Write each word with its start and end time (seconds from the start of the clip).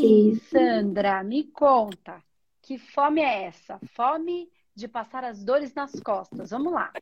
aí, 0.00 0.40
Sandra, 0.50 1.22
me 1.22 1.44
conta, 1.44 2.22
que 2.62 2.78
fome 2.78 3.20
é 3.20 3.44
essa? 3.44 3.78
Fome 3.94 4.48
de 4.74 4.88
passar 4.88 5.24
as 5.24 5.44
dores 5.44 5.74
nas 5.74 5.92
costas. 6.00 6.50
Vamos 6.50 6.72
lá. 6.72 6.92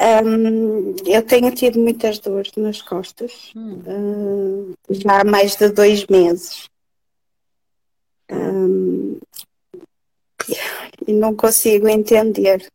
Um, 0.00 0.96
eu 1.06 1.24
tenho 1.24 1.54
tido 1.54 1.78
muitas 1.78 2.18
dores 2.18 2.52
nas 2.56 2.82
costas 2.82 3.52
hum. 3.54 3.80
uh, 3.86 4.74
já 4.90 5.20
há 5.20 5.24
mais 5.24 5.56
de 5.56 5.68
dois 5.68 6.06
meses. 6.06 6.68
Um, 8.30 9.20
e 11.06 11.12
não 11.12 11.34
consigo 11.36 11.88
entender. 11.88 12.68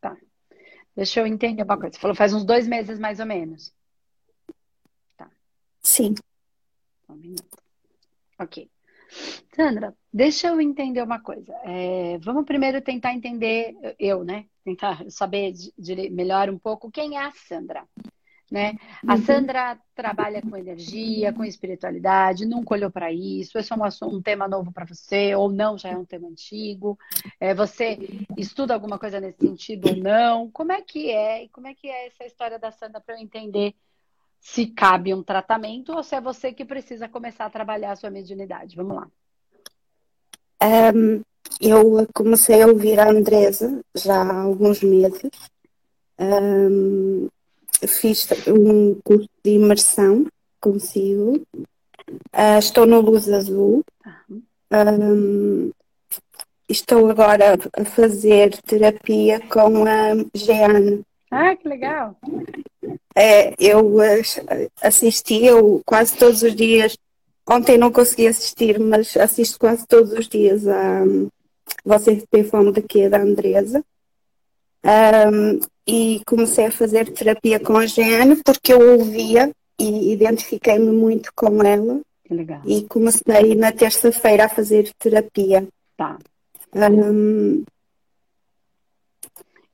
Tá. 0.00 0.16
Deixa 0.94 1.20
eu 1.20 1.26
entender 1.26 1.62
uma 1.62 1.78
coisa. 1.78 1.94
Você 1.94 2.00
falou 2.00 2.14
faz 2.14 2.32
uns 2.32 2.44
dois 2.44 2.66
meses 2.66 2.98
mais 2.98 3.20
ou 3.20 3.26
menos. 3.26 3.73
Sim. 5.84 6.14
Um 7.08 7.14
minuto. 7.14 7.58
Ok. 8.40 8.68
Sandra, 9.54 9.94
deixa 10.12 10.48
eu 10.48 10.60
entender 10.60 11.02
uma 11.02 11.20
coisa. 11.20 11.54
É, 11.62 12.18
vamos 12.18 12.44
primeiro 12.44 12.80
tentar 12.80 13.12
entender, 13.12 13.76
eu, 13.98 14.24
né? 14.24 14.46
Tentar 14.64 15.04
saber 15.10 15.52
de, 15.52 15.72
de 15.78 16.10
melhor 16.10 16.50
um 16.50 16.58
pouco 16.58 16.90
quem 16.90 17.16
é 17.16 17.22
a 17.22 17.30
Sandra. 17.30 17.86
Né? 18.50 18.74
A 19.06 19.14
uhum. 19.14 19.22
Sandra 19.22 19.78
trabalha 19.94 20.42
com 20.42 20.56
energia, 20.56 21.32
com 21.32 21.44
espiritualidade, 21.44 22.46
nunca 22.46 22.74
olhou 22.74 22.90
para 22.90 23.12
isso. 23.12 23.58
Esse 23.58 23.72
é 23.72 23.76
um, 23.76 24.08
um 24.08 24.22
tema 24.22 24.46
novo 24.46 24.72
para 24.72 24.84
você, 24.84 25.34
ou 25.34 25.50
não, 25.50 25.78
já 25.78 25.90
é 25.90 25.96
um 25.96 26.04
tema 26.04 26.28
antigo. 26.28 26.98
É, 27.40 27.54
você 27.54 27.98
estuda 28.36 28.74
alguma 28.74 28.98
coisa 28.98 29.20
nesse 29.20 29.38
sentido 29.38 29.88
ou 29.88 29.96
não? 29.96 30.50
Como 30.50 30.72
é 30.72 30.82
que 30.82 31.10
é? 31.10 31.44
E 31.44 31.48
como 31.48 31.66
é 31.66 31.74
que 31.74 31.88
é 31.88 32.06
essa 32.06 32.24
história 32.24 32.58
da 32.58 32.70
Sandra 32.70 33.00
para 33.00 33.16
eu 33.16 33.22
entender 33.22 33.74
se 34.44 34.66
cabe 34.66 35.14
um 35.14 35.22
tratamento 35.22 35.90
ou 35.94 36.02
se 36.02 36.14
é 36.14 36.20
você 36.20 36.52
que 36.52 36.66
precisa 36.66 37.08
começar 37.08 37.46
a 37.46 37.50
trabalhar 37.50 37.92
a 37.92 37.96
sua 37.96 38.10
mediunidade. 38.10 38.76
Vamos 38.76 38.96
lá. 38.96 39.08
Um, 40.94 41.22
eu 41.58 42.06
comecei 42.12 42.60
a 42.60 42.66
ouvir 42.66 43.00
a 43.00 43.08
Andresa 43.08 43.80
já 43.94 44.20
há 44.20 44.42
alguns 44.42 44.82
meses. 44.82 45.30
Um, 46.18 47.26
fiz 47.88 48.28
um 48.46 49.00
curso 49.02 49.30
de 49.42 49.52
imersão 49.52 50.26
consigo. 50.60 51.42
Uh, 52.06 52.58
estou 52.58 52.84
no 52.84 53.00
Luz 53.00 53.26
Azul. 53.30 53.82
Um, 54.70 55.70
estou 56.68 57.08
agora 57.08 57.56
a 57.78 57.84
fazer 57.86 58.60
terapia 58.60 59.40
com 59.48 59.86
a 59.86 60.14
Jeane. 60.34 61.02
Ah, 61.34 61.56
que 61.56 61.68
legal! 61.68 62.16
É, 63.16 63.54
eu 63.58 63.96
assisti 64.80 65.44
eu 65.44 65.82
quase 65.84 66.16
todos 66.16 66.42
os 66.42 66.54
dias. 66.54 66.96
Ontem 67.48 67.76
não 67.76 67.90
consegui 67.90 68.28
assistir, 68.28 68.78
mas 68.78 69.16
assisto 69.16 69.58
quase 69.58 69.86
todos 69.86 70.12
os 70.12 70.28
dias 70.28 70.66
a 70.66 71.02
Você 71.84 72.24
tem 72.30 72.44
fome 72.44 72.72
daqui 72.72 73.08
da 73.08 73.20
Andresa. 73.20 73.84
Um, 74.84 75.60
e 75.86 76.22
comecei 76.26 76.66
a 76.66 76.70
fazer 76.70 77.10
terapia 77.12 77.58
com 77.58 77.76
a 77.76 77.86
Jeane 77.86 78.36
porque 78.44 78.72
eu 78.72 78.98
ouvia 78.98 79.50
e 79.78 80.12
identifiquei-me 80.12 80.90
muito 80.90 81.30
com 81.34 81.62
ela. 81.62 82.00
Legal. 82.30 82.60
E 82.64 82.82
comecei 82.82 83.54
na 83.54 83.72
terça-feira 83.72 84.44
a 84.44 84.48
fazer 84.48 84.90
terapia. 84.98 85.66
Tá. 85.96 86.18
Um, 86.74 87.64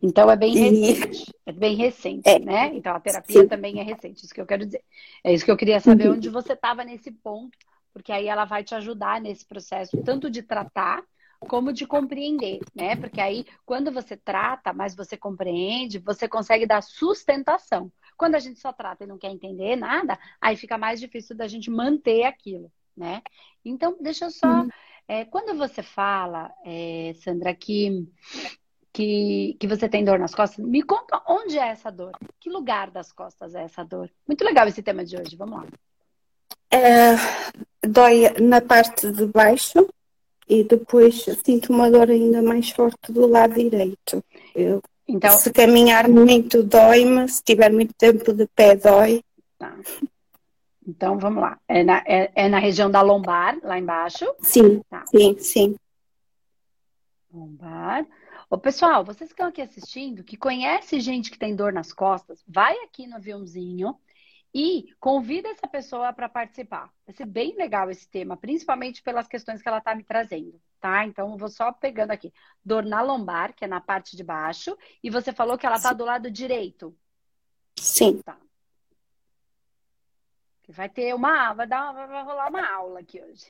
então 0.02 0.30
é 0.30 0.36
bem 0.36 0.54
recente, 0.56 1.34
é 1.44 1.52
bem 1.52 1.76
recente, 1.76 2.28
é. 2.28 2.38
né? 2.38 2.70
Então 2.74 2.94
a 2.94 3.00
terapia 3.00 3.42
Sim. 3.42 3.48
também 3.48 3.80
é 3.80 3.82
recente, 3.82 4.24
isso 4.24 4.34
que 4.34 4.40
eu 4.40 4.46
quero 4.46 4.64
dizer. 4.64 4.82
É 5.22 5.32
isso 5.32 5.44
que 5.44 5.50
eu 5.50 5.56
queria 5.56 5.80
saber 5.80 6.08
uhum. 6.08 6.14
onde 6.14 6.28
você 6.30 6.54
estava 6.54 6.84
nesse 6.84 7.10
ponto, 7.10 7.56
porque 7.92 8.10
aí 8.10 8.26
ela 8.26 8.44
vai 8.44 8.64
te 8.64 8.74
ajudar 8.74 9.20
nesse 9.20 9.44
processo, 9.44 10.02
tanto 10.02 10.30
de 10.30 10.42
tratar 10.42 11.02
como 11.40 11.72
de 11.72 11.86
compreender, 11.86 12.60
né? 12.74 12.96
Porque 12.96 13.20
aí 13.20 13.46
quando 13.64 13.90
você 13.90 14.16
trata, 14.16 14.72
mas 14.72 14.94
você 14.94 15.16
compreende, 15.16 15.98
você 15.98 16.28
consegue 16.28 16.66
dar 16.66 16.82
sustentação. 16.82 17.90
Quando 18.16 18.34
a 18.34 18.38
gente 18.38 18.60
só 18.60 18.72
trata 18.72 19.04
e 19.04 19.06
não 19.06 19.18
quer 19.18 19.30
entender 19.30 19.76
nada, 19.76 20.18
aí 20.40 20.56
fica 20.56 20.76
mais 20.76 21.00
difícil 21.00 21.34
da 21.36 21.48
gente 21.48 21.70
manter 21.70 22.24
aquilo, 22.24 22.70
né? 22.96 23.22
Então, 23.64 23.96
deixa 24.00 24.26
eu 24.26 24.30
só. 24.30 24.46
Uhum. 24.46 24.68
É, 25.08 25.24
quando 25.24 25.56
você 25.56 25.82
fala, 25.82 26.52
é, 26.64 27.12
Sandra, 27.16 27.54
que 27.54 28.06
que, 28.92 29.56
que 29.58 29.66
você 29.66 29.88
tem 29.88 30.04
dor 30.04 30.18
nas 30.18 30.34
costas, 30.34 30.64
me 30.64 30.82
conta 30.82 31.22
onde 31.26 31.58
é 31.58 31.68
essa 31.68 31.90
dor. 31.90 32.12
Que 32.38 32.50
lugar 32.50 32.90
das 32.90 33.12
costas 33.12 33.54
é 33.54 33.62
essa 33.62 33.84
dor? 33.84 34.10
Muito 34.26 34.44
legal 34.44 34.66
esse 34.66 34.82
tema 34.82 35.04
de 35.04 35.16
hoje, 35.16 35.36
vamos 35.36 35.60
lá. 35.60 35.66
É, 36.70 37.16
dói 37.86 38.30
na 38.40 38.60
parte 38.60 39.10
de 39.10 39.26
baixo 39.26 39.88
e 40.48 40.64
depois 40.64 41.24
sinto 41.44 41.72
uma 41.72 41.90
dor 41.90 42.10
ainda 42.10 42.42
mais 42.42 42.70
forte 42.70 43.12
do 43.12 43.26
lado 43.26 43.54
direito. 43.54 44.22
Eu, 44.54 44.82
então, 45.06 45.30
se 45.32 45.52
caminhar 45.52 46.08
muito 46.08 46.62
dói-me, 46.62 47.28
se 47.28 47.42
tiver 47.42 47.72
muito 47.72 47.92
tempo 47.94 48.32
de 48.32 48.46
pé 48.46 48.76
dói. 48.76 49.22
Tá. 49.58 49.76
Então 50.86 51.18
vamos 51.18 51.42
lá. 51.42 51.58
É 51.68 51.82
na, 51.84 51.98
é, 52.06 52.30
é 52.34 52.48
na 52.48 52.58
região 52.58 52.90
da 52.90 53.00
lombar, 53.02 53.58
lá 53.62 53.78
embaixo? 53.78 54.26
Sim, 54.40 54.80
tá. 54.88 55.04
sim, 55.06 55.36
sim. 55.38 55.76
Lombar. 57.32 58.06
Ô, 58.52 58.58
pessoal, 58.58 59.04
vocês 59.04 59.28
que 59.28 59.34
estão 59.34 59.46
aqui 59.46 59.62
assistindo, 59.62 60.24
que 60.24 60.36
conhece 60.36 60.98
gente 60.98 61.30
que 61.30 61.38
tem 61.38 61.54
dor 61.54 61.72
nas 61.72 61.92
costas, 61.92 62.42
vai 62.48 62.76
aqui 62.78 63.06
no 63.06 63.14
aviãozinho 63.14 63.96
e 64.52 64.92
convida 64.98 65.48
essa 65.50 65.68
pessoa 65.68 66.12
para 66.12 66.28
participar. 66.28 66.92
Vai 67.06 67.14
ser 67.14 67.26
bem 67.26 67.54
legal 67.54 67.88
esse 67.92 68.08
tema, 68.08 68.36
principalmente 68.36 69.04
pelas 69.04 69.28
questões 69.28 69.62
que 69.62 69.68
ela 69.68 69.78
está 69.78 69.94
me 69.94 70.02
trazendo, 70.02 70.60
tá? 70.80 71.06
Então, 71.06 71.30
eu 71.30 71.36
vou 71.36 71.48
só 71.48 71.70
pegando 71.70 72.10
aqui. 72.10 72.32
Dor 72.64 72.84
na 72.84 73.00
lombar, 73.00 73.54
que 73.54 73.64
é 73.64 73.68
na 73.68 73.80
parte 73.80 74.16
de 74.16 74.24
baixo, 74.24 74.76
e 75.00 75.08
você 75.08 75.32
falou 75.32 75.56
que 75.56 75.64
ela 75.64 75.76
está 75.76 75.92
do 75.92 76.04
lado 76.04 76.28
direito. 76.28 76.92
Sim. 77.78 78.20
Tá. 78.20 78.36
Vai 80.68 80.88
ter 80.88 81.14
uma, 81.14 81.54
vai, 81.54 81.68
dar, 81.68 81.92
vai 81.92 82.24
rolar 82.24 82.48
uma 82.48 82.68
aula 82.68 82.98
aqui 82.98 83.22
hoje 83.22 83.46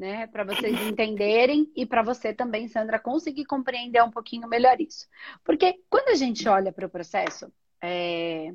né? 0.00 0.26
Para 0.28 0.44
vocês 0.44 0.80
entenderem 0.80 1.70
e 1.76 1.84
para 1.84 2.02
você 2.02 2.32
também, 2.32 2.66
Sandra, 2.66 2.98
conseguir 2.98 3.44
compreender 3.44 4.02
um 4.02 4.10
pouquinho 4.10 4.48
melhor 4.48 4.80
isso. 4.80 5.06
Porque 5.44 5.78
quando 5.90 6.08
a 6.08 6.14
gente 6.14 6.48
olha 6.48 6.72
para 6.72 6.86
o 6.86 6.90
processo 6.90 7.52
é, 7.82 8.50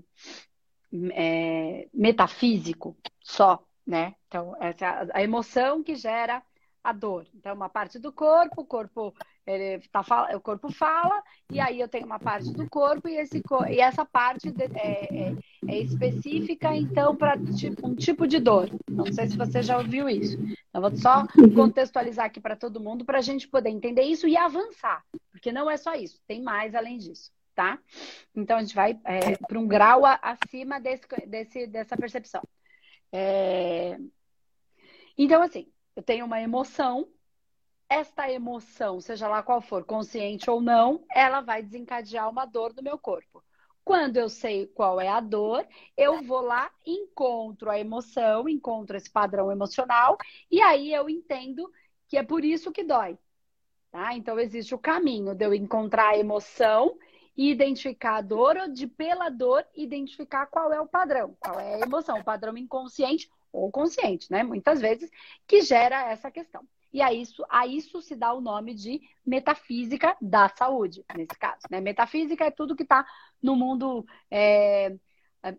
é, 1.13 1.87
metafísico 1.93 2.97
só, 3.21 3.63
né? 3.85 4.15
Então, 4.27 4.57
essa, 4.59 5.07
a 5.13 5.21
emoção 5.21 5.83
que 5.83 5.95
gera 5.95 6.41
a 6.85 6.91
dor. 6.91 7.25
Então, 7.33 7.55
uma 7.55 7.67
parte 7.67 7.97
do 7.97 8.11
corpo, 8.13 8.61
o 8.61 8.65
corpo 8.65 9.11
ele 9.45 9.79
tá, 9.91 10.03
o 10.35 10.39
corpo 10.39 10.71
fala, 10.71 11.21
e 11.51 11.59
aí 11.59 11.79
eu 11.79 11.87
tenho 11.87 12.05
uma 12.05 12.19
parte 12.19 12.51
do 12.53 12.69
corpo, 12.69 13.07
e, 13.07 13.17
esse, 13.17 13.41
e 13.69 13.79
essa 13.79 14.05
parte 14.05 14.53
é, 14.59 15.29
é, 15.29 15.35
é 15.67 15.79
específica, 15.79 16.75
então, 16.75 17.15
para 17.15 17.37
tipo, 17.37 17.87
um 17.87 17.95
tipo 17.95 18.27
de 18.27 18.39
dor. 18.39 18.69
Não 18.87 19.11
sei 19.11 19.27
se 19.27 19.35
você 19.35 19.63
já 19.63 19.79
ouviu 19.79 20.07
isso. 20.07 20.37
Então, 20.69 20.81
vou 20.81 20.95
só 20.95 21.25
contextualizar 21.55 22.27
aqui 22.27 22.39
para 22.39 22.55
todo 22.55 22.79
mundo, 22.79 23.03
para 23.03 23.17
a 23.17 23.21
gente 23.21 23.47
poder 23.47 23.69
entender 23.69 24.03
isso 24.03 24.27
e 24.27 24.37
avançar, 24.37 25.03
porque 25.31 25.51
não 25.51 25.69
é 25.69 25.77
só 25.77 25.95
isso, 25.95 26.21
tem 26.27 26.41
mais 26.41 26.75
além 26.75 26.99
disso. 26.99 27.33
Tá? 27.55 27.79
Então 28.35 28.57
a 28.57 28.61
gente 28.61 28.75
vai 28.75 28.99
é, 29.05 29.37
para 29.37 29.57
um 29.57 29.65
grau 29.65 30.01
acima 30.05 30.77
desse, 30.77 31.07
desse, 31.25 31.65
dessa 31.67 31.95
percepção. 31.95 32.43
É... 33.13 33.97
Então, 35.17 35.41
assim, 35.41 35.65
eu 35.95 36.03
tenho 36.03 36.25
uma 36.25 36.41
emoção, 36.41 37.07
esta 37.87 38.29
emoção, 38.29 38.99
seja 38.99 39.27
lá 39.27 39.41
qual 39.41 39.61
for, 39.61 39.85
consciente 39.85 40.49
ou 40.49 40.59
não, 40.59 41.05
ela 41.09 41.41
vai 41.41 41.63
desencadear 41.63 42.29
uma 42.29 42.45
dor 42.45 42.73
no 42.75 42.83
meu 42.83 42.97
corpo. 42.97 43.43
Quando 43.83 44.17
eu 44.17 44.27
sei 44.27 44.65
qual 44.65 44.99
é 44.99 45.07
a 45.07 45.19
dor, 45.19 45.65
eu 45.95 46.23
vou 46.23 46.41
lá, 46.41 46.71
encontro 46.85 47.69
a 47.69 47.79
emoção, 47.79 48.49
encontro 48.49 48.97
esse 48.97 49.09
padrão 49.09 49.51
emocional, 49.51 50.17
e 50.49 50.59
aí 50.61 50.91
eu 50.91 51.07
entendo 51.07 51.71
que 52.07 52.17
é 52.17 52.23
por 52.23 52.43
isso 52.43 52.71
que 52.71 52.83
dói. 52.83 53.17
Tá? 53.91 54.15
Então, 54.15 54.39
existe 54.39 54.73
o 54.73 54.79
caminho 54.79 55.35
de 55.35 55.45
eu 55.45 55.53
encontrar 55.53 56.09
a 56.09 56.17
emoção 56.17 56.97
e 57.37 57.51
identificar 57.51 58.17
a 58.17 58.21
dor, 58.21 58.57
ou 58.57 58.67
de 58.67 58.87
pela 58.87 59.29
dor 59.29 59.65
identificar 59.75 60.47
qual 60.47 60.73
é 60.73 60.81
o 60.81 60.87
padrão, 60.87 61.37
qual 61.39 61.59
é 61.59 61.75
a 61.75 61.79
emoção, 61.81 62.19
o 62.19 62.23
padrão 62.23 62.57
inconsciente 62.57 63.29
ou 63.55 63.71
consciente, 63.71 64.31
né? 64.31 64.43
Muitas 64.43 64.81
vezes, 64.81 65.09
que 65.47 65.61
gera 65.61 66.11
essa 66.11 66.29
questão. 66.29 66.67
E 66.95 67.01
a 67.01 67.11
isso, 67.11 67.43
a 67.49 67.67
isso 67.67 68.01
se 68.01 68.15
dá 68.15 68.33
o 68.33 68.39
nome 68.39 68.73
de 68.73 69.01
metafísica 69.25 70.15
da 70.21 70.47
saúde, 70.47 71.03
nesse 71.13 71.37
caso. 71.37 71.61
Né? 71.69 71.81
Metafísica 71.81 72.45
é 72.45 72.51
tudo 72.51 72.75
que 72.75 72.83
está 72.83 73.05
no 73.41 73.53
mundo 73.53 74.05
é, 74.31 74.95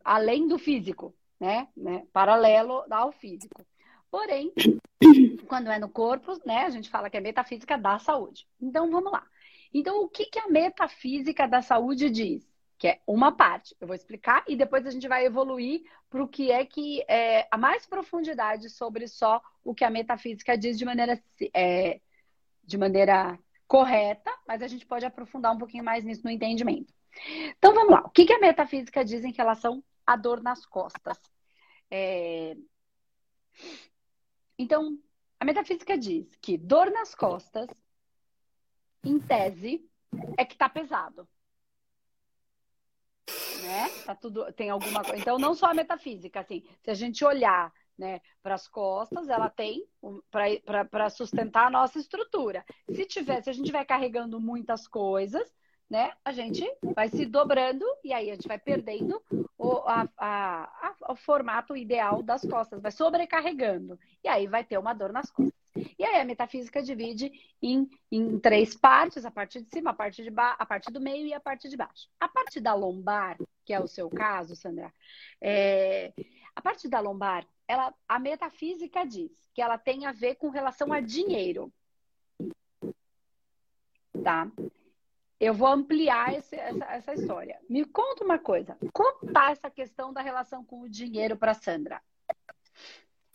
além 0.02 0.48
do 0.48 0.58
físico, 0.58 1.14
né? 1.38 1.68
né? 1.76 2.06
Paralelo 2.12 2.84
ao 2.90 3.12
físico. 3.12 3.66
Porém, 4.10 4.50
quando 5.46 5.70
é 5.70 5.78
no 5.78 5.90
corpo, 5.90 6.40
né, 6.46 6.64
a 6.64 6.70
gente 6.70 6.88
fala 6.88 7.10
que 7.10 7.18
é 7.18 7.20
metafísica 7.20 7.76
da 7.76 7.98
saúde. 7.98 8.48
Então, 8.58 8.90
vamos 8.90 9.12
lá. 9.12 9.22
Então, 9.74 10.02
o 10.02 10.08
que, 10.08 10.24
que 10.24 10.38
a 10.38 10.48
metafísica 10.48 11.46
da 11.46 11.60
saúde 11.60 12.08
diz? 12.08 12.48
Que 12.78 12.88
é 12.88 13.00
uma 13.06 13.32
parte. 13.32 13.74
Eu 13.80 13.86
vou 13.86 13.96
explicar 13.96 14.44
e 14.46 14.56
depois 14.56 14.86
a 14.86 14.90
gente 14.90 15.08
vai 15.08 15.24
evoluir 15.24 15.82
para 16.10 16.22
o 16.22 16.28
que 16.28 16.50
é 16.50 16.64
que 16.64 17.02
é 17.08 17.46
a 17.50 17.56
mais 17.56 17.86
profundidade 17.86 18.68
sobre 18.70 19.08
só 19.08 19.40
o 19.64 19.74
que 19.74 19.84
a 19.84 19.90
metafísica 19.90 20.56
diz 20.56 20.78
de 20.78 20.84
maneira, 20.84 21.22
é, 21.54 22.00
de 22.62 22.76
maneira 22.76 23.38
correta, 23.66 24.32
mas 24.46 24.62
a 24.62 24.68
gente 24.68 24.86
pode 24.86 25.04
aprofundar 25.04 25.54
um 25.54 25.58
pouquinho 25.58 25.84
mais 25.84 26.04
nisso 26.04 26.22
no 26.24 26.30
entendimento. 26.30 26.92
Então 27.58 27.74
vamos 27.74 27.90
lá. 27.90 28.02
O 28.04 28.10
que, 28.10 28.26
que 28.26 28.32
a 28.32 28.38
metafísica 28.38 29.04
diz 29.04 29.24
em 29.24 29.32
relação 29.32 29.82
à 30.06 30.16
dor 30.16 30.42
nas 30.42 30.66
costas? 30.66 31.18
É... 31.90 32.56
Então, 34.58 34.98
a 35.40 35.44
metafísica 35.44 35.96
diz 35.96 36.36
que 36.36 36.58
dor 36.58 36.90
nas 36.90 37.14
costas, 37.14 37.68
em 39.02 39.18
tese, 39.18 39.88
é 40.36 40.44
que 40.44 40.54
está 40.54 40.68
pesado 40.68 41.28
né? 43.62 43.88
Tá 44.04 44.14
tudo, 44.14 44.52
tem 44.52 44.70
alguma 44.70 45.02
coisa. 45.02 45.20
Então, 45.20 45.38
não 45.38 45.54
só 45.54 45.66
a 45.66 45.74
metafísica, 45.74 46.40
assim, 46.40 46.62
se 46.82 46.90
a 46.90 46.94
gente 46.94 47.24
olhar 47.24 47.72
né, 47.98 48.20
para 48.42 48.54
as 48.54 48.68
costas, 48.68 49.28
ela 49.28 49.48
tem 49.48 49.86
para 50.86 51.10
sustentar 51.10 51.66
a 51.66 51.70
nossa 51.70 51.98
estrutura. 51.98 52.64
Se 52.90 53.04
tiver, 53.06 53.42
se 53.42 53.50
a 53.50 53.52
gente 53.52 53.64
estiver 53.64 53.84
carregando 53.84 54.40
muitas 54.40 54.86
coisas, 54.86 55.54
né, 55.88 56.12
a 56.24 56.32
gente 56.32 56.64
vai 56.94 57.08
se 57.08 57.24
dobrando 57.24 57.84
e 58.04 58.12
aí 58.12 58.30
a 58.30 58.34
gente 58.34 58.48
vai 58.48 58.58
perdendo 58.58 59.22
o, 59.56 59.78
a, 59.86 60.08
a, 60.16 60.94
a, 61.00 61.12
o 61.12 61.16
formato 61.16 61.76
ideal 61.76 62.22
das 62.22 62.42
costas, 62.42 62.82
vai 62.82 62.90
sobrecarregando. 62.90 63.98
E 64.22 64.28
aí 64.28 64.46
vai 64.46 64.64
ter 64.64 64.78
uma 64.78 64.92
dor 64.92 65.12
nas 65.12 65.30
costas. 65.30 65.65
E 65.98 66.04
aí 66.04 66.20
a 66.20 66.24
metafísica 66.24 66.82
divide 66.82 67.32
em, 67.62 67.88
em 68.10 68.38
três 68.38 68.74
partes, 68.76 69.24
a 69.24 69.30
parte 69.30 69.60
de 69.60 69.68
cima, 69.68 69.90
a 69.90 69.94
parte 69.94 70.22
de 70.22 70.30
baixo, 70.30 70.56
a 70.58 70.66
parte 70.66 70.90
do 70.90 71.00
meio 71.00 71.26
e 71.26 71.34
a 71.34 71.40
parte 71.40 71.68
de 71.68 71.76
baixo. 71.76 72.08
A 72.20 72.28
parte 72.28 72.60
da 72.60 72.74
lombar, 72.74 73.38
que 73.64 73.72
é 73.72 73.80
o 73.80 73.86
seu 73.86 74.08
caso, 74.08 74.56
Sandra, 74.56 74.92
é, 75.40 76.12
a 76.54 76.62
parte 76.62 76.88
da 76.88 77.00
lombar, 77.00 77.46
ela, 77.68 77.92
a 78.08 78.18
metafísica 78.18 79.04
diz 79.04 79.32
que 79.54 79.60
ela 79.60 79.76
tem 79.76 80.06
a 80.06 80.12
ver 80.12 80.36
com 80.36 80.48
relação 80.48 80.92
a 80.92 81.00
dinheiro. 81.00 81.72
Tá? 84.22 84.50
Eu 85.38 85.52
vou 85.52 85.68
ampliar 85.68 86.34
esse, 86.34 86.56
essa, 86.56 86.84
essa 86.86 87.14
história. 87.14 87.60
Me 87.68 87.84
conta 87.84 88.24
uma 88.24 88.38
coisa. 88.38 88.76
Como 88.92 89.26
está 89.26 89.50
essa 89.50 89.70
questão 89.70 90.12
da 90.12 90.22
relação 90.22 90.64
com 90.64 90.80
o 90.80 90.88
dinheiro 90.88 91.36
para 91.36 91.52
Sandra? 91.52 92.00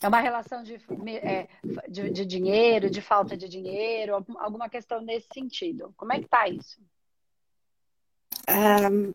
É 0.02 0.08
uma 0.08 0.20
relação 0.20 0.62
de, 0.62 0.80
é, 1.18 1.48
de, 1.88 2.10
de, 2.10 2.26
dinheiro, 2.26 2.90
de 2.90 3.00
falta 3.00 3.36
de 3.36 3.48
dinheiro, 3.48 4.24
alguma 4.36 4.68
questão 4.68 5.00
nesse 5.00 5.28
sentido. 5.32 5.94
Como 5.96 6.12
é 6.12 6.18
que 6.18 6.24
está 6.24 6.48
isso? 6.48 6.80
Um, 8.48 9.12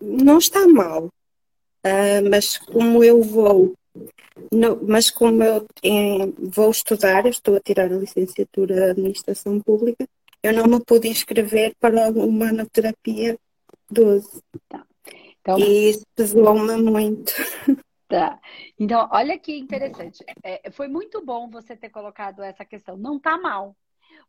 não 0.00 0.38
está 0.38 0.66
mal, 0.68 1.06
uh, 1.06 2.30
mas 2.30 2.58
como 2.58 3.02
eu 3.02 3.22
vou, 3.22 3.74
mas 4.86 5.10
como 5.10 5.42
eu 5.42 5.66
em, 5.82 6.30
vou 6.38 6.70
estudar, 6.70 7.24
eu 7.24 7.30
estou 7.30 7.56
a 7.56 7.60
tirar 7.60 7.92
a 7.92 7.96
licenciatura 7.96 8.74
de 8.74 8.90
Administração 8.90 9.60
Pública, 9.60 10.06
eu 10.42 10.52
não 10.52 10.66
me 10.66 10.84
pude 10.84 11.08
inscrever 11.08 11.74
para 11.80 12.10
uma 12.10 12.26
manoterapia 12.46 13.36
12. 13.90 14.42
Tá. 14.68 14.86
Então, 15.40 15.58
e 15.58 15.90
isso 15.90 16.04
pesou-me 16.14 16.76
muito. 16.76 17.32
Tá. 18.18 18.40
Então, 18.78 19.08
olha 19.12 19.38
que 19.38 19.56
interessante. 19.56 20.24
É, 20.42 20.70
foi 20.70 20.88
muito 20.88 21.24
bom 21.24 21.48
você 21.48 21.76
ter 21.76 21.90
colocado 21.90 22.42
essa 22.42 22.64
questão. 22.64 22.96
Não 22.96 23.18
tá 23.18 23.38
mal. 23.38 23.76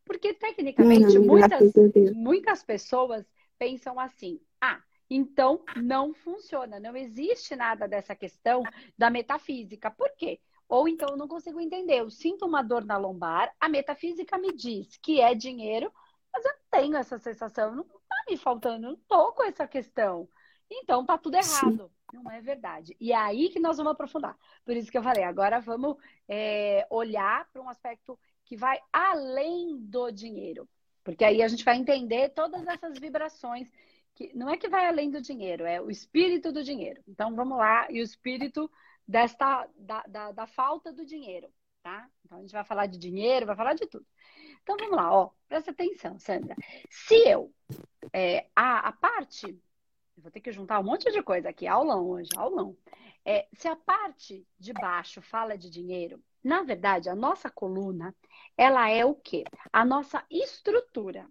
Porque, 0.05 0.33
tecnicamente, 0.33 1.17
não, 1.17 1.25
muitas, 1.25 1.73
muitas 2.13 2.63
pessoas 2.63 3.25
pensam 3.57 3.99
assim: 3.99 4.39
ah, 4.61 4.79
então 5.09 5.63
não 5.75 6.13
funciona. 6.13 6.79
Não 6.79 6.95
existe 6.95 7.55
nada 7.55 7.87
dessa 7.87 8.15
questão 8.15 8.63
da 8.97 9.09
metafísica. 9.09 9.89
Por 9.91 10.11
quê? 10.15 10.39
Ou 10.67 10.87
então 10.87 11.09
eu 11.09 11.17
não 11.17 11.27
consigo 11.27 11.59
entender. 11.59 11.99
Eu 11.99 12.09
sinto 12.09 12.45
uma 12.45 12.61
dor 12.61 12.83
na 12.83 12.97
lombar, 12.97 13.53
a 13.59 13.69
metafísica 13.69 14.37
me 14.37 14.51
diz 14.51 14.97
que 14.97 15.21
é 15.21 15.35
dinheiro, 15.35 15.91
mas 16.33 16.43
eu 16.43 16.53
tenho 16.71 16.97
essa 16.97 17.17
sensação, 17.19 17.75
não 17.75 17.83
tá 17.83 18.15
me 18.27 18.35
faltando, 18.35 18.87
não 18.89 18.95
tô 19.07 19.31
com 19.33 19.43
essa 19.43 19.67
questão. 19.67 20.27
Então 20.69 21.05
tá 21.05 21.17
tudo 21.17 21.35
errado. 21.35 21.83
Sim. 21.83 21.89
Não 22.15 22.31
é 22.31 22.41
verdade. 22.41 22.95
E 22.99 23.11
é 23.11 23.15
aí 23.15 23.49
que 23.49 23.59
nós 23.59 23.77
vamos 23.77 23.91
aprofundar. 23.91 24.37
Por 24.63 24.75
isso 24.75 24.89
que 24.89 24.97
eu 24.97 25.03
falei, 25.03 25.23
agora 25.23 25.59
vamos 25.59 25.97
é, 26.27 26.87
olhar 26.89 27.47
para 27.51 27.61
um 27.61 27.69
aspecto 27.69 28.17
que 28.45 28.55
vai 28.55 28.79
além 28.91 29.77
do 29.77 30.11
dinheiro. 30.11 30.67
Porque 31.03 31.25
aí 31.25 31.43
a 31.43 31.47
gente 31.47 31.63
vai 31.63 31.77
entender 31.77 32.29
todas 32.29 32.65
essas 32.67 32.97
vibrações. 32.97 33.69
que 34.15 34.31
Não 34.33 34.49
é 34.49 34.57
que 34.57 34.69
vai 34.69 34.87
além 34.87 35.11
do 35.11 35.21
dinheiro, 35.21 35.65
é 35.65 35.81
o 35.81 35.91
espírito 35.91 36.51
do 36.51 36.63
dinheiro. 36.63 37.01
Então 37.07 37.35
vamos 37.35 37.57
lá, 37.57 37.87
e 37.91 37.99
o 37.99 38.03
espírito 38.03 38.71
desta 39.07 39.67
da, 39.75 40.03
da, 40.07 40.31
da 40.31 40.47
falta 40.47 40.91
do 40.93 41.05
dinheiro. 41.05 41.47
Tá? 41.83 42.09
Então 42.25 42.39
a 42.39 42.41
gente 42.41 42.51
vai 42.51 42.63
falar 42.63 42.87
de 42.87 42.97
dinheiro, 42.97 43.45
vai 43.45 43.55
falar 43.55 43.73
de 43.73 43.85
tudo. 43.85 44.05
Então 44.63 44.77
vamos 44.77 44.95
lá, 44.95 45.13
ó, 45.13 45.29
presta 45.47 45.69
atenção, 45.69 46.17
Sandra. 46.17 46.55
Se 46.89 47.15
eu, 47.27 47.53
é, 48.11 48.47
a, 48.55 48.87
a 48.87 48.91
parte 48.91 49.55
vou 50.17 50.31
ter 50.31 50.39
que 50.39 50.51
juntar 50.51 50.79
um 50.79 50.83
monte 50.83 51.11
de 51.11 51.21
coisa 51.21 51.49
aqui, 51.49 51.67
aulão 51.67 52.09
hoje, 52.09 52.29
aulão. 52.35 52.77
É, 53.23 53.47
se 53.53 53.67
a 53.67 53.75
parte 53.75 54.47
de 54.57 54.71
baixo 54.73 55.21
fala 55.21 55.57
de 55.57 55.69
dinheiro, 55.69 56.23
na 56.43 56.61
verdade, 56.61 57.09
a 57.09 57.15
nossa 57.15 57.49
coluna, 57.49 58.15
ela 58.55 58.89
é 58.89 59.03
o 59.03 59.15
quê? 59.15 59.43
A 59.73 59.83
nossa 59.83 60.23
estrutura. 60.29 61.27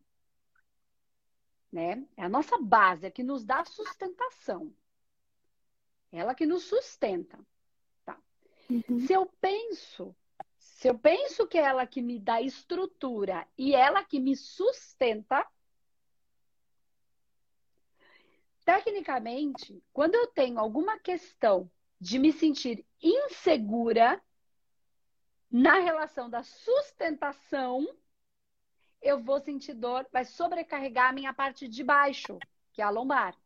Né? 1.72 2.06
É 2.16 2.24
a 2.24 2.28
nossa 2.28 2.58
base, 2.58 3.06
é 3.06 3.10
que 3.10 3.22
nos 3.22 3.44
dá 3.44 3.64
sustentação. 3.64 4.72
Ela 6.10 6.34
que 6.34 6.46
nos 6.46 6.64
sustenta. 6.64 7.38
Tá. 8.04 8.18
Uhum. 8.70 9.00
Se 9.00 9.12
eu 9.12 9.26
penso, 9.40 10.14
se 10.58 10.88
eu 10.88 10.98
penso 10.98 11.46
que 11.46 11.58
é 11.58 11.62
ela 11.62 11.86
que 11.86 12.02
me 12.02 12.18
dá 12.18 12.40
estrutura 12.40 13.46
e 13.56 13.74
ela 13.74 14.04
que 14.04 14.20
me 14.20 14.36
sustenta, 14.36 15.46
Tecnicamente, 18.64 19.82
quando 19.92 20.14
eu 20.14 20.26
tenho 20.28 20.58
alguma 20.58 20.98
questão 20.98 21.70
de 22.00 22.18
me 22.18 22.32
sentir 22.32 22.84
insegura 23.02 24.20
na 25.50 25.78
relação 25.80 26.28
da 26.28 26.42
sustentação, 26.42 27.86
eu 29.00 29.22
vou 29.22 29.38
sentir 29.38 29.74
dor, 29.74 30.06
vai 30.10 30.24
sobrecarregar 30.24 31.10
a 31.10 31.12
minha 31.12 31.32
parte 31.32 31.68
de 31.68 31.84
baixo, 31.84 32.38
que 32.72 32.80
é 32.80 32.84
a 32.84 32.90
lombar. 32.90 33.36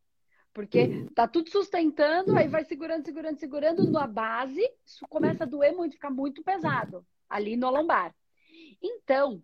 Porque 0.55 1.07
tá 1.15 1.29
tudo 1.29 1.51
sustentando, 1.51 2.37
aí 2.37 2.49
vai 2.49 2.65
segurando, 2.65 3.05
segurando, 3.05 3.39
segurando 3.39 3.91
na 3.91 4.07
base, 4.07 4.63
isso 4.85 5.07
começa 5.09 5.45
a 5.45 5.47
doer 5.47 5.75
muito, 5.75 5.93
fica 5.93 6.11
muito 6.11 6.43
pesado 6.43 7.05
ali 7.29 7.57
no 7.57 7.71
lombar. 7.71 8.15
Então, 8.81 9.43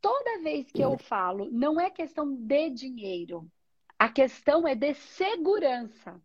toda 0.00 0.42
vez 0.42 0.70
que 0.72 0.82
eu 0.82 0.98
falo, 0.98 1.50
não 1.50 1.80
é 1.80 1.90
questão 1.90 2.34
de 2.34 2.70
dinheiro, 2.70 3.50
a 3.98 4.08
questão 4.08 4.66
é 4.66 4.74
de 4.74 4.94
segurança. 4.94 6.20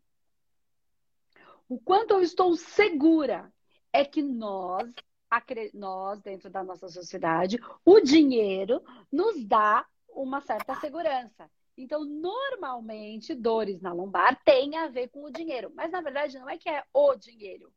O 1.67 1.79
quanto 1.79 2.11
eu 2.11 2.21
estou 2.21 2.55
segura 2.55 3.53
é 3.93 4.03
que 4.03 4.21
nós, 4.21 4.91
nós 5.73 6.19
dentro 6.21 6.49
da 6.49 6.63
nossa 6.63 6.87
sociedade, 6.87 7.59
o 7.85 7.99
dinheiro 7.99 8.81
nos 9.11 9.45
dá 9.45 9.85
uma 10.09 10.41
certa 10.41 10.75
segurança. 10.75 11.49
Então, 11.77 12.03
normalmente, 12.03 13.33
dores 13.33 13.79
na 13.81 13.93
lombar 13.93 14.41
têm 14.43 14.75
a 14.75 14.87
ver 14.87 15.07
com 15.09 15.23
o 15.23 15.31
dinheiro. 15.31 15.71
Mas, 15.73 15.91
na 15.91 16.01
verdade, 16.01 16.37
não 16.37 16.49
é 16.49 16.57
que 16.57 16.67
é 16.67 16.83
o 16.93 17.15
dinheiro. 17.15 17.71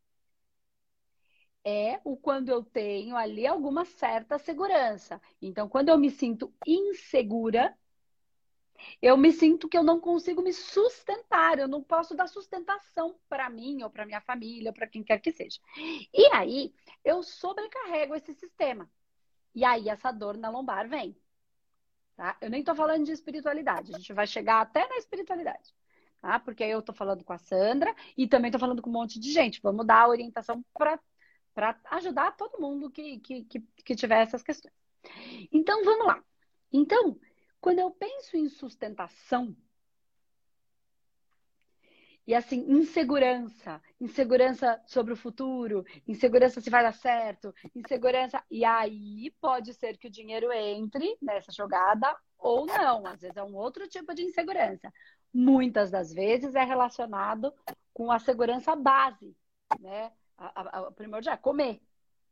É 1.64 2.00
o 2.02 2.16
quando 2.16 2.48
eu 2.48 2.64
tenho 2.64 3.16
ali 3.16 3.46
alguma 3.46 3.84
certa 3.84 4.38
segurança. 4.38 5.20
Então, 5.40 5.68
quando 5.68 5.90
eu 5.90 5.98
me 5.98 6.10
sinto 6.10 6.52
insegura, 6.66 7.76
eu 9.00 9.16
me 9.16 9.32
sinto 9.32 9.68
que 9.68 9.76
eu 9.76 9.82
não 9.82 10.00
consigo 10.00 10.42
me 10.42 10.52
sustentar, 10.52 11.58
eu 11.58 11.68
não 11.68 11.82
posso 11.82 12.14
dar 12.14 12.26
sustentação 12.26 13.16
para 13.28 13.48
mim 13.50 13.82
ou 13.82 13.90
para 13.90 14.06
minha 14.06 14.20
família 14.20 14.70
ou 14.70 14.74
para 14.74 14.86
quem 14.86 15.02
quer 15.02 15.18
que 15.18 15.32
seja. 15.32 15.60
E 16.12 16.26
aí 16.32 16.74
eu 17.04 17.22
sobrecarrego 17.22 18.14
esse 18.14 18.32
sistema. 18.34 18.90
E 19.54 19.64
aí 19.64 19.88
essa 19.88 20.10
dor 20.10 20.36
na 20.36 20.50
lombar 20.50 20.88
vem. 20.88 21.16
Tá? 22.16 22.36
Eu 22.40 22.50
nem 22.50 22.60
estou 22.60 22.74
falando 22.74 23.04
de 23.04 23.12
espiritualidade, 23.12 23.94
a 23.94 23.98
gente 23.98 24.12
vai 24.12 24.26
chegar 24.26 24.60
até 24.60 24.86
na 24.88 24.96
espiritualidade. 24.96 25.74
Tá? 26.20 26.38
Porque 26.38 26.62
aí 26.62 26.70
eu 26.70 26.78
estou 26.78 26.94
falando 26.94 27.24
com 27.24 27.32
a 27.32 27.38
Sandra 27.38 27.94
e 28.16 28.28
também 28.28 28.48
estou 28.48 28.60
falando 28.60 28.80
com 28.80 28.90
um 28.90 28.92
monte 28.92 29.18
de 29.18 29.32
gente. 29.32 29.60
Vamos 29.60 29.86
dar 29.86 30.08
orientação 30.08 30.64
para 30.72 31.00
ajudar 31.90 32.36
todo 32.36 32.60
mundo 32.60 32.90
que, 32.90 33.18
que, 33.18 33.44
que, 33.44 33.60
que 33.60 33.96
tiver 33.96 34.22
essas 34.22 34.42
questões. 34.42 34.74
Então, 35.50 35.84
vamos 35.84 36.06
lá. 36.06 36.22
Então, 36.72 37.18
quando 37.62 37.78
eu 37.78 37.92
penso 37.92 38.36
em 38.36 38.48
sustentação, 38.48 39.56
e 42.26 42.34
assim, 42.34 42.64
insegurança, 42.68 43.80
insegurança 44.00 44.82
sobre 44.86 45.12
o 45.12 45.16
futuro, 45.16 45.84
insegurança 46.06 46.60
se 46.60 46.68
vai 46.68 46.82
dar 46.82 46.92
certo, 46.92 47.54
insegurança. 47.74 48.42
E 48.50 48.64
aí 48.64 49.32
pode 49.40 49.74
ser 49.74 49.96
que 49.96 50.06
o 50.08 50.10
dinheiro 50.10 50.52
entre 50.52 51.16
nessa 51.22 51.50
jogada 51.52 52.16
ou 52.38 52.66
não. 52.66 53.06
Às 53.06 53.20
vezes 53.22 53.36
é 53.36 53.42
um 53.42 53.56
outro 53.56 53.88
tipo 53.88 54.14
de 54.14 54.22
insegurança. 54.22 54.92
Muitas 55.32 55.90
das 55.90 56.12
vezes 56.12 56.54
é 56.54 56.64
relacionado 56.64 57.52
com 57.92 58.10
a 58.12 58.18
segurança 58.18 58.76
base, 58.76 59.36
né? 59.80 60.12
A, 60.36 60.60
a, 60.60 60.78
a 60.88 60.92
primordial, 60.92 61.38
comer 61.38 61.80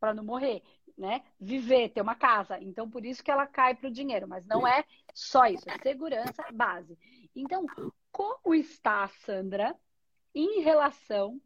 para 0.01 0.15
não 0.15 0.23
morrer, 0.23 0.63
né? 0.97 1.23
Viver, 1.39 1.89
ter 1.89 2.01
uma 2.01 2.15
casa. 2.15 2.59
Então, 2.59 2.89
por 2.89 3.05
isso 3.05 3.23
que 3.23 3.29
ela 3.29 3.45
cai 3.45 3.75
para 3.75 3.87
o 3.87 3.93
dinheiro. 3.93 4.27
Mas 4.27 4.45
não 4.47 4.67
é 4.67 4.83
só 5.13 5.45
isso, 5.45 5.69
é 5.69 5.77
segurança 5.77 6.43
base. 6.51 6.97
Então, 7.35 7.65
como 8.11 8.55
está 8.55 9.03
a 9.03 9.07
Sandra 9.07 9.77
em 10.33 10.61
relação 10.61 11.39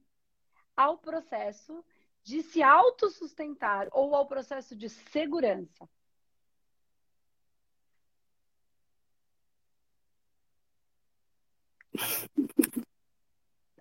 ao 0.75 0.97
processo 0.97 1.83
de 2.23 2.41
se 2.43 2.63
autossustentar 2.63 3.89
ou 3.91 4.15
ao 4.15 4.25
processo 4.25 4.75
de 4.75 4.89
segurança? 4.89 5.87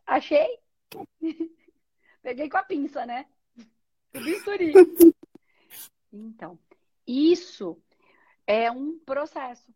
Achei. 0.06 0.58
Peguei 2.22 2.48
com 2.48 2.56
a 2.56 2.62
pinça, 2.62 3.04
né? 3.06 3.26
Bisturi. 4.22 4.72
Então, 6.12 6.58
isso 7.06 7.76
é 8.46 8.70
um 8.70 8.98
processo. 8.98 9.72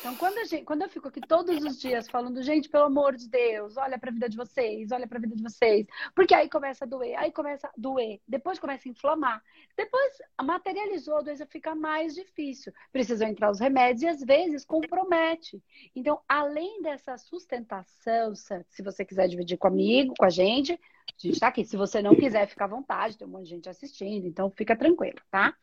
Então, 0.00 0.16
quando, 0.16 0.44
gente, 0.46 0.64
quando, 0.64 0.82
eu 0.82 0.88
fico 0.88 1.08
aqui 1.08 1.20
todos 1.20 1.64
os 1.64 1.80
dias 1.80 2.08
falando, 2.08 2.42
gente, 2.42 2.68
pelo 2.68 2.84
amor 2.84 3.14
de 3.14 3.28
Deus, 3.28 3.76
olha 3.76 3.98
para 3.98 4.10
a 4.10 4.12
vida 4.12 4.28
de 4.28 4.36
vocês, 4.36 4.90
olha 4.90 5.06
para 5.06 5.18
a 5.18 5.20
vida 5.20 5.36
de 5.36 5.42
vocês, 5.42 5.86
porque 6.14 6.34
aí 6.34 6.50
começa 6.50 6.84
a 6.84 6.88
doer, 6.88 7.16
aí 7.16 7.30
começa 7.32 7.68
a 7.68 7.72
doer, 7.76 8.20
depois 8.26 8.58
começa 8.58 8.88
a 8.88 8.90
inflamar, 8.90 9.42
depois 9.76 10.18
materializou, 10.42 11.18
a 11.18 11.22
doença 11.22 11.46
fica 11.46 11.74
mais 11.74 12.14
difícil, 12.14 12.72
precisam 12.92 13.28
entrar 13.28 13.50
os 13.50 13.60
remédios 13.60 14.02
e 14.02 14.08
às 14.08 14.20
vezes 14.20 14.64
compromete. 14.64 15.62
Então, 15.94 16.20
além 16.28 16.82
dessa 16.82 17.16
sustentação, 17.16 18.34
se 18.34 18.82
você 18.82 19.04
quiser 19.04 19.28
dividir 19.28 19.56
comigo, 19.56 20.14
com 20.18 20.24
a 20.24 20.30
gente, 20.30 20.78
a 21.12 21.26
gente 21.26 21.34
está 21.34 21.48
aqui. 21.48 21.64
Se 21.64 21.76
você 21.76 22.02
não 22.02 22.14
quiser, 22.14 22.46
fica 22.46 22.64
à 22.64 22.68
vontade, 22.68 23.16
tem 23.16 23.26
um 23.26 23.30
monte 23.30 23.44
de 23.44 23.50
gente 23.50 23.68
assistindo, 23.68 24.26
então 24.26 24.50
fica 24.50 24.76
tranquilo, 24.76 25.20
tá? 25.30 25.54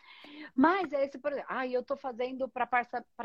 Mas 0.56 0.94
é 0.94 1.06
esse, 1.06 1.18
por 1.18 1.32
exemplo, 1.32 1.50
ah, 1.50 1.68
eu 1.68 1.82
estou 1.82 1.98
fazendo 1.98 2.48
para 2.48 2.68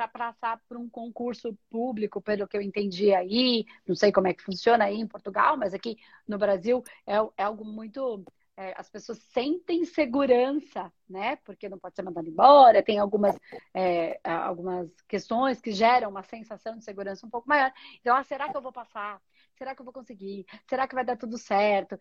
passar 0.08 0.60
por 0.66 0.78
um 0.78 0.88
concurso 0.88 1.56
público, 1.70 2.20
pelo 2.22 2.48
que 2.48 2.56
eu 2.56 2.62
entendi 2.62 3.12
aí, 3.14 3.66
não 3.86 3.94
sei 3.94 4.10
como 4.10 4.28
é 4.28 4.34
que 4.34 4.42
funciona 4.42 4.84
aí 4.84 4.96
em 4.96 5.06
Portugal, 5.06 5.56
mas 5.56 5.74
aqui 5.74 5.98
no 6.26 6.38
Brasil 6.38 6.82
é, 7.06 7.16
é 7.36 7.42
algo 7.42 7.64
muito 7.64 8.24
é, 8.58 8.74
as 8.76 8.90
pessoas 8.90 9.18
sentem 9.18 9.84
segurança, 9.84 10.92
né? 11.08 11.36
Porque 11.44 11.68
não 11.68 11.78
pode 11.78 11.94
ser 11.94 12.02
mandado 12.02 12.28
embora, 12.28 12.82
tem 12.82 12.98
algumas, 12.98 13.38
é, 13.72 14.18
algumas 14.24 14.90
questões 15.06 15.60
que 15.60 15.70
geram 15.70 16.10
uma 16.10 16.24
sensação 16.24 16.76
de 16.76 16.82
segurança 16.82 17.24
um 17.24 17.30
pouco 17.30 17.48
maior. 17.48 17.72
Então, 18.00 18.16
ah, 18.16 18.24
será 18.24 18.50
que 18.50 18.56
eu 18.56 18.60
vou 18.60 18.72
passar? 18.72 19.22
Será 19.58 19.74
que 19.74 19.80
eu 19.80 19.84
vou 19.84 19.92
conseguir? 19.92 20.46
Será 20.68 20.86
que 20.86 20.94
vai 20.94 21.04
dar 21.04 21.16
tudo 21.16 21.36
certo? 21.36 21.98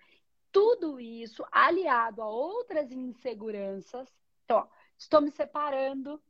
Tudo 0.51 0.99
isso 0.99 1.43
aliado 1.51 2.21
a 2.21 2.29
outras 2.29 2.91
inseguranças. 2.91 4.07
Então, 4.45 4.59
ó, 4.59 4.67
estou 4.97 5.19
me 5.21 5.31
separando, 5.31 6.21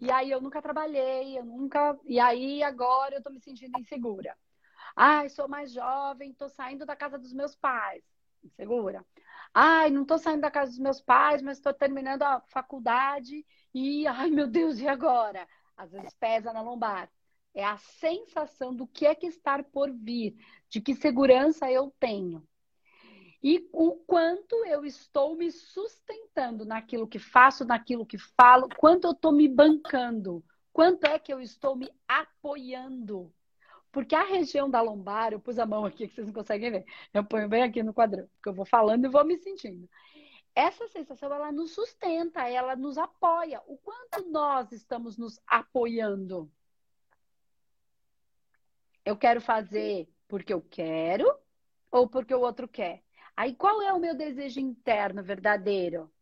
e 0.00 0.10
aí 0.10 0.30
eu 0.30 0.40
nunca 0.40 0.60
trabalhei, 0.60 1.38
eu 1.38 1.44
nunca. 1.44 1.96
E 2.04 2.18
aí 2.18 2.62
agora 2.62 3.14
eu 3.14 3.18
estou 3.18 3.32
me 3.32 3.40
sentindo 3.40 3.78
insegura. 3.78 4.36
Ai, 4.96 5.28
sou 5.28 5.48
mais 5.48 5.72
jovem, 5.72 6.32
estou 6.32 6.48
saindo 6.48 6.84
da 6.84 6.96
casa 6.96 7.16
dos 7.16 7.32
meus 7.32 7.54
pais. 7.54 8.02
Insegura. 8.42 9.06
Ai, 9.54 9.88
não 9.90 10.02
estou 10.02 10.18
saindo 10.18 10.40
da 10.40 10.50
casa 10.50 10.72
dos 10.72 10.80
meus 10.80 11.00
pais, 11.00 11.40
mas 11.40 11.58
estou 11.58 11.72
terminando 11.72 12.22
a 12.22 12.40
faculdade 12.48 13.46
e, 13.72 14.06
ai 14.08 14.30
meu 14.30 14.48
Deus, 14.48 14.80
e 14.80 14.88
agora? 14.88 15.46
Às 15.76 15.92
vezes 15.92 16.12
pesa 16.14 16.52
na 16.52 16.60
lombar. 16.60 17.08
É 17.54 17.64
a 17.64 17.76
sensação 17.76 18.74
do 18.74 18.86
que 18.86 19.06
é 19.06 19.14
que 19.14 19.26
estar 19.26 19.62
por 19.64 19.90
vir, 19.92 20.36
de 20.68 20.80
que 20.80 20.94
segurança 20.94 21.70
eu 21.70 21.92
tenho 22.00 22.46
e 23.42 23.68
o 23.72 23.96
quanto 24.06 24.64
eu 24.66 24.84
estou 24.84 25.34
me 25.34 25.50
sustentando 25.50 26.64
naquilo 26.64 27.08
que 27.08 27.18
faço, 27.18 27.64
naquilo 27.64 28.06
que 28.06 28.16
falo, 28.16 28.68
quanto 28.76 29.06
eu 29.06 29.10
estou 29.10 29.32
me 29.32 29.48
bancando, 29.48 30.44
quanto 30.72 31.04
é 31.04 31.18
que 31.18 31.32
eu 31.32 31.40
estou 31.40 31.74
me 31.74 31.90
apoiando. 32.06 33.34
Porque 33.90 34.14
a 34.14 34.22
região 34.22 34.70
da 34.70 34.80
lombar, 34.80 35.32
eu 35.32 35.40
pus 35.40 35.58
a 35.58 35.66
mão 35.66 35.84
aqui 35.84 36.06
que 36.06 36.14
vocês 36.14 36.26
não 36.26 36.32
conseguem 36.32 36.70
ver, 36.70 36.84
eu 37.12 37.24
ponho 37.24 37.48
bem 37.48 37.64
aqui 37.64 37.82
no 37.82 37.92
quadrão, 37.92 38.28
porque 38.34 38.48
eu 38.48 38.54
vou 38.54 38.64
falando 38.64 39.04
e 39.04 39.10
vou 39.10 39.24
me 39.24 39.36
sentindo. 39.36 39.90
Essa 40.54 40.86
sensação, 40.88 41.32
ela 41.32 41.50
nos 41.50 41.72
sustenta, 41.72 42.48
ela 42.48 42.76
nos 42.76 42.96
apoia. 42.96 43.60
O 43.66 43.76
quanto 43.78 44.30
nós 44.30 44.70
estamos 44.70 45.16
nos 45.16 45.40
apoiando? 45.46 46.50
Eu 49.04 49.16
quero 49.16 49.40
fazer 49.40 50.08
porque 50.28 50.52
eu 50.52 50.60
quero 50.62 51.26
ou 51.90 52.08
porque 52.08 52.34
o 52.34 52.40
outro 52.40 52.68
quer? 52.68 53.02
Aí 53.36 53.54
qual 53.54 53.82
é 53.82 53.92
o 53.92 54.00
meu 54.00 54.16
desejo 54.16 54.60
interno 54.60 55.22
verdadeiro? 55.22 56.12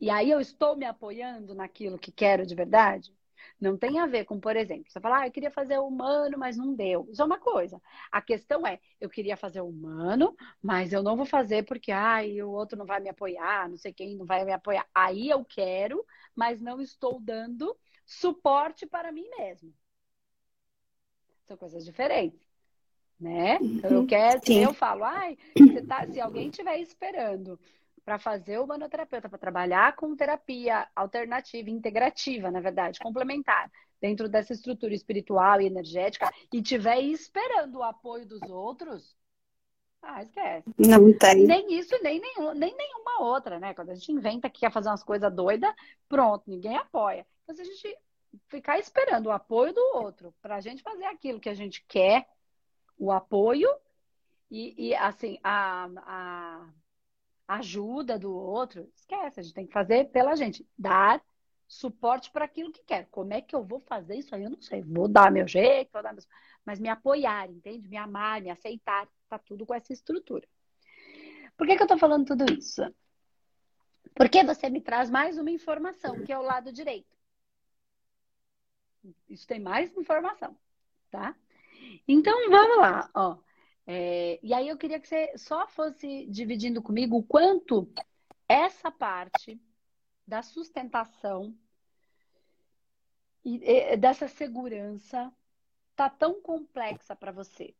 E 0.00 0.10
aí 0.10 0.30
eu 0.30 0.40
estou 0.40 0.76
me 0.76 0.84
apoiando 0.86 1.54
naquilo 1.54 1.98
que 1.98 2.12
quero 2.12 2.46
de 2.46 2.54
verdade? 2.54 3.12
Não 3.60 3.76
tem 3.76 3.98
a 3.98 4.06
ver 4.06 4.24
com, 4.24 4.38
por 4.38 4.56
exemplo, 4.56 4.90
você 4.90 5.00
fala, 5.00 5.20
ah, 5.20 5.26
eu 5.26 5.32
queria 5.32 5.50
fazer 5.50 5.78
humano, 5.78 6.36
mas 6.38 6.56
não 6.56 6.74
deu. 6.74 7.08
Isso 7.10 7.22
é 7.22 7.24
uma 7.24 7.38
coisa. 7.38 7.80
A 8.10 8.20
questão 8.22 8.66
é, 8.66 8.80
eu 9.00 9.08
queria 9.08 9.36
fazer 9.36 9.60
humano, 9.60 10.36
mas 10.62 10.92
eu 10.92 11.02
não 11.02 11.16
vou 11.16 11.26
fazer 11.26 11.64
porque, 11.64 11.90
ai, 11.92 12.40
o 12.42 12.50
outro 12.50 12.78
não 12.78 12.86
vai 12.86 13.00
me 13.00 13.08
apoiar, 13.08 13.68
não 13.68 13.76
sei 13.76 13.92
quem 13.92 14.16
não 14.16 14.26
vai 14.26 14.44
me 14.44 14.52
apoiar. 14.52 14.86
Aí 14.94 15.28
eu 15.28 15.44
quero, 15.44 16.04
mas 16.34 16.60
não 16.60 16.80
estou 16.80 17.20
dando 17.20 17.76
suporte 18.06 18.86
para 18.86 19.12
mim 19.12 19.28
mesmo. 19.38 19.72
São 21.48 21.56
coisas 21.56 21.84
diferentes 21.84 22.48
né? 23.20 23.58
Então, 23.60 23.90
eu 23.90 24.06
quero, 24.06 24.40
Sim. 24.44 24.62
eu 24.62 24.72
falo, 24.72 25.04
ai, 25.04 25.36
tá, 25.88 26.06
se 26.06 26.20
alguém 26.20 26.48
estiver 26.48 26.78
esperando 26.78 27.58
para 28.04 28.18
fazer 28.18 28.58
o 28.58 28.66
manoterapeuta, 28.66 29.28
para 29.28 29.38
trabalhar 29.38 29.94
com 29.96 30.16
terapia 30.16 30.88
alternativa, 30.94 31.68
integrativa, 31.68 32.50
na 32.50 32.60
verdade, 32.60 33.00
complementar, 33.00 33.70
dentro 34.00 34.28
dessa 34.28 34.52
estrutura 34.52 34.94
espiritual 34.94 35.60
e 35.60 35.66
energética, 35.66 36.32
e 36.52 36.58
estiver 36.58 37.00
esperando 37.00 37.78
o 37.78 37.82
apoio 37.82 38.24
dos 38.24 38.40
outros, 38.42 39.16
ah, 40.00 40.22
esquece. 40.22 40.72
Não 40.78 41.12
tem. 41.12 41.44
Nem 41.44 41.76
isso, 41.76 41.92
nem, 42.02 42.20
nem, 42.20 42.54
nem 42.54 42.76
nenhuma 42.76 43.20
outra, 43.20 43.58
né? 43.58 43.74
Quando 43.74 43.90
a 43.90 43.94
gente 43.94 44.12
inventa 44.12 44.48
que 44.48 44.60
quer 44.60 44.70
fazer 44.70 44.88
umas 44.88 45.02
coisas 45.02 45.30
doidas, 45.34 45.74
pronto, 46.08 46.44
ninguém 46.46 46.76
apoia. 46.76 47.26
Então, 47.42 47.56
se 47.56 47.62
a 47.62 47.64
gente 47.64 47.98
ficar 48.48 48.78
esperando 48.78 49.26
o 49.26 49.32
apoio 49.32 49.72
do 49.72 49.96
outro 49.96 50.34
para 50.40 50.56
a 50.56 50.60
gente 50.60 50.82
fazer 50.82 51.04
aquilo 51.04 51.40
que 51.40 51.48
a 51.48 51.54
gente 51.54 51.84
quer, 51.86 52.28
o 52.98 53.12
apoio 53.12 53.68
e, 54.50 54.88
e 54.88 54.94
assim, 54.94 55.38
a, 55.42 55.88
a 55.96 56.68
ajuda 57.48 58.18
do 58.18 58.34
outro, 58.34 58.90
esquece, 58.94 59.40
a 59.40 59.42
gente 59.42 59.54
tem 59.54 59.66
que 59.66 59.72
fazer 59.72 60.10
pela 60.10 60.36
gente, 60.36 60.66
dar 60.78 61.22
suporte 61.66 62.30
para 62.30 62.46
aquilo 62.46 62.72
que 62.72 62.82
quer. 62.82 63.06
Como 63.10 63.32
é 63.32 63.42
que 63.42 63.54
eu 63.54 63.62
vou 63.62 63.80
fazer 63.80 64.16
isso 64.16 64.34
aí? 64.34 64.42
Eu 64.42 64.50
não 64.50 64.60
sei. 64.60 64.82
Vou 64.82 65.06
dar 65.06 65.30
meu 65.30 65.46
jeito, 65.46 65.92
vou 65.92 66.02
dar 66.02 66.14
meu... 66.14 66.22
mas 66.64 66.80
me 66.80 66.88
apoiar, 66.88 67.50
entende? 67.50 67.88
Me 67.88 67.96
amar, 67.96 68.40
me 68.40 68.50
aceitar, 68.50 69.06
tá 69.28 69.38
tudo 69.38 69.66
com 69.66 69.74
essa 69.74 69.92
estrutura. 69.92 70.48
Por 71.56 71.66
que, 71.66 71.76
que 71.76 71.82
eu 71.82 71.84
estou 71.84 71.98
falando 71.98 72.24
tudo 72.24 72.50
isso? 72.52 72.82
Porque 74.14 74.42
você 74.42 74.70
me 74.70 74.80
traz 74.80 75.10
mais 75.10 75.38
uma 75.38 75.50
informação, 75.50 76.24
que 76.24 76.32
é 76.32 76.38
o 76.38 76.42
lado 76.42 76.72
direito. 76.72 77.17
Isso 79.28 79.46
tem 79.46 79.60
mais 79.60 79.96
informação, 79.96 80.56
tá? 81.10 81.34
Então, 82.06 82.50
vamos 82.50 82.78
lá, 82.78 83.10
ó. 83.14 83.38
É, 83.86 84.38
e 84.42 84.52
aí 84.52 84.68
eu 84.68 84.76
queria 84.76 85.00
que 85.00 85.08
você 85.08 85.36
só 85.38 85.66
fosse 85.66 86.26
dividindo 86.26 86.82
comigo 86.82 87.16
o 87.16 87.22
quanto 87.22 87.90
essa 88.46 88.90
parte 88.90 89.60
da 90.26 90.42
sustentação 90.42 91.56
e, 93.42 93.60
e 93.64 93.96
dessa 93.96 94.28
segurança 94.28 95.32
tá 95.96 96.10
tão 96.10 96.40
complexa 96.40 97.16
para 97.16 97.32
você. 97.32 97.74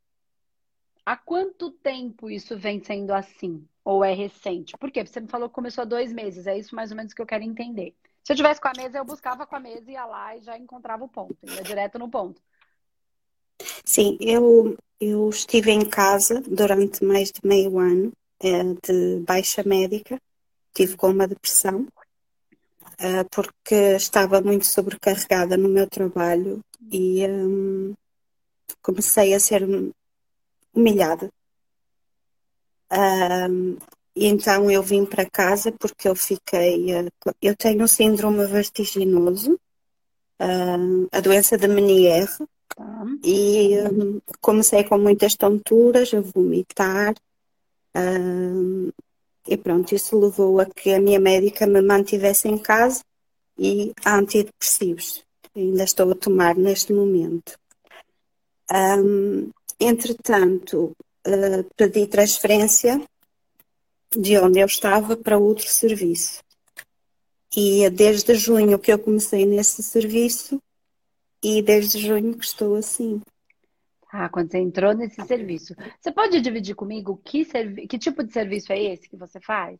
Há 1.05 1.17
quanto 1.17 1.71
tempo 1.71 2.31
isso 2.31 2.57
vem 2.57 2.83
sendo 2.83 3.13
assim? 3.13 3.67
Ou 3.85 4.05
é 4.05 4.13
recente? 4.13 4.77
Por 4.77 4.91
quê? 4.91 5.07
Você 5.07 5.21
me 5.21 5.29
falou 5.29 5.49
que 5.49 5.55
começou 5.55 5.83
há 5.83 5.87
dois 5.87 6.13
meses. 6.13 6.47
É 6.47 6.59
isso 6.59 6.75
mais 6.75 6.91
ou 6.91 6.97
menos 6.97 7.15
que 7.15 7.21
eu 7.21 7.27
quero 7.27 7.45
entender. 7.45 7.95
Se 8.29 8.33
eu 8.35 8.37
tivesse 8.37 8.61
com 8.61 8.69
a 8.69 8.73
mesa, 8.77 8.99
eu 8.99 9.07
buscava 9.07 9.47
com 9.47 9.57
a 9.57 9.59
mesa, 9.59 9.91
ia 9.91 10.05
lá 10.05 10.37
e 10.37 10.43
já 10.43 10.59
encontrava 10.59 11.03
o 11.03 11.09
ponto. 11.09 11.35
Ia 11.45 11.63
direto 11.63 11.99
no 11.99 12.11
ponto. 12.11 12.39
Sim, 13.83 14.19
eu, 14.21 14.77
eu 15.01 15.31
estive 15.31 15.71
em 15.71 15.83
casa 15.89 16.43
durante 16.43 17.03
mais 17.03 17.33
de 17.33 17.41
meio 17.43 17.79
ano 17.79 18.13
é, 18.39 18.65
de 18.65 19.21
baixa 19.27 19.63
médica, 19.63 20.21
tive 20.75 20.95
com 20.95 21.09
uma 21.09 21.27
depressão, 21.27 21.87
é, 22.99 23.25
porque 23.25 23.97
estava 23.97 24.43
muito 24.43 24.67
sobrecarregada 24.67 25.57
no 25.57 25.71
meu 25.71 25.89
trabalho 25.89 26.63
e 26.93 27.27
um, 27.27 27.95
comecei 28.83 29.33
a 29.33 29.41
ser 29.41 29.67
humilhada. 30.75 31.33
Um, 32.93 33.79
e 34.19 34.27
então 34.27 34.69
eu 34.69 34.83
vim 34.83 35.05
para 35.05 35.31
casa 35.31 35.71
porque 35.71 36.09
eu 36.09 36.17
fiquei. 36.17 36.93
Uh, 36.93 37.33
eu 37.41 37.55
tenho 37.55 37.85
um 37.85 37.87
síndrome 37.87 38.45
vertiginoso, 38.47 39.55
uh, 40.41 41.09
a 41.13 41.21
doença 41.21 41.57
da 41.57 41.69
Menier, 41.69 42.29
tá. 42.75 43.07
e 43.23 43.79
um, 43.79 44.21
comecei 44.41 44.83
com 44.83 44.99
muitas 44.99 45.37
tonturas, 45.37 46.13
a 46.13 46.21
vomitar. 46.21 47.15
e 49.47 49.57
pronto, 49.57 49.95
isso 49.95 50.19
levou 50.19 50.61
a 50.61 50.67
que 50.67 50.93
a 50.93 51.01
minha 51.01 51.21
médica 51.21 51.65
me 51.65 51.81
mantivesse 51.81 52.49
em 52.49 52.59
casa 52.59 53.05
e 53.57 53.93
antidepressivos. 54.05 55.23
Ainda 55.55 55.85
estou 55.85 56.11
a 56.11 56.15
tomar 56.17 56.57
neste 56.57 56.93
momento. 56.93 57.57
Entretanto, 59.81 60.93
pedi 61.77 62.07
transferência 62.09 63.01
de 64.11 64.39
onde 64.39 64.59
eu 64.61 64.67
estava 64.67 65.17
para 65.17 65.39
outro 65.39 65.67
serviço. 65.67 66.43
E 67.57 67.85
é 67.85 67.91
desde 67.91 68.35
junho 68.35 68.79
que 68.79 68.93
eu 68.93 68.99
comecei 68.99 69.47
nesse 69.47 69.83
serviço 69.83 70.61
e 71.43 71.63
desde 71.63 71.99
junho 71.99 72.37
que 72.37 72.45
estou 72.45 72.77
assim. 72.77 73.21
Ah, 74.11 74.29
quando 74.29 74.51
você 74.51 74.59
entrou 74.59 74.95
nesse 74.95 75.21
serviço. 75.27 75.75
Você 76.01 76.11
pode 76.11 76.41
dividir 76.41 76.75
comigo 76.75 77.21
que, 77.25 77.45
servi 77.45 77.87
que 77.87 77.99
tipo 77.99 78.23
de 78.23 78.33
serviço 78.33 78.73
é 78.73 78.83
esse 78.83 79.09
que 79.09 79.17
você 79.17 79.39
faz? 79.41 79.79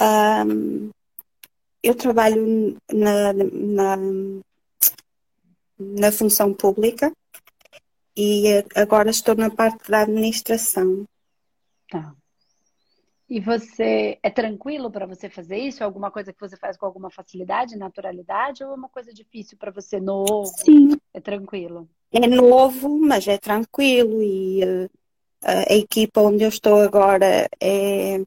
Um, 0.00 0.90
eu 1.82 1.94
trabalho 1.94 2.76
na, 2.92 3.32
na, 3.32 3.96
na 5.78 6.12
função 6.12 6.52
pública 6.52 7.12
e 8.16 8.64
agora 8.74 9.10
estou 9.10 9.36
na 9.36 9.50
parte 9.50 9.88
da 9.88 10.02
administração. 10.02 11.04
Tá. 11.90 12.14
E 13.28 13.40
você 13.40 14.18
é 14.22 14.30
tranquilo 14.30 14.90
para 14.90 15.06
você 15.06 15.28
fazer 15.28 15.58
isso? 15.58 15.82
É 15.82 15.86
alguma 15.86 16.10
coisa 16.10 16.32
que 16.32 16.40
você 16.40 16.56
faz 16.56 16.78
com 16.78 16.86
alguma 16.86 17.10
facilidade, 17.10 17.76
naturalidade, 17.76 18.64
ou 18.64 18.72
é 18.72 18.74
uma 18.74 18.88
coisa 18.88 19.12
difícil 19.12 19.58
para 19.58 19.70
você 19.70 20.00
novo? 20.00 20.46
Sim. 20.46 20.96
É 21.12 21.20
tranquilo. 21.20 21.88
É 22.10 22.26
novo, 22.26 22.98
mas 22.98 23.28
é 23.28 23.36
tranquilo 23.36 24.22
e 24.22 24.64
uh, 24.64 24.90
a 25.42 25.74
equipa 25.74 26.22
onde 26.22 26.42
eu 26.42 26.48
estou 26.48 26.80
agora 26.80 27.46
é, 27.60 28.22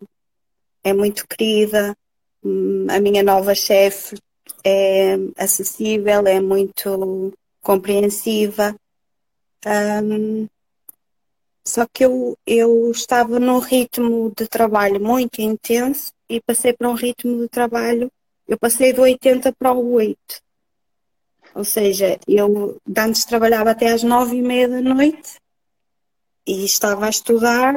é 0.83 0.93
muito 0.93 1.27
querida. 1.27 1.97
Hum, 2.43 2.85
a 2.87 2.99
minha 2.99 3.23
nova 3.23 3.55
chefe 3.55 4.17
é 4.63 5.15
acessível, 5.35 6.27
é 6.27 6.39
muito 6.39 7.33
compreensiva. 7.61 8.75
Um, 9.65 10.47
só 11.65 11.85
que 11.85 12.05
eu, 12.05 12.37
eu 12.45 12.91
estava 12.91 13.39
num 13.39 13.59
ritmo 13.59 14.31
de 14.35 14.47
trabalho 14.47 14.99
muito 14.99 15.41
intenso 15.41 16.11
e 16.27 16.41
passei 16.41 16.73
para 16.73 16.89
um 16.89 16.93
ritmo 16.93 17.39
de 17.39 17.47
trabalho, 17.47 18.11
eu 18.47 18.57
passei 18.57 18.93
do 18.93 19.01
80 19.01 19.53
para 19.53 19.71
o 19.71 19.93
8. 19.93 20.41
Ou 21.53 21.63
seja, 21.63 22.19
eu 22.27 22.79
antes 22.97 23.25
trabalhava 23.25 23.71
até 23.71 23.91
às 23.91 24.03
nove 24.03 24.37
e 24.37 24.41
meia 24.41 24.67
da 24.67 24.81
noite 24.81 25.39
e 26.47 26.65
estava 26.65 27.05
a 27.05 27.09
estudar 27.09 27.75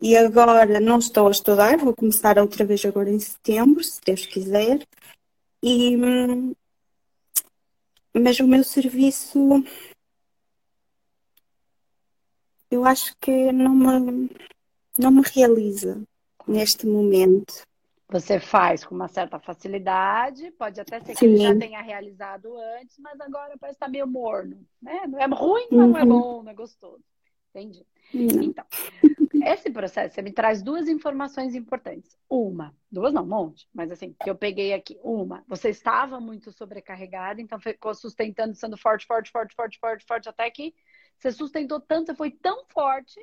e 0.00 0.16
agora 0.16 0.78
não 0.78 0.98
estou 0.98 1.26
a 1.26 1.30
estudar, 1.30 1.76
vou 1.78 1.94
começar 1.94 2.38
outra 2.38 2.64
vez 2.64 2.84
agora 2.84 3.10
em 3.10 3.18
setembro, 3.18 3.82
se 3.82 4.00
Deus 4.04 4.26
quiser. 4.26 4.86
E, 5.62 5.96
hum, 5.96 6.54
mas 8.14 8.38
o 8.38 8.46
meu 8.46 8.62
serviço 8.62 9.64
eu 12.70 12.84
acho 12.84 13.16
que 13.20 13.52
não 13.52 13.74
me, 13.74 14.30
não 14.98 15.10
me 15.10 15.22
realiza 15.34 16.02
neste 16.46 16.86
momento. 16.86 17.62
Você 18.10 18.40
faz 18.40 18.84
com 18.84 18.94
uma 18.94 19.08
certa 19.08 19.38
facilidade, 19.38 20.50
pode 20.52 20.80
até 20.80 20.98
ser 21.00 21.12
que 21.12 21.18
Sim. 21.18 21.26
ele 21.26 21.38
já 21.38 21.58
tenha 21.58 21.82
realizado 21.82 22.56
antes, 22.78 22.98
mas 22.98 23.20
agora 23.20 23.56
parece 23.58 23.76
estar 23.76 23.88
meio 23.88 24.06
morno, 24.06 24.66
né? 24.80 25.06
Não 25.06 25.18
é 25.18 25.26
ruim, 25.26 25.66
mas 25.70 25.80
uhum. 25.80 25.88
não 25.88 25.98
é 25.98 26.02
uhum. 26.02 26.08
bom, 26.08 26.42
não 26.42 26.50
é 26.50 26.54
gostoso. 26.54 27.04
Entendi. 27.50 27.84
Uhum. 28.14 28.42
Então, 28.42 28.64
esse 29.44 29.70
processo, 29.70 30.14
você 30.14 30.22
me 30.22 30.32
traz 30.32 30.62
duas 30.62 30.88
informações 30.88 31.54
importantes. 31.54 32.16
Uma, 32.30 32.74
duas 32.90 33.12
não, 33.12 33.24
um 33.24 33.26
monte, 33.26 33.68
mas 33.74 33.90
assim, 33.90 34.14
que 34.22 34.30
eu 34.30 34.34
peguei 34.34 34.72
aqui. 34.72 34.98
Uma, 35.02 35.44
você 35.46 35.68
estava 35.68 36.18
muito 36.18 36.50
sobrecarregada, 36.50 37.42
então 37.42 37.60
ficou 37.60 37.94
sustentando, 37.94 38.54
sendo 38.54 38.76
forte, 38.78 39.06
forte, 39.06 39.30
forte, 39.30 39.54
forte, 39.54 39.78
forte, 39.78 40.04
forte, 40.06 40.28
até 40.28 40.50
que 40.50 40.74
você 41.18 41.32
sustentou 41.32 41.80
tanto, 41.80 42.06
você 42.06 42.14
foi 42.14 42.30
tão 42.30 42.64
forte 42.66 43.20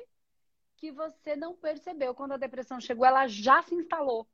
que 0.76 0.92
você 0.92 1.34
não 1.34 1.54
percebeu. 1.54 2.14
Quando 2.14 2.32
a 2.32 2.36
depressão 2.36 2.80
chegou, 2.80 3.06
ela 3.06 3.26
já 3.26 3.62
se 3.62 3.74
instalou. 3.74 4.28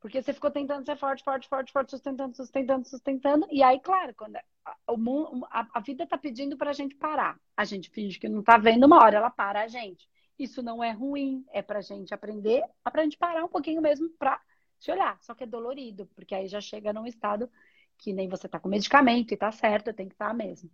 Porque 0.00 0.22
você 0.22 0.32
ficou 0.32 0.50
tentando 0.50 0.84
ser 0.84 0.96
forte, 0.96 1.22
forte, 1.22 1.48
forte, 1.48 1.72
forte, 1.72 1.90
sustentando, 1.90 2.36
sustentando, 2.36 2.88
sustentando. 2.88 3.46
E 3.50 3.62
aí, 3.62 3.80
claro, 3.80 4.14
quando 4.14 4.36
a, 4.36 4.44
a, 4.64 5.68
a 5.74 5.80
vida 5.80 6.06
tá 6.06 6.16
pedindo 6.16 6.56
pra 6.56 6.72
gente 6.72 6.94
parar. 6.94 7.38
A 7.56 7.64
gente 7.64 7.90
finge 7.90 8.18
que 8.18 8.28
não 8.28 8.42
tá 8.42 8.56
vendo, 8.56 8.84
uma 8.84 9.02
hora 9.02 9.16
ela 9.18 9.30
para 9.30 9.62
a 9.62 9.68
gente. 9.68 10.08
Isso 10.38 10.62
não 10.62 10.84
é 10.84 10.90
ruim, 10.90 11.44
é 11.50 11.62
pra 11.62 11.80
gente 11.80 12.12
aprender, 12.12 12.62
é 12.84 12.90
pra 12.90 13.02
gente 13.02 13.16
parar 13.16 13.44
um 13.44 13.48
pouquinho 13.48 13.80
mesmo 13.80 14.08
pra 14.18 14.40
se 14.78 14.90
olhar. 14.90 15.18
Só 15.22 15.34
que 15.34 15.44
é 15.44 15.46
dolorido, 15.46 16.06
porque 16.14 16.34
aí 16.34 16.46
já 16.46 16.60
chega 16.60 16.92
num 16.92 17.06
estado 17.06 17.50
que 17.98 18.12
nem 18.12 18.28
você 18.28 18.48
tá 18.48 18.60
com 18.60 18.68
medicamento 18.68 19.32
e 19.32 19.36
tá 19.36 19.50
certo, 19.50 19.92
tem 19.94 20.08
que 20.08 20.14
estar 20.14 20.28
tá 20.28 20.34
mesmo. 20.34 20.70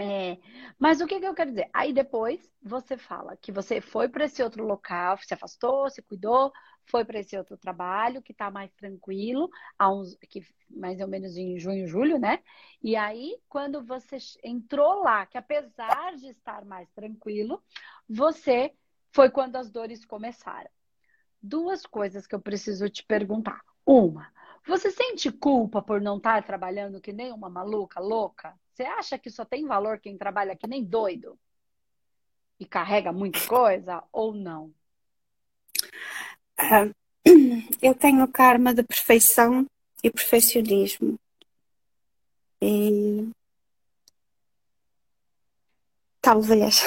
É, 0.00 0.38
mas 0.78 1.00
o 1.00 1.08
que, 1.08 1.18
que, 1.18 1.26
eu 1.26 1.34
quero 1.34 1.50
dizer? 1.50 1.68
Aí 1.74 1.92
depois 1.92 2.48
você 2.62 2.96
fala 2.96 3.36
que 3.36 3.50
você 3.50 3.80
foi 3.80 4.08
para 4.08 4.26
esse 4.26 4.40
outro 4.40 4.64
local, 4.64 5.18
se 5.18 5.34
afastou, 5.34 5.90
se 5.90 6.00
cuidou, 6.00 6.52
foi 6.86 7.04
para 7.04 7.18
esse 7.18 7.36
outro 7.36 7.56
trabalho 7.56 8.22
que 8.22 8.30
está 8.30 8.48
mais 8.48 8.72
tranquilo, 8.74 9.50
há 9.76 9.92
uns, 9.92 10.16
que 10.30 10.40
mais 10.70 11.00
ou 11.00 11.08
menos 11.08 11.36
em 11.36 11.58
junho, 11.58 11.88
julho, 11.88 12.16
né? 12.16 12.38
E 12.80 12.94
aí, 12.94 13.40
quando 13.48 13.84
você 13.84 14.18
entrou 14.44 15.02
lá, 15.02 15.26
que 15.26 15.36
apesar 15.36 16.14
de 16.14 16.28
estar 16.28 16.64
mais 16.64 16.88
tranquilo, 16.90 17.60
você 18.08 18.72
foi 19.12 19.30
quando 19.30 19.56
as 19.56 19.68
dores 19.68 20.04
começaram. 20.04 20.70
Duas 21.42 21.84
coisas 21.84 22.24
que 22.24 22.36
eu 22.36 22.40
preciso 22.40 22.88
te 22.88 23.04
perguntar. 23.04 23.60
Uma, 23.84 24.30
você 24.68 24.90
sente 24.90 25.32
culpa 25.32 25.80
por 25.80 26.00
não 26.00 26.18
estar 26.18 26.44
trabalhando 26.44 27.00
que 27.00 27.12
nem 27.12 27.32
uma 27.32 27.48
maluca, 27.48 27.98
louca? 27.98 28.54
Você 28.72 28.82
acha 28.82 29.18
que 29.18 29.30
só 29.30 29.44
tem 29.44 29.66
valor 29.66 29.98
quem 29.98 30.16
trabalha 30.16 30.54
que 30.54 30.66
nem 30.66 30.84
doido? 30.84 31.38
E 32.60 32.66
carrega 32.66 33.12
muita 33.12 33.40
coisa 33.48 34.04
ou 34.12 34.34
não? 34.34 34.72
Uh, 36.60 36.94
eu 37.80 37.94
tenho 37.94 38.28
karma 38.28 38.74
de 38.74 38.82
perfeição 38.82 39.66
e 40.04 40.10
perfeccionismo. 40.10 41.18
E 42.60 43.30
talvez. 46.20 46.82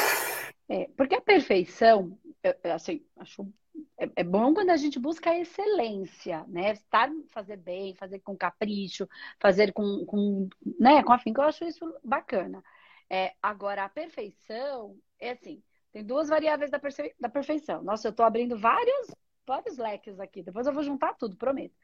É, 0.70 0.88
porque 0.96 1.15
a 1.15 1.22
perfeição, 1.22 2.17
assim, 2.63 3.04
acho 3.17 3.52
é, 3.98 4.10
é, 4.17 4.24
bom 4.24 4.54
quando 4.54 4.70
a 4.70 4.78
gente 4.78 5.00
busca 5.00 5.30
a 5.30 5.39
excelência, 5.39 6.46
né? 6.48 6.72
Estar, 6.74 7.10
fazer 7.32 7.58
bem, 7.58 7.96
fazer 7.96 8.20
com 8.20 8.36
capricho, 8.38 9.08
fazer 9.39 9.74
com, 9.74 10.06
com, 10.06 10.50
né, 10.80 11.04
com 11.04 11.13
afinco, 11.13 11.41
eu 11.41 11.46
acho 11.46 11.65
isso 11.65 11.86
bacana. 12.04 12.63
É, 13.10 13.34
agora, 13.41 13.86
a 13.86 13.89
perfeição 13.89 14.98
é 15.20 15.32
assim, 15.32 15.62
tem 15.91 16.04
duas 16.04 16.30
variáveis 16.30 16.72
da, 16.72 16.80
perfe... 16.80 17.13
da 17.20 17.30
perfeição. 17.30 17.84
Nossa, 17.84 18.08
eu 18.08 18.12
estou 18.12 18.26
abrindo 18.26 18.58
vários, 18.58 19.12
vários 19.46 19.78
leques 19.78 20.20
aqui, 20.20 20.41
depois 20.44 20.65
eu 20.67 20.74
vou 20.74 20.84
juntar 20.84 21.13
tudo, 21.15 21.36
prometo. 21.36 21.76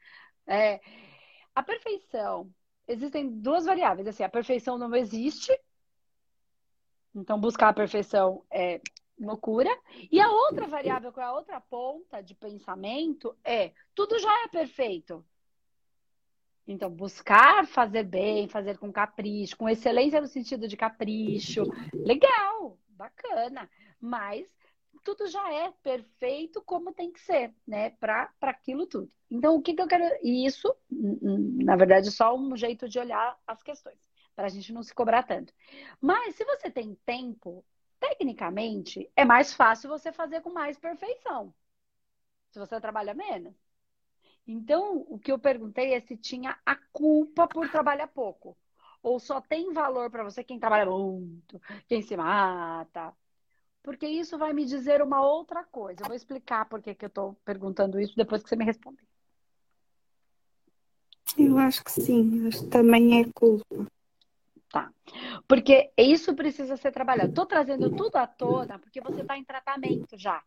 É, 0.46 0.80
a 1.54 1.62
perfeição, 1.62 2.50
existem 2.86 3.28
duas 3.28 3.66
variáveis, 3.66 4.08
assim, 4.08 4.22
a 4.22 4.28
perfeição 4.28 4.78
não 4.78 4.94
existe, 4.94 5.52
então 7.14 7.38
buscar 7.38 7.68
a 7.68 7.74
perfeição 7.74 8.44
é 8.50 8.80
loucura. 9.18 9.70
E 10.10 10.20
a 10.20 10.30
outra 10.30 10.66
variável, 10.66 11.12
que 11.12 11.20
é 11.20 11.24
a 11.24 11.32
outra 11.32 11.60
ponta 11.60 12.22
de 12.22 12.34
pensamento, 12.34 13.36
é 13.44 13.72
tudo 13.94 14.18
já 14.18 14.44
é 14.44 14.48
perfeito. 14.48 15.24
Então, 16.66 16.90
buscar 16.90 17.66
fazer 17.66 18.02
bem, 18.02 18.46
fazer 18.46 18.76
com 18.76 18.92
capricho, 18.92 19.56
com 19.56 19.68
excelência 19.68 20.20
no 20.20 20.26
sentido 20.26 20.68
de 20.68 20.76
capricho, 20.76 21.62
legal, 21.94 22.78
bacana. 22.90 23.70
Mas 23.98 24.54
tudo 25.02 25.26
já 25.26 25.50
é 25.52 25.72
perfeito 25.82 26.60
como 26.60 26.92
tem 26.92 27.10
que 27.10 27.20
ser, 27.20 27.54
né? 27.66 27.90
Para 27.90 28.30
aquilo 28.42 28.86
tudo. 28.86 29.10
Então, 29.30 29.56
o 29.56 29.62
que, 29.62 29.72
que 29.72 29.80
eu 29.80 29.86
quero. 29.86 30.04
E 30.22 30.46
isso, 30.46 30.74
na 30.90 31.74
verdade, 31.74 32.08
é 32.08 32.10
só 32.10 32.36
um 32.36 32.54
jeito 32.54 32.86
de 32.86 32.98
olhar 32.98 33.38
as 33.46 33.62
questões, 33.62 33.98
para 34.36 34.46
a 34.46 34.50
gente 34.50 34.70
não 34.70 34.82
se 34.82 34.94
cobrar 34.94 35.22
tanto. 35.22 35.54
Mas 36.00 36.34
se 36.34 36.44
você 36.44 36.70
tem 36.70 36.94
tempo, 37.06 37.64
Tecnicamente, 38.00 39.10
é 39.16 39.24
mais 39.24 39.52
fácil 39.54 39.88
você 39.90 40.12
fazer 40.12 40.40
com 40.40 40.52
mais 40.52 40.78
perfeição. 40.78 41.52
Se 42.50 42.58
você 42.58 42.80
trabalha 42.80 43.14
menos. 43.14 43.54
Então, 44.46 45.04
o 45.08 45.18
que 45.18 45.30
eu 45.30 45.38
perguntei 45.38 45.92
é 45.92 46.00
se 46.00 46.16
tinha 46.16 46.58
a 46.64 46.74
culpa 46.90 47.46
por 47.46 47.68
trabalhar 47.70 48.08
pouco. 48.08 48.56
Ou 49.02 49.20
só 49.20 49.40
tem 49.40 49.72
valor 49.72 50.10
para 50.10 50.24
você 50.24 50.42
quem 50.42 50.58
trabalha 50.58 50.90
muito, 50.90 51.60
quem 51.86 52.02
se 52.02 52.16
mata. 52.16 53.14
porque 53.82 54.06
isso 54.06 54.36
vai 54.38 54.52
me 54.52 54.64
dizer 54.64 55.02
uma 55.02 55.20
outra 55.22 55.64
coisa. 55.64 56.02
Eu 56.02 56.06
vou 56.08 56.16
explicar 56.16 56.66
por 56.68 56.82
que, 56.82 56.96
eu 57.00 57.06
estou 57.08 57.34
perguntando 57.44 58.00
isso 58.00 58.16
depois 58.16 58.42
que 58.42 58.48
você 58.48 58.56
me 58.56 58.64
responder. 58.64 59.02
Eu 61.36 61.58
acho 61.58 61.84
que 61.84 61.90
sim, 61.90 62.48
acho 62.48 62.64
que 62.64 62.70
também 62.70 63.20
é 63.20 63.30
culpa. 63.32 63.86
Tá. 64.70 64.92
Porque 65.46 65.90
isso 65.96 66.34
precisa 66.34 66.76
ser 66.76 66.92
trabalhado. 66.92 67.30
Estou 67.30 67.46
trazendo 67.46 67.90
tudo 67.90 68.16
à 68.16 68.26
tona 68.26 68.78
porque 68.78 69.00
você 69.00 69.22
está 69.22 69.36
em 69.38 69.44
tratamento 69.44 70.16
já. 70.16 70.42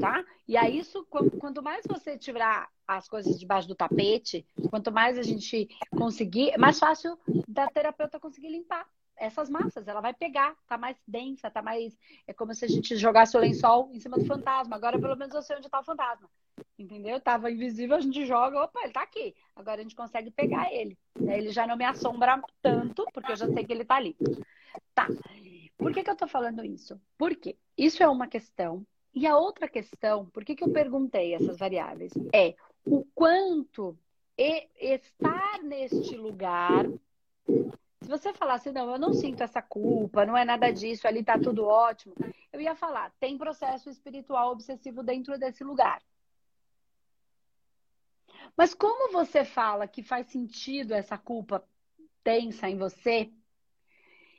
Tá? 0.00 0.24
E 0.46 0.56
aí, 0.56 0.78
isso, 0.78 1.06
quanto 1.06 1.62
mais 1.62 1.84
você 1.88 2.18
tirar 2.18 2.68
as 2.86 3.08
coisas 3.08 3.38
debaixo 3.38 3.66
do 3.66 3.74
tapete, 3.74 4.46
quanto 4.68 4.92
mais 4.92 5.16
a 5.16 5.22
gente 5.22 5.68
conseguir, 5.90 6.50
é 6.50 6.58
mais 6.58 6.78
fácil 6.78 7.18
da 7.48 7.66
terapeuta 7.68 8.20
conseguir 8.20 8.50
limpar 8.50 8.86
essas 9.16 9.48
massas. 9.48 9.88
Ela 9.88 10.00
vai 10.00 10.12
pegar, 10.12 10.54
tá 10.66 10.76
mais 10.76 10.96
densa, 11.06 11.50
tá 11.50 11.62
mais. 11.62 11.96
É 12.26 12.34
como 12.34 12.54
se 12.54 12.64
a 12.64 12.68
gente 12.68 12.96
jogasse 12.96 13.36
o 13.36 13.40
lençol 13.40 13.90
em 13.92 14.00
cima 14.00 14.18
do 14.18 14.26
fantasma. 14.26 14.76
Agora, 14.76 14.98
pelo 14.98 15.16
menos, 15.16 15.34
eu 15.34 15.42
sei 15.42 15.56
onde 15.56 15.66
está 15.66 15.80
o 15.80 15.84
fantasma. 15.84 16.28
Entendeu? 16.78 17.20
Tava 17.20 17.50
invisível, 17.50 17.96
a 17.96 18.00
gente 18.00 18.24
joga, 18.26 18.62
opa, 18.62 18.80
ele 18.82 18.92
tá 18.92 19.02
aqui. 19.02 19.34
Agora 19.54 19.80
a 19.80 19.82
gente 19.82 19.96
consegue 19.96 20.30
pegar 20.30 20.72
ele. 20.72 20.96
Ele 21.20 21.50
já 21.50 21.66
não 21.66 21.76
me 21.76 21.84
assombra 21.84 22.40
tanto, 22.62 23.06
porque 23.12 23.32
eu 23.32 23.36
já 23.36 23.48
sei 23.48 23.64
que 23.64 23.72
ele 23.72 23.84
tá 23.84 23.96
ali. 23.96 24.16
Tá. 24.94 25.08
Por 25.76 25.92
que, 25.92 26.02
que 26.02 26.10
eu 26.10 26.16
tô 26.16 26.26
falando 26.26 26.64
isso? 26.64 27.00
Porque 27.18 27.56
isso 27.76 28.02
é 28.02 28.08
uma 28.08 28.26
questão. 28.26 28.86
E 29.14 29.26
a 29.26 29.36
outra 29.36 29.68
questão, 29.68 30.26
por 30.26 30.44
que, 30.44 30.54
que 30.54 30.64
eu 30.64 30.72
perguntei 30.72 31.34
essas 31.34 31.58
variáveis? 31.58 32.12
É 32.34 32.54
o 32.84 33.04
quanto 33.14 33.98
estar 34.38 35.62
neste 35.62 36.16
lugar. 36.16 36.86
Se 37.46 38.08
você 38.08 38.32
falasse, 38.32 38.70
não, 38.70 38.90
eu 38.90 38.98
não 38.98 39.12
sinto 39.12 39.42
essa 39.42 39.62
culpa, 39.62 40.26
não 40.26 40.36
é 40.36 40.44
nada 40.44 40.70
disso, 40.70 41.08
ali 41.08 41.24
tá 41.24 41.38
tudo 41.38 41.64
ótimo, 41.64 42.14
eu 42.52 42.60
ia 42.60 42.76
falar, 42.76 43.10
tem 43.18 43.38
processo 43.38 43.88
espiritual 43.90 44.52
obsessivo 44.52 45.02
dentro 45.02 45.38
desse 45.38 45.64
lugar. 45.64 46.00
Mas 48.56 48.74
como 48.74 49.12
você 49.12 49.44
fala 49.44 49.88
que 49.88 50.02
faz 50.02 50.26
sentido 50.28 50.92
essa 50.92 51.16
culpa 51.16 51.64
tensa 52.22 52.68
em 52.68 52.76
você, 52.76 53.30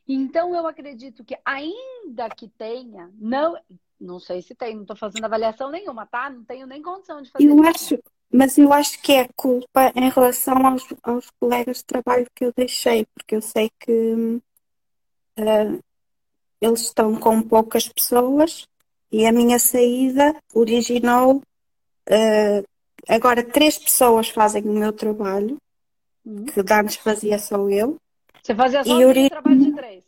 então 0.07 0.55
eu 0.55 0.67
acredito 0.67 1.23
que 1.23 1.37
ainda 1.43 2.29
que 2.29 2.47
tenha, 2.47 3.11
não, 3.15 3.57
não 3.99 4.19
sei 4.19 4.41
se 4.41 4.55
tem, 4.55 4.75
não 4.75 4.83
estou 4.83 4.95
fazendo 4.95 5.25
avaliação 5.25 5.69
nenhuma, 5.69 6.05
tá? 6.05 6.29
Não 6.29 6.43
tenho 6.43 6.65
nem 6.67 6.81
condição 6.81 7.21
de 7.21 7.29
fazer. 7.29 7.49
Eu 7.49 7.63
acho, 7.63 7.99
mas 8.31 8.57
eu 8.57 8.71
acho 8.71 9.01
que 9.01 9.13
é 9.13 9.27
culpa 9.35 9.91
em 9.95 10.09
relação 10.09 10.65
aos, 10.65 10.83
aos 11.03 11.29
colegas 11.39 11.77
de 11.77 11.85
trabalho 11.85 12.27
que 12.33 12.45
eu 12.45 12.53
deixei, 12.55 13.05
porque 13.13 13.35
eu 13.35 13.41
sei 13.41 13.69
que 13.79 14.41
uh, 15.39 15.83
eles 16.61 16.81
estão 16.81 17.19
com 17.19 17.41
poucas 17.41 17.87
pessoas 17.87 18.67
e 19.11 19.25
a 19.25 19.31
minha 19.31 19.59
saída 19.59 20.35
originou 20.53 21.37
uh, 21.37 22.67
Agora, 23.07 23.43
três 23.43 23.77
pessoas 23.77 24.29
fazem 24.29 24.63
o 24.63 24.73
meu 24.73 24.91
trabalho, 24.91 25.57
uhum. 26.25 26.45
que 26.45 26.59
antes 26.73 26.97
fazia 26.97 27.39
só 27.39 27.69
eu. 27.69 27.97
Você 28.43 28.53
fazia 28.53 28.83
só 28.83 28.97
o 28.97 29.29
trabalho 29.29 29.59
de 29.59 29.73
três? 29.73 30.03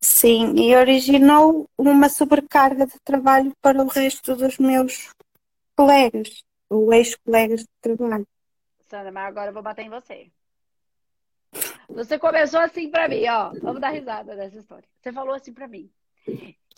Sim, 0.00 0.54
e 0.56 0.76
originou 0.76 1.68
uma 1.76 2.08
sobrecarga 2.08 2.86
de 2.86 2.98
trabalho 3.00 3.52
para 3.60 3.82
o 3.82 3.86
resto 3.86 4.36
dos 4.36 4.58
meus 4.58 5.10
colegas, 5.76 6.44
ou 6.70 6.92
ex-colegas 6.92 7.60
de 7.60 7.68
trabalho. 7.80 8.26
Sandra, 8.88 9.10
mas 9.10 9.26
agora 9.26 9.50
eu 9.50 9.54
vou 9.54 9.62
bater 9.62 9.84
em 9.84 9.90
você. 9.90 10.30
Você 11.88 12.18
começou 12.18 12.60
assim 12.60 12.90
para 12.90 13.08
mim, 13.08 13.26
ó. 13.28 13.52
Vamos 13.60 13.80
dar 13.80 13.90
risada 13.90 14.36
dessa 14.36 14.58
história. 14.58 14.88
Você 15.00 15.12
falou 15.12 15.34
assim 15.34 15.52
para 15.52 15.68
mim. 15.68 15.90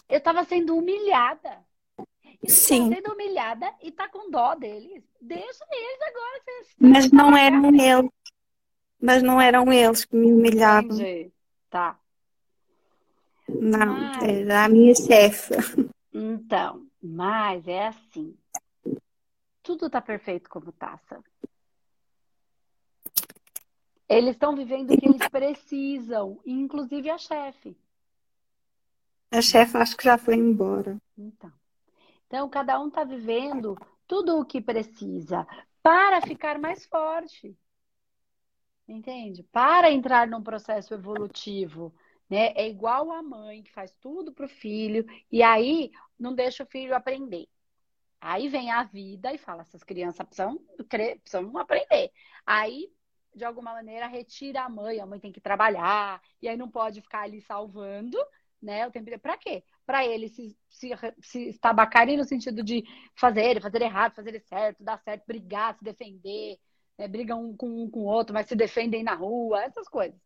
Eu 0.09 0.19
estava 0.19 0.45
sendo 0.45 0.77
humilhada. 0.77 1.59
E 2.43 2.51
Sim. 2.51 2.91
Tá 2.91 2.97
sendo 2.97 3.13
humilhada 3.13 3.75
e 3.83 3.91
tá 3.91 4.09
com 4.09 4.31
dó 4.31 4.55
deles. 4.55 5.03
Deixa 5.21 5.65
eles 5.71 6.03
agora. 6.03 6.43
Mas 6.79 7.11
não 7.11 7.37
eram 7.37 7.75
eles. 7.75 8.11
Mas 9.01 9.23
não 9.23 9.41
eram 9.41 9.73
eles 9.73 10.05
que 10.05 10.17
me 10.17 10.33
humilhavam. 10.33 10.93
Entendi. 10.93 11.33
Tá. 11.71 11.99
Não, 13.49 13.87
mas... 13.87 14.23
era 14.23 14.65
a 14.65 14.69
minha 14.69 14.95
chefe. 14.95 15.55
Então, 16.13 16.87
mas 17.03 17.67
é 17.67 17.89
assim. 17.89 18.37
Tudo 19.63 19.91
tá 19.91 20.01
perfeito 20.01 20.49
como 20.49 20.73
tá, 20.73 20.99
Sam. 21.09 21.23
Eles 24.09 24.31
estão 24.31 24.57
vivendo 24.57 24.93
o 24.93 24.99
que 24.99 25.07
eles 25.07 25.29
precisam, 25.29 26.41
inclusive 26.47 27.11
a 27.11 27.19
chefe. 27.19 27.77
A 29.31 29.43
chefe 29.43 29.77
acho 29.77 29.97
que 29.97 30.05
já 30.05 30.17
foi 30.17 30.37
embora. 30.37 30.97
Então. 31.17 31.53
Então, 32.29 32.49
cada 32.49 32.79
um 32.79 32.89
está 32.89 33.05
vivendo 33.05 33.75
tudo 34.07 34.39
o 34.39 34.45
que 34.45 34.61
precisa 34.61 35.47
para 35.83 36.21
ficar 36.21 36.59
mais 36.59 36.85
forte. 36.87 37.57
Entende? 38.87 39.43
Para 39.45 39.91
entrar 39.91 40.29
num 40.29 40.43
processo 40.43 40.93
evolutivo. 40.93 41.95
Né? 42.29 42.53
É 42.55 42.69
igual 42.69 43.11
a 43.11 43.23
mãe 43.23 43.63
que 43.63 43.73
faz 43.73 43.95
tudo 43.95 44.33
para 44.33 44.45
o 44.45 44.49
filho 44.49 45.07
e 45.33 45.43
aí 45.43 45.91
não 46.19 46.35
deixa 46.35 46.63
o 46.63 46.67
filho 46.67 46.95
aprender. 46.95 47.49
Aí 48.21 48.49
vem 48.49 48.71
a 48.71 48.83
vida 48.83 49.33
e 49.33 49.39
fala: 49.39 49.63
essas 49.63 49.83
crianças 49.83 50.27
precisam, 50.27 50.59
precisam 50.89 51.57
aprender. 51.57 52.13
Aí, 52.45 52.93
de 53.35 53.45
alguma 53.45 53.73
maneira, 53.73 54.07
retira 54.07 54.63
a 54.65 54.69
mãe, 54.69 55.01
a 55.01 55.07
mãe 55.07 55.21
tem 55.21 55.33
que 55.33 55.41
trabalhar, 55.41 56.21
e 56.43 56.49
aí 56.49 56.57
não 56.57 56.69
pode 56.71 57.01
ficar 57.01 57.23
ali 57.23 57.41
salvando, 57.41 58.19
né? 58.61 58.87
O 58.87 58.91
tempo 58.91 59.19
para 59.19 59.39
quê? 59.39 59.65
Para 59.89 60.05
eles 60.05 60.33
se, 60.33 60.55
se, 60.69 60.91
se 61.23 61.49
estabacarem 61.49 62.19
no 62.19 62.25
sentido 62.25 62.63
de 62.63 62.85
fazer, 63.19 63.59
fazer 63.63 63.81
errado, 63.81 64.15
fazer 64.15 64.39
certo, 64.43 64.85
dar 64.85 64.99
certo, 64.99 65.25
brigar, 65.27 65.75
se 65.79 65.83
defender, 65.83 66.59
né? 66.99 67.09
brigam 67.09 67.43
um 67.43 67.57
com 67.57 67.85
um 67.85 67.91
com 67.91 68.01
o 68.01 68.05
outro, 68.05 68.35
mas 68.35 68.47
se 68.47 68.55
defendem 68.55 69.03
na 69.03 69.15
rua, 69.15 69.63
essas 69.65 69.89
coisas. 69.89 70.21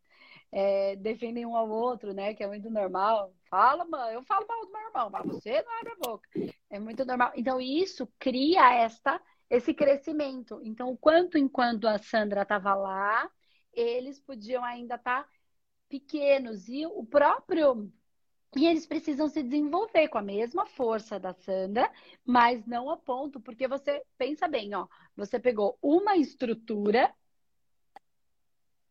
É, 0.51 0.97
defendem 0.97 1.47
um 1.47 1.57
ao 1.57 1.71
outro, 1.71 2.13
né? 2.13 2.35
Que 2.35 2.43
é 2.43 2.49
muito 2.49 2.69
normal. 2.69 3.33
Fala, 3.49 3.85
mãe, 3.85 4.15
eu 4.15 4.25
falo 4.25 4.45
mal 4.49 4.67
do 4.67 4.73
meu 4.73 4.81
irmão, 4.81 5.11
mas 5.11 5.27
você 5.27 5.63
não 5.63 5.79
abre 5.79 5.93
a 5.93 6.09
boca. 6.09 6.29
É 6.69 6.81
muito 6.81 7.05
normal. 7.05 7.31
Então, 7.37 7.61
isso 7.61 8.13
cria 8.19 8.75
esta, 8.75 9.23
esse 9.49 9.73
crescimento. 9.73 10.61
Então, 10.65 10.91
o 10.91 10.99
quanto 10.99 11.39
enquanto 11.39 11.87
a 11.87 11.99
Sandra 11.99 12.43
estava 12.43 12.75
lá, 12.75 13.31
eles 13.73 14.19
podiam 14.19 14.65
ainda 14.65 14.97
estar 14.97 15.23
tá 15.23 15.29
pequenos. 15.89 16.69
E 16.69 16.85
o 16.85 17.07
próprio 17.07 17.93
e 18.55 18.67
eles 18.67 18.87
precisam 18.87 19.29
se 19.29 19.43
desenvolver 19.43 20.09
com 20.09 20.19
a 20.19 20.23
mesma 20.23 20.67
força 20.67 21.19
da 21.19 21.33
Sandra, 21.33 21.91
mas 22.25 22.67
não 22.67 22.91
a 22.91 22.97
ponto, 22.97 23.41
porque 23.41 23.67
você 23.67 24.03
pensa 24.19 24.47
bem, 24.47 24.75
ó, 24.75 24.87
você 25.17 25.41
pegou 25.41 25.79
uma 25.81 26.17
estrutura, 26.17 27.13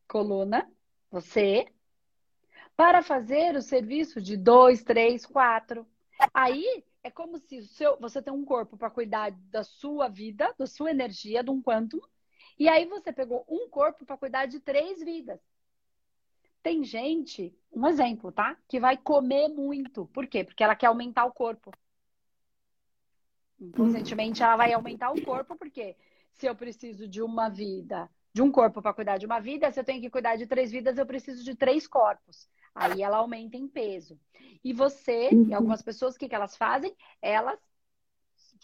coluna, 0.08 0.69
você, 1.12 1.67
para 2.76 3.04
fazer 3.04 3.56
o 3.56 3.62
serviço 3.62 4.19
de 4.19 4.36
dois, 4.36 4.84
três, 4.84 5.26
quatro. 5.26 5.86
Aí 6.34 6.84
é 7.04 7.12
como 7.12 7.38
se 7.38 7.60
o 7.60 7.63
seu, 7.63 8.00
você 8.00 8.21
tem 8.21 8.34
um 8.34 8.43
corpo 8.43 8.76
para 8.76 8.89
cuidar 8.89 9.32
da 9.52 9.63
sua 9.63 10.08
vida, 10.08 10.54
da 10.58 10.65
sua 10.65 10.89
energia, 10.89 11.43
de 11.43 11.52
um 11.52 11.62
quantum, 11.62 12.00
e 12.58 12.67
aí 12.67 12.86
você 12.86 13.13
pegou 13.13 13.45
um 13.47 13.69
corpo 13.69 14.06
para 14.06 14.17
cuidar 14.17 14.47
de 14.47 14.60
três 14.60 15.04
vidas. 15.04 15.39
Tem 16.62 16.84
gente, 16.84 17.54
um 17.71 17.88
exemplo, 17.88 18.32
tá? 18.32 18.58
Que 18.67 18.80
vai 18.80 18.97
comer 18.97 19.47
muito. 19.50 20.06
Por 20.08 20.28
quê? 20.28 20.43
Porque 20.43 20.63
ela 20.63 20.76
quer 20.76 20.88
aumentar 20.88 21.26
o 21.26 21.32
corpo. 21.32 21.71
Inconscientemente, 23.60 24.41
ela 24.41 24.58
vai 24.58 24.74
aumentar 24.74 25.12
o 25.12 25.21
corpo, 25.21 25.56
porque 25.56 25.95
se 26.34 26.47
eu 26.47 26.56
preciso 26.56 27.08
de 27.08 27.21
uma 27.21 27.50
vida, 27.50 28.10
de 28.34 28.41
um 28.41 28.52
corpo 28.52 28.82
para 28.82 28.93
cuidar 28.93 29.17
de 29.17 29.26
uma 29.26 29.39
vida, 29.39 29.71
se 29.71 29.80
eu 29.80 29.84
tenho 29.84 30.02
que 30.02 30.10
cuidar 30.10 30.36
de 30.36 30.47
três 30.47 30.71
vidas, 30.71 30.97
eu 30.97 31.06
preciso 31.06 31.43
de 31.43 31.56
três 31.56 31.88
corpos. 31.88 32.50
Aí 32.74 33.02
ela 33.02 33.17
aumenta 33.17 33.58
em 33.58 33.67
peso. 33.67 34.19
E 34.63 34.74
você, 34.74 35.30
e 35.47 35.54
algumas 35.54 35.82
pessoas, 35.82 36.15
o 36.15 36.17
que, 36.19 36.30
que 36.30 36.36
elas 36.36 36.56
fazem? 36.56 36.95
Elas 37.21 37.60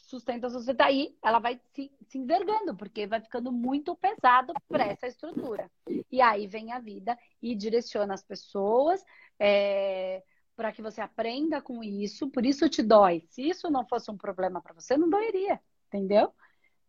sustenta, 0.07 0.49
sustenta, 0.49 0.85
aí 0.85 1.15
ela 1.21 1.37
vai 1.37 1.59
se, 1.73 1.91
se 2.07 2.17
envergando, 2.17 2.75
porque 2.75 3.05
vai 3.05 3.19
ficando 3.19 3.51
muito 3.51 3.93
pesado 3.95 4.53
para 4.67 4.85
essa 4.85 5.05
estrutura. 5.05 5.69
E 6.09 6.21
aí 6.21 6.47
vem 6.47 6.71
a 6.71 6.79
vida 6.79 7.17
e 7.41 7.53
direciona 7.53 8.13
as 8.13 8.23
pessoas 8.23 9.03
é, 9.37 10.23
para 10.55 10.71
que 10.71 10.81
você 10.81 11.01
aprenda 11.01 11.61
com 11.61 11.83
isso, 11.83 12.29
por 12.29 12.45
isso 12.45 12.69
te 12.69 12.81
dói. 12.81 13.25
Se 13.29 13.47
isso 13.47 13.69
não 13.69 13.85
fosse 13.85 14.09
um 14.09 14.17
problema 14.17 14.61
para 14.61 14.73
você, 14.73 14.95
não 14.95 15.09
doeria, 15.09 15.59
entendeu? 15.87 16.33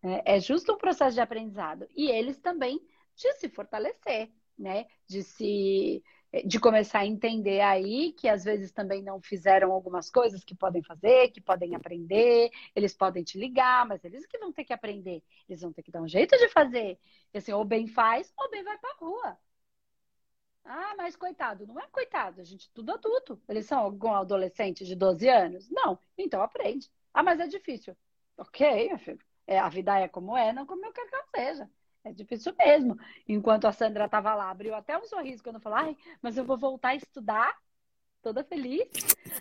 É, 0.00 0.36
é 0.36 0.40
justo 0.40 0.72
um 0.72 0.78
processo 0.78 1.14
de 1.14 1.20
aprendizado. 1.20 1.88
E 1.96 2.08
eles 2.08 2.38
também 2.38 2.80
de 3.16 3.32
se 3.34 3.48
fortalecer, 3.48 4.30
né? 4.56 4.86
De 5.08 5.24
se 5.24 6.04
de 6.44 6.60
começar 6.60 7.00
a 7.00 7.06
entender 7.06 7.60
aí 7.60 8.12
que 8.12 8.28
às 8.28 8.44
vezes 8.44 8.70
também 8.72 9.02
não 9.02 9.20
fizeram 9.20 9.72
algumas 9.72 10.10
coisas 10.10 10.44
que 10.44 10.54
podem 10.54 10.82
fazer, 10.82 11.30
que 11.30 11.40
podem 11.40 11.74
aprender, 11.74 12.50
eles 12.74 12.94
podem 12.94 13.24
te 13.24 13.38
ligar, 13.38 13.86
mas 13.86 14.04
eles 14.04 14.26
que 14.26 14.38
vão 14.38 14.52
ter 14.52 14.64
que 14.64 14.72
aprender, 14.72 15.22
eles 15.48 15.60
vão 15.62 15.72
ter 15.72 15.82
que 15.82 15.90
dar 15.90 16.02
um 16.02 16.08
jeito 16.08 16.36
de 16.38 16.48
fazer. 16.50 16.98
E 17.32 17.38
assim, 17.38 17.52
ou 17.52 17.64
bem 17.64 17.86
faz, 17.86 18.32
ou 18.38 18.50
bem 18.50 18.62
vai 18.62 18.78
pra 18.78 18.94
rua. 19.00 19.38
Ah, 20.64 20.94
mas 20.96 21.16
coitado, 21.16 21.66
não 21.66 21.80
é 21.80 21.86
coitado, 21.88 22.40
a 22.40 22.44
gente 22.44 22.70
tudo 22.72 22.92
adulto. 22.92 23.40
Eles 23.48 23.66
são 23.66 23.78
algum 23.80 24.12
adolescente 24.14 24.84
de 24.84 24.94
12 24.94 25.28
anos? 25.28 25.68
Não, 25.70 25.98
então 26.16 26.42
aprende. 26.42 26.90
Ah, 27.12 27.22
mas 27.22 27.40
é 27.40 27.46
difícil. 27.46 27.96
Ok, 28.36 28.88
meu 28.88 28.98
filho. 28.98 29.18
É, 29.46 29.58
a 29.58 29.68
vida 29.68 29.98
é 29.98 30.08
como 30.08 30.36
é, 30.36 30.52
não 30.52 30.66
como 30.66 30.84
eu 30.84 30.92
quero 30.92 31.08
que 31.08 31.14
ela 31.14 31.26
seja. 31.34 31.70
É 32.08 32.12
difícil 32.12 32.54
mesmo. 32.58 32.98
Enquanto 33.28 33.66
a 33.66 33.72
Sandra 33.72 34.06
estava 34.06 34.34
lá, 34.34 34.50
abriu 34.50 34.74
até 34.74 34.96
um 34.96 35.04
sorriso 35.04 35.42
quando 35.42 35.60
falou, 35.60 35.78
ai, 35.78 35.96
mas 36.22 36.38
eu 36.38 36.44
vou 36.44 36.56
voltar 36.56 36.88
a 36.88 36.94
estudar, 36.94 37.54
toda 38.22 38.42
feliz. 38.42 38.88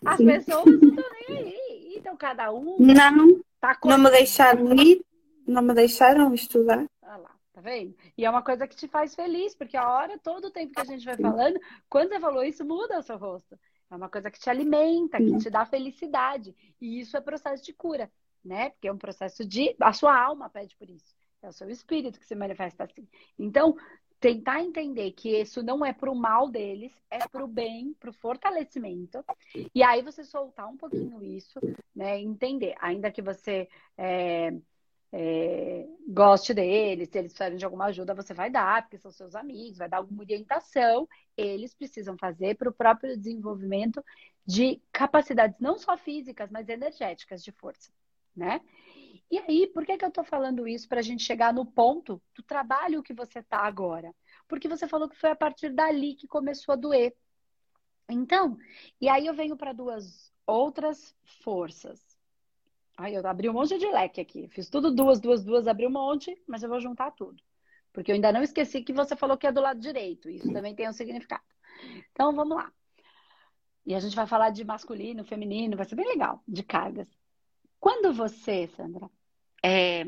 As 0.06 0.18
pessoas 0.18 0.66
não 0.66 0.90
estão 0.90 1.10
nem 1.30 1.38
aí. 1.38 1.94
Então, 1.96 2.18
cada 2.18 2.52
um. 2.52 2.78
Não, 2.78 3.42
tá 3.60 3.78
não 3.86 3.98
me 3.98 4.12
deixaram 4.12 4.74
ir, 4.74 5.02
não 5.48 5.62
me 5.62 5.74
deixaram 5.74 6.34
estudar. 6.34 6.86
Olha 7.02 7.18
lá, 7.18 7.32
tá 7.54 7.62
vendo? 7.62 7.96
E 8.18 8.26
é 8.26 8.30
uma 8.30 8.42
coisa 8.42 8.68
que 8.68 8.76
te 8.76 8.88
faz 8.88 9.16
feliz, 9.16 9.56
porque 9.56 9.78
a 9.78 9.90
hora, 9.90 10.20
todo 10.20 10.46
o 10.48 10.52
tempo 10.52 10.74
que 10.74 10.82
a 10.82 10.86
gente 10.86 11.06
vai 11.06 11.16
falando, 11.16 11.58
quando 11.90 12.10
você 12.10 12.20
falou 12.20 12.44
isso, 12.44 12.66
muda 12.66 13.00
o 13.00 13.04
seu 13.04 13.18
rosto. 13.18 13.58
É 13.90 13.96
uma 13.96 14.10
coisa 14.10 14.30
que 14.30 14.40
te 14.40 14.50
alimenta, 14.50 15.18
que 15.18 15.38
te 15.38 15.50
dá 15.50 15.66
felicidade. 15.66 16.54
E 16.82 17.00
isso 17.00 17.16
é 17.16 17.22
processo 17.22 17.64
de 17.64 17.72
cura, 17.72 18.12
né? 18.44 18.72
Porque 18.72 18.90
é 18.90 18.92
um 18.92 18.98
processo 18.98 19.46
de. 19.46 19.74
A 19.80 19.94
sua 19.94 20.22
alma 20.22 20.50
pede 20.50 20.76
por 20.76 20.90
isso. 20.90 21.16
É 21.42 21.50
o 21.50 21.54
seu 21.54 21.70
espírito 21.70 22.20
que 22.20 22.26
se 22.26 22.36
manifesta 22.36 22.84
assim. 22.84 23.08
Então, 23.38 23.76
tentar 24.20 24.62
entender 24.62 25.12
que 25.12 25.40
isso 25.40 25.62
não 25.62 25.86
é 25.86 25.94
para 25.94 26.12
o 26.12 26.16
mal 26.16 26.50
deles, 26.50 26.92
é 27.10 27.28
para 27.28 27.44
o 27.44 27.48
bem, 27.48 27.94
para 28.00 28.10
o 28.10 28.14
fortalecimento. 28.14 29.24
E 29.74 29.84
aí 29.84 30.02
você 30.02 30.24
soltar 30.24 30.68
um 30.68 30.78
pouquinho 30.78 31.24
isso, 31.24 31.60
né? 31.96 32.20
Entender, 32.20 32.76
ainda 32.80 33.12
que 33.12 33.22
você 33.22 33.68
é, 33.96 34.54
é, 35.12 35.88
goste 36.08 36.54
deles, 36.54 37.10
se 37.10 37.18
eles 37.18 37.32
precisarem 37.32 37.58
de 37.58 37.66
alguma 37.66 37.86
ajuda, 37.86 38.16
você 38.16 38.34
vai 38.34 38.50
dar, 38.50 38.82
porque 38.84 38.98
são 38.98 39.12
seus 39.12 39.36
amigos, 39.36 39.78
vai 39.78 39.88
dar 39.88 39.98
alguma 39.98 40.24
orientação. 40.24 41.08
Eles 41.36 41.74
precisam 41.76 42.18
fazer 42.18 42.56
para 42.56 42.70
o 42.70 42.74
próprio 42.74 43.16
desenvolvimento 43.16 44.04
de 44.46 44.82
capacidades 44.92 45.60
não 45.60 45.78
só 45.78 45.96
físicas, 45.96 46.50
mas 46.50 46.70
energéticas 46.70 47.44
de 47.44 47.52
força, 47.52 47.92
né? 48.36 48.62
E 49.30 49.38
aí, 49.40 49.68
por 49.68 49.86
que, 49.86 49.98
que 49.98 50.06
eu 50.06 50.10
estou 50.10 50.24
falando 50.24 50.68
isso 50.68 50.88
para 50.88 51.00
a 51.00 51.04
gente 51.04 51.24
chegar 51.24 51.54
no 51.54 51.66
ponto 51.66 52.22
do 52.34 52.42
trabalho 52.44 53.04
que 53.04 53.14
você 53.14 53.40
está 53.40 53.60
agora? 53.60 54.16
Porque 54.48 54.70
você 54.70 54.88
falou 54.88 55.10
que 55.10 55.18
foi 55.18 55.32
a 55.32 55.36
partir 55.36 55.70
dali 55.70 56.16
que 56.16 56.28
começou 56.28 56.74
a 56.74 56.78
doer. 56.78 57.14
Então, 58.10 58.58
e 59.02 59.10
aí 59.10 59.28
eu 59.28 59.34
venho 59.34 59.58
para 59.58 59.74
duas 59.74 60.32
outras 60.46 61.14
forças. 61.44 62.02
Aí 62.98 63.14
eu 63.14 63.28
abri 63.28 63.50
um 63.50 63.54
monte 63.54 63.78
de 63.78 63.86
leque 63.86 64.22
aqui. 64.22 64.48
Fiz 64.48 64.70
tudo 64.70 64.94
duas, 64.94 65.20
duas, 65.20 65.44
duas, 65.44 65.68
abri 65.68 65.86
um 65.86 65.92
monte, 65.92 66.36
mas 66.48 66.64
eu 66.64 66.70
vou 66.70 66.80
juntar 66.80 67.12
tudo. 67.12 67.44
Porque 67.92 68.12
eu 68.12 68.16
ainda 68.16 68.32
não 68.32 68.42
esqueci 68.42 68.82
que 68.82 68.94
você 68.94 69.16
falou 69.16 69.38
que 69.38 69.46
é 69.46 69.52
do 69.52 69.62
lado 69.62 69.80
direito. 69.80 70.30
Isso 70.30 70.52
também 70.54 70.74
tem 70.74 70.88
um 70.88 70.94
significado. 70.94 71.44
Então, 72.12 72.34
vamos 72.34 72.58
lá. 72.58 72.72
E 73.86 73.94
a 73.94 74.00
gente 74.00 74.16
vai 74.16 74.26
falar 74.26 74.50
de 74.50 74.64
masculino, 74.64 75.24
feminino, 75.24 75.78
vai 75.78 75.86
ser 75.86 75.96
bem 75.96 76.08
legal, 76.08 76.42
de 76.48 76.64
cargas. 76.64 77.10
Quando 77.80 78.14
você, 78.14 78.68
Sandra, 78.68 79.10
é, 79.64 80.04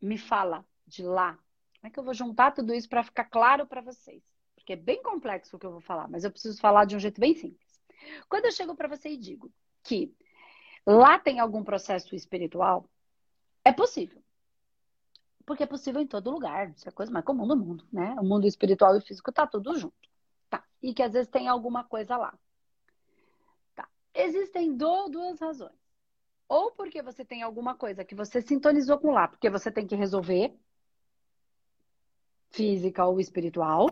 me 0.00 0.18
fala 0.18 0.64
de 0.86 1.02
lá, 1.02 1.32
como 1.32 1.88
é 1.88 1.90
que 1.90 1.98
eu 1.98 2.04
vou 2.04 2.14
juntar 2.14 2.52
tudo 2.52 2.72
isso 2.72 2.88
para 2.88 3.02
ficar 3.02 3.24
claro 3.24 3.66
para 3.66 3.80
vocês? 3.80 4.22
Porque 4.54 4.72
é 4.72 4.76
bem 4.76 5.02
complexo 5.02 5.56
o 5.56 5.58
que 5.58 5.66
eu 5.66 5.72
vou 5.72 5.80
falar, 5.80 6.08
mas 6.08 6.24
eu 6.24 6.30
preciso 6.30 6.60
falar 6.60 6.84
de 6.84 6.96
um 6.96 7.00
jeito 7.00 7.20
bem 7.20 7.34
simples. 7.34 7.82
Quando 8.28 8.46
eu 8.46 8.52
chego 8.52 8.74
para 8.74 8.88
você 8.88 9.10
e 9.10 9.16
digo 9.16 9.52
que 9.82 10.14
lá 10.86 11.18
tem 11.18 11.40
algum 11.40 11.64
processo 11.64 12.14
espiritual, 12.14 12.88
é 13.64 13.72
possível. 13.72 14.22
Porque 15.44 15.62
é 15.62 15.66
possível 15.66 16.00
em 16.00 16.06
todo 16.06 16.30
lugar, 16.30 16.70
isso 16.70 16.88
é 16.88 16.90
a 16.90 16.92
coisa 16.92 17.12
mais 17.12 17.24
comum 17.24 17.46
do 17.46 17.56
mundo, 17.56 17.86
né? 17.92 18.14
O 18.18 18.24
mundo 18.24 18.46
espiritual 18.46 18.96
e 18.96 19.00
físico 19.02 19.30
tá 19.30 19.46
tudo 19.46 19.78
junto. 19.78 20.08
Tá. 20.48 20.64
E 20.82 20.94
que 20.94 21.02
às 21.02 21.12
vezes 21.12 21.28
tem 21.28 21.48
alguma 21.48 21.84
coisa 21.84 22.16
lá. 22.16 22.38
Tá. 23.74 23.86
Existem 24.14 24.74
duas 24.74 25.38
razões 25.38 25.83
ou 26.48 26.72
porque 26.72 27.02
você 27.02 27.24
tem 27.24 27.42
alguma 27.42 27.74
coisa 27.74 28.04
que 28.04 28.14
você 28.14 28.40
sintonizou 28.40 28.98
com 28.98 29.12
lá, 29.12 29.28
porque 29.28 29.50
você 29.50 29.70
tem 29.70 29.86
que 29.86 29.96
resolver, 29.96 30.54
física 32.50 33.04
ou 33.04 33.18
espiritual, 33.18 33.88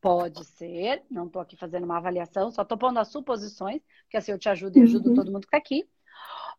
pode 0.00 0.44
ser, 0.44 1.04
não 1.10 1.26
estou 1.26 1.40
aqui 1.40 1.56
fazendo 1.56 1.84
uma 1.84 1.96
avaliação, 1.96 2.50
só 2.50 2.62
estou 2.62 2.76
pondo 2.76 2.98
as 2.98 3.08
suposições, 3.08 3.80
porque 4.02 4.16
assim 4.16 4.32
eu 4.32 4.38
te 4.38 4.48
ajudo 4.48 4.76
e 4.76 4.82
ajudo 4.82 5.10
uhum. 5.10 5.14
todo 5.14 5.32
mundo 5.32 5.42
que 5.42 5.46
está 5.46 5.58
aqui, 5.58 5.88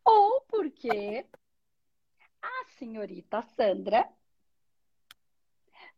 ou 0.04 0.42
porque 0.48 1.26
a 2.42 2.66
senhorita 2.78 3.42
Sandra 3.42 4.10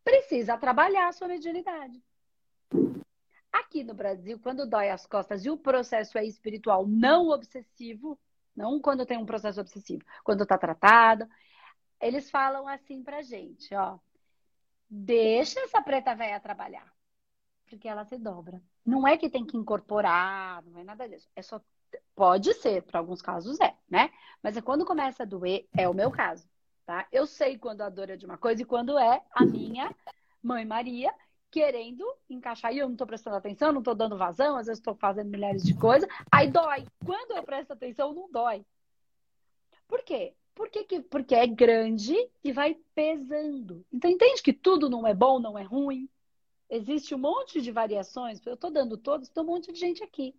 precisa 0.03 0.57
trabalhar 0.57 1.07
a 1.07 1.11
sua 1.11 1.27
mediunidade. 1.27 2.03
Aqui 3.51 3.83
no 3.83 3.93
Brasil, 3.93 4.39
quando 4.39 4.69
dói 4.69 4.89
as 4.89 5.05
costas 5.05 5.45
e 5.45 5.49
o 5.49 5.57
processo 5.57 6.17
é 6.17 6.25
espiritual 6.25 6.85
não 6.85 7.29
obsessivo, 7.29 8.19
não 8.55 8.79
quando 8.79 9.05
tem 9.05 9.17
um 9.17 9.25
processo 9.25 9.59
obsessivo, 9.59 10.03
quando 10.23 10.43
está 10.43 10.57
tratado. 10.57 11.27
Eles 11.99 12.29
falam 12.29 12.67
assim 12.67 13.03
pra 13.03 13.21
gente, 13.21 13.73
ó. 13.75 13.99
Deixa 14.89 15.59
essa 15.61 15.81
preta 15.81 16.15
velha 16.15 16.39
trabalhar. 16.39 16.91
Porque 17.65 17.87
ela 17.87 18.05
se 18.05 18.17
dobra. 18.17 18.61
Não 18.85 19.07
é 19.07 19.17
que 19.17 19.29
tem 19.29 19.45
que 19.45 19.57
incorporar, 19.57 20.63
não 20.63 20.79
é 20.79 20.83
nada 20.83 21.09
disso. 21.09 21.27
É 21.35 21.41
só. 21.41 21.59
Pode 22.13 22.53
ser, 22.55 22.83
para 22.83 22.99
alguns 22.99 23.21
casos 23.21 23.59
é, 23.59 23.75
né? 23.89 24.11
Mas 24.43 24.57
é 24.57 24.61
quando 24.61 24.85
começa 24.85 25.23
a 25.23 25.25
doer, 25.25 25.67
é 25.75 25.87
o 25.87 25.93
meu 25.93 26.11
caso, 26.11 26.47
tá? 26.85 27.07
Eu 27.11 27.25
sei 27.25 27.57
quando 27.57 27.81
a 27.81 27.89
dor 27.89 28.09
é 28.09 28.17
de 28.17 28.25
uma 28.25 28.37
coisa 28.37 28.61
e 28.61 28.65
quando 28.65 28.97
é 28.97 29.21
a 29.31 29.45
minha 29.45 29.93
mãe 30.43 30.65
Maria 30.65 31.13
querendo 31.51 32.05
encaixar 32.29 32.73
e 32.73 32.79
eu 32.79 32.87
não 32.87 32.93
estou 32.93 33.07
prestando 33.07 33.37
atenção, 33.37 33.71
não 33.71 33.79
estou 33.79 33.95
dando 33.95 34.17
vazão, 34.17 34.57
às 34.57 34.67
vezes 34.67 34.79
estou 34.79 34.95
fazendo 34.95 35.29
milhares 35.29 35.63
de 35.63 35.73
coisas, 35.75 36.09
aí 36.31 36.49
dói. 36.49 36.85
Quando 37.05 37.31
eu 37.31 37.43
presto 37.43 37.71
atenção, 37.71 38.13
não 38.13 38.29
dói. 38.29 38.65
Por 39.87 40.03
quê? 40.03 40.33
Por 40.53 40.69
que 40.69 40.83
que, 40.85 41.01
porque 41.01 41.35
é 41.35 41.45
grande 41.45 42.15
e 42.43 42.51
vai 42.51 42.77
pesando. 42.95 43.85
Então, 43.91 44.09
entende 44.09 44.41
que 44.41 44.53
tudo 44.53 44.89
não 44.89 45.05
é 45.05 45.13
bom, 45.13 45.37
não 45.37 45.57
é 45.57 45.63
ruim? 45.63 46.09
Existe 46.69 47.13
um 47.13 47.17
monte 47.17 47.61
de 47.61 47.71
variações. 47.71 48.43
Eu 48.45 48.53
estou 48.53 48.71
dando 48.71 48.97
todos, 48.97 49.29
tem 49.29 49.43
um 49.43 49.47
monte 49.47 49.71
de 49.71 49.79
gente 49.79 50.03
aqui. 50.03 50.33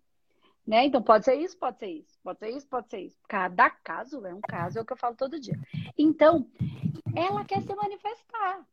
Né? 0.65 0.85
Então, 0.85 1.01
pode 1.01 1.23
ser 1.23 1.35
isso, 1.35 1.57
pode 1.57 1.79
ser 1.79 1.87
isso, 1.87 2.19
pode 2.21 2.39
ser 2.39 2.49
isso, 2.49 2.67
pode 2.67 2.89
ser 2.89 2.99
isso. 2.99 3.17
Cada 3.27 3.69
caso 3.69 4.25
é 4.25 4.33
um 4.33 4.41
caso, 4.41 4.79
é 4.79 4.81
o 4.81 4.85
que 4.85 4.91
eu 4.91 4.97
falo 4.97 5.15
todo 5.15 5.39
dia. 5.39 5.57
Então, 5.97 6.49
ela 7.15 7.45
quer 7.45 7.61
se 7.61 7.73
manifestar. 7.73 8.67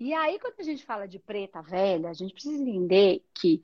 E 0.00 0.14
aí, 0.14 0.38
quando 0.38 0.60
a 0.60 0.62
gente 0.62 0.84
fala 0.84 1.08
de 1.08 1.18
preta 1.18 1.60
velha, 1.60 2.08
a 2.08 2.12
gente 2.12 2.32
precisa 2.32 2.62
entender 2.62 3.24
que 3.34 3.60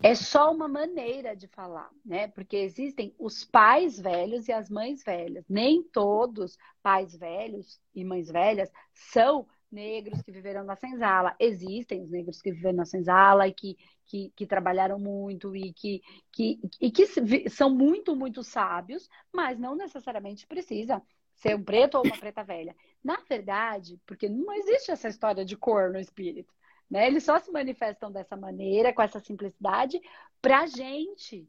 é 0.00 0.14
só 0.14 0.52
uma 0.52 0.68
maneira 0.68 1.34
de 1.34 1.48
falar, 1.48 1.90
né? 2.04 2.28
Porque 2.28 2.56
existem 2.56 3.12
os 3.18 3.44
pais 3.44 3.98
velhos 3.98 4.46
e 4.46 4.52
as 4.52 4.70
mães 4.70 5.02
velhas. 5.02 5.44
Nem 5.48 5.82
todos 5.82 6.56
pais 6.82 7.16
velhos 7.16 7.80
e 7.92 8.04
mães 8.04 8.30
velhas 8.30 8.70
são 8.94 9.46
negros 9.72 10.22
que 10.22 10.30
viveram 10.30 10.62
na 10.62 10.76
senzala. 10.76 11.34
Existem 11.40 12.02
os 12.02 12.10
negros 12.10 12.40
que 12.40 12.52
viveram 12.52 12.76
na 12.76 12.84
senzala 12.84 13.48
e 13.48 13.52
que, 13.52 13.76
que, 14.04 14.32
que 14.36 14.46
trabalharam 14.46 15.00
muito 15.00 15.56
e 15.56 15.72
que, 15.72 16.00
que, 16.30 16.60
e 16.80 16.92
que 16.92 17.06
são 17.50 17.68
muito, 17.70 18.14
muito 18.14 18.44
sábios, 18.44 19.08
mas 19.32 19.58
não 19.58 19.74
necessariamente 19.74 20.46
precisa 20.46 21.02
ser 21.34 21.56
um 21.56 21.64
preto 21.64 21.96
ou 21.96 22.04
uma 22.04 22.16
preta 22.16 22.44
velha. 22.44 22.76
Na 23.02 23.16
verdade, 23.28 24.00
porque 24.06 24.28
não 24.28 24.52
existe 24.54 24.90
essa 24.90 25.08
história 25.08 25.44
de 25.44 25.56
cor 25.56 25.90
no 25.90 25.98
espírito, 25.98 26.54
né? 26.90 27.06
Eles 27.06 27.24
só 27.24 27.38
se 27.38 27.50
manifestam 27.50 28.12
dessa 28.12 28.36
maneira, 28.36 28.92
com 28.92 29.02
essa 29.02 29.18
simplicidade, 29.18 30.00
pra 30.40 30.66
gente. 30.66 31.48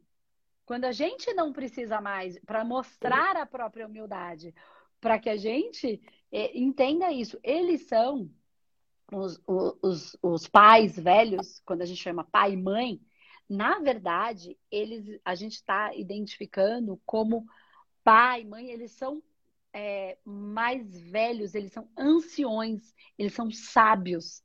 Quando 0.66 0.86
a 0.86 0.92
gente 0.92 1.32
não 1.34 1.52
precisa 1.52 2.00
mais, 2.00 2.38
para 2.40 2.64
mostrar 2.64 3.36
a 3.36 3.46
própria 3.46 3.86
humildade, 3.86 4.54
para 5.00 5.18
que 5.18 5.28
a 5.28 5.36
gente 5.36 6.00
é, 6.32 6.58
entenda 6.58 7.12
isso. 7.12 7.38
Eles 7.42 7.82
são 7.82 8.30
os, 9.12 9.40
os, 9.46 10.16
os 10.22 10.48
pais 10.48 10.98
velhos, 10.98 11.60
quando 11.64 11.82
a 11.82 11.86
gente 11.86 12.02
chama 12.02 12.24
pai 12.24 12.52
e 12.52 12.56
mãe, 12.56 13.00
na 13.48 13.78
verdade, 13.78 14.58
eles 14.70 15.20
a 15.24 15.34
gente 15.34 15.54
está 15.54 15.94
identificando 15.94 17.00
como 17.04 17.46
pai, 18.02 18.44
mãe, 18.44 18.70
eles 18.70 18.92
são 18.92 19.22
é, 19.74 20.16
mais 20.24 21.00
velhos, 21.10 21.54
eles 21.54 21.72
são 21.72 21.88
anciões, 21.98 22.94
eles 23.18 23.34
são 23.34 23.50
sábios. 23.50 24.42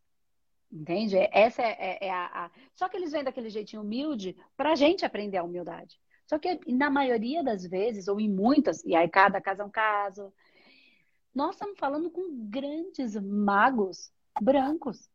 Entende? 0.71 1.15
Essa 1.31 1.61
é, 1.61 1.77
é, 1.79 2.07
é 2.07 2.11
a, 2.11 2.45
a, 2.45 2.51
Só 2.73 2.89
que 2.89 2.97
eles 2.97 3.11
vêm 3.11 3.23
daquele 3.23 3.49
jeitinho 3.49 3.83
humilde 3.83 4.35
para 4.57 4.71
a 4.71 4.75
gente 4.75 5.05
aprender 5.05 5.37
a 5.37 5.43
humildade. 5.43 5.99
Só 6.25 6.37
que 6.37 6.59
na 6.67 6.89
maioria 6.89 7.43
das 7.43 7.65
vezes, 7.65 8.07
ou 8.07 8.19
em 8.19 8.29
muitas, 8.29 8.83
e 8.83 8.95
aí 8.95 9.07
cada 9.07 9.39
caso 9.41 9.61
é 9.61 9.65
um 9.65 9.69
caso, 9.69 10.33
nós 11.33 11.55
estamos 11.55 11.77
falando 11.79 12.09
com 12.09 12.47
grandes 12.49 13.15
magos 13.15 14.11
brancos, 14.41 15.09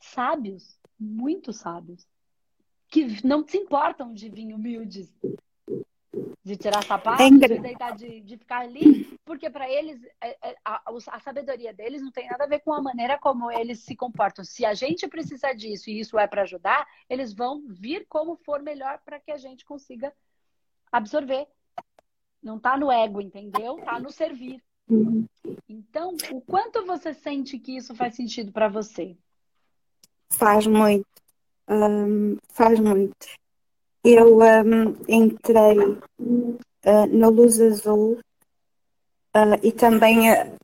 sábios, 0.00 0.78
muito 0.98 1.52
sábios, 1.52 2.06
que 2.88 3.24
não 3.24 3.46
se 3.46 3.58
importam 3.58 4.12
de 4.12 4.28
vir 4.28 4.52
humildes, 4.52 5.12
de 6.42 6.56
tirar 6.56 6.82
sapato, 6.84 7.22
de 7.22 7.58
deitar, 7.58 7.94
de, 7.94 8.20
de 8.20 8.36
ficar 8.38 8.60
ali, 8.60 9.18
porque 9.24 9.50
para 9.50 9.68
eles 9.68 10.02
é, 10.20 10.36
é, 10.42 10.56
a, 10.64 10.82
a, 11.08 11.20
sabedoria 11.20 11.72
deles 11.72 12.00
não 12.00 12.10
tem 12.10 12.28
nada 12.28 12.44
a 12.44 12.48
ver 12.48 12.60
com 12.60 12.72
a 12.72 12.80
maneira 12.80 13.18
como 13.18 13.50
eles 13.50 13.80
se 13.80 13.94
comportam. 13.94 14.42
Se 14.44 14.64
a 14.64 14.72
gente 14.72 15.06
precisa 15.06 15.52
disso 15.52 15.90
e 15.90 16.00
isso 16.00 16.18
é 16.18 16.26
para 16.26 16.42
ajudar, 16.42 16.86
eles 17.08 17.34
vão 17.34 17.66
vir 17.68 18.06
como 18.08 18.36
for 18.36 18.62
melhor 18.62 19.00
para 19.04 19.20
que 19.20 19.30
a 19.30 19.36
gente 19.36 19.64
consiga 19.64 20.12
absorver. 20.90 21.46
Não 22.42 22.56
está 22.56 22.76
no 22.76 22.90
ego, 22.90 23.20
entendeu? 23.20 23.78
Está 23.78 24.00
no 24.00 24.10
servir. 24.10 24.62
Então, 25.68 26.16
o 26.32 26.40
quanto 26.40 26.84
você 26.86 27.12
sente 27.12 27.58
que 27.58 27.76
isso 27.76 27.94
faz 27.94 28.16
sentido 28.16 28.50
para 28.50 28.68
você? 28.68 29.16
Faz 30.32 30.66
muito. 30.66 31.06
Um, 31.68 32.36
faz 32.48 32.80
muito. 32.80 33.14
Eu 34.02 34.38
um, 34.38 34.96
entrei 35.08 35.78
uh, 35.78 37.06
na 37.12 37.28
Luz 37.28 37.60
Azul 37.60 38.18
uh, 39.36 39.60
e 39.62 39.72
também 39.72 40.30
uh, 40.30 40.56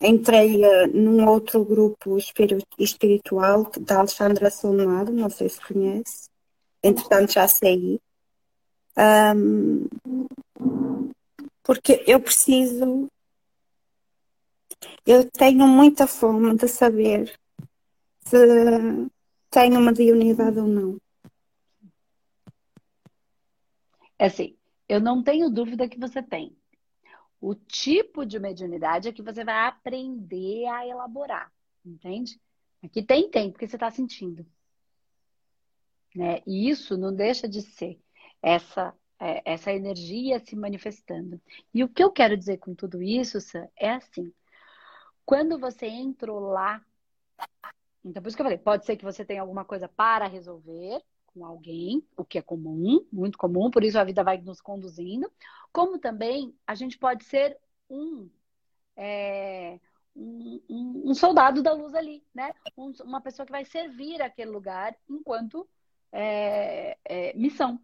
entrei 0.00 0.60
num 0.92 1.26
outro 1.26 1.64
grupo 1.64 2.18
espiritual 2.78 3.70
da 3.80 4.00
Alexandra 4.00 4.50
Solnado, 4.50 5.12
não 5.12 5.30
sei 5.30 5.48
se 5.48 5.60
conhece. 5.60 6.28
Entretanto, 6.82 7.32
já 7.32 7.48
saí. 7.48 7.98
Um, 8.98 9.88
porque 11.62 12.04
eu 12.06 12.20
preciso, 12.20 13.08
eu 15.06 15.28
tenho 15.30 15.66
muita 15.66 16.06
fome 16.06 16.54
de 16.56 16.68
saber 16.68 17.34
se 18.24 18.36
tenho 19.50 19.80
uma 19.80 19.90
unidade 19.90 20.58
ou 20.58 20.66
não. 20.66 20.96
É 24.02 24.05
assim, 24.24 24.56
eu 24.88 25.00
não 25.00 25.22
tenho 25.22 25.50
dúvida 25.50 25.88
que 25.88 25.98
você 25.98 26.22
tem. 26.22 26.56
O 27.40 27.54
tipo 27.54 28.24
de 28.24 28.38
mediunidade 28.38 29.08
é 29.08 29.12
que 29.12 29.22
você 29.22 29.44
vai 29.44 29.66
aprender 29.68 30.66
a 30.66 30.86
elaborar, 30.86 31.52
entende? 31.84 32.40
Aqui 32.82 33.02
tem 33.02 33.30
tempo 33.30 33.52
porque 33.52 33.66
você 33.68 33.76
está 33.76 33.90
sentindo. 33.90 34.46
Né? 36.14 36.40
E 36.46 36.68
isso 36.68 36.96
não 36.96 37.14
deixa 37.14 37.46
de 37.46 37.60
ser 37.60 38.00
essa, 38.40 38.94
é, 39.20 39.42
essa 39.52 39.72
energia 39.72 40.38
se 40.40 40.56
manifestando. 40.56 41.40
E 41.74 41.84
o 41.84 41.88
que 41.88 42.02
eu 42.02 42.10
quero 42.10 42.36
dizer 42.36 42.58
com 42.58 42.74
tudo 42.74 43.02
isso, 43.02 43.40
Sam, 43.40 43.68
é 43.76 43.90
assim: 43.90 44.32
quando 45.24 45.58
você 45.58 45.86
entrou 45.86 46.40
lá, 46.40 46.82
então 48.04 48.22
por 48.22 48.28
isso 48.28 48.36
que 48.36 48.42
eu 48.42 48.46
falei, 48.46 48.58
pode 48.58 48.86
ser 48.86 48.96
que 48.96 49.04
você 49.04 49.24
tenha 49.24 49.42
alguma 49.42 49.64
coisa 49.64 49.88
para 49.88 50.26
resolver, 50.26 51.02
com 51.36 51.44
alguém, 51.44 52.02
o 52.16 52.24
que 52.24 52.38
é 52.38 52.42
comum, 52.42 53.06
muito 53.12 53.36
comum, 53.36 53.70
por 53.70 53.84
isso 53.84 53.98
a 53.98 54.04
vida 54.04 54.24
vai 54.24 54.38
nos 54.38 54.58
conduzindo, 54.58 55.30
como 55.70 55.98
também 55.98 56.56
a 56.66 56.74
gente 56.74 56.98
pode 56.98 57.24
ser 57.24 57.58
um, 57.90 58.30
é, 58.96 59.78
um, 60.16 60.62
um, 60.66 61.10
um, 61.10 61.14
soldado 61.14 61.62
da 61.62 61.74
luz 61.74 61.94
ali, 61.94 62.24
né? 62.34 62.54
Um, 62.74 62.90
uma 63.04 63.20
pessoa 63.20 63.44
que 63.44 63.52
vai 63.52 63.66
servir 63.66 64.22
aquele 64.22 64.50
lugar 64.50 64.96
enquanto 65.10 65.68
é, 66.10 66.96
é, 67.04 67.34
missão, 67.36 67.78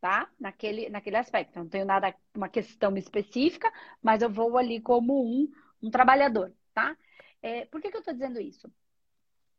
tá? 0.00 0.30
Naquele, 0.40 0.88
naquele 0.88 1.18
aspecto. 1.18 1.58
Eu 1.58 1.64
não 1.64 1.70
tenho 1.70 1.84
nada, 1.84 2.14
uma 2.34 2.48
questão 2.48 2.96
específica, 2.96 3.70
mas 4.02 4.22
eu 4.22 4.30
vou 4.30 4.56
ali 4.56 4.80
como 4.80 5.22
um, 5.22 5.52
um 5.82 5.90
trabalhador, 5.90 6.50
tá? 6.72 6.96
É, 7.42 7.66
por 7.66 7.82
que, 7.82 7.90
que 7.90 7.96
eu 7.98 8.00
estou 8.00 8.14
dizendo 8.14 8.40
isso? 8.40 8.72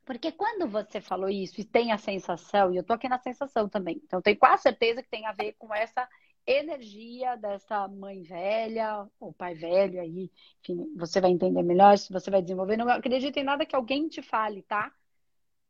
Porque 0.05 0.31
quando 0.31 0.67
você 0.67 1.01
falou 1.01 1.29
isso 1.29 1.59
e 1.59 1.63
tem 1.63 1.91
a 1.91 1.97
sensação, 1.97 2.71
e 2.71 2.77
eu 2.77 2.83
tô 2.83 2.93
aqui 2.93 3.09
na 3.09 3.17
sensação 3.17 3.67
também, 3.67 3.99
então 4.03 4.21
tenho 4.21 4.37
quase 4.37 4.61
certeza 4.63 5.01
que 5.01 5.09
tem 5.09 5.25
a 5.25 5.33
ver 5.33 5.53
com 5.57 5.73
essa 5.73 6.07
energia 6.45 7.35
dessa 7.35 7.87
mãe 7.87 8.21
velha, 8.21 9.07
ou 9.19 9.33
pai 9.33 9.55
velho 9.55 9.99
aí, 9.99 10.31
enfim, 10.61 10.93
você 10.95 11.19
vai 11.19 11.31
entender 11.31 11.63
melhor 11.63 11.97
se 11.97 12.13
você 12.13 12.29
vai 12.29 12.41
desenvolver. 12.41 12.77
Não 12.77 12.87
acredito 12.87 13.37
em 13.37 13.43
nada 13.43 13.65
que 13.65 13.75
alguém 13.75 14.07
te 14.07 14.21
fale, 14.21 14.61
tá? 14.61 14.93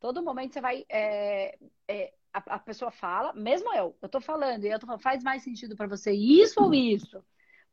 Todo 0.02 0.22
momento 0.22 0.54
você 0.54 0.62
vai. 0.62 0.86
É, 0.90 1.58
é, 1.88 2.14
a, 2.34 2.56
a, 2.56 2.60
pessoa 2.60 2.92
fala, 2.92 3.32
mesmo 3.34 3.74
eu, 3.74 3.96
eu 4.02 4.10
tô 4.10 4.20
falando, 4.20 4.66
e 4.66 4.68
eu 4.68 4.78
tô 4.78 4.86
falando, 4.86 5.02
faz 5.02 5.24
mais 5.24 5.44
sentido 5.44 5.78
para 5.78 5.88
você 5.88 6.12
isso 6.12 6.62
ou 6.62 6.74
isso? 6.74 7.24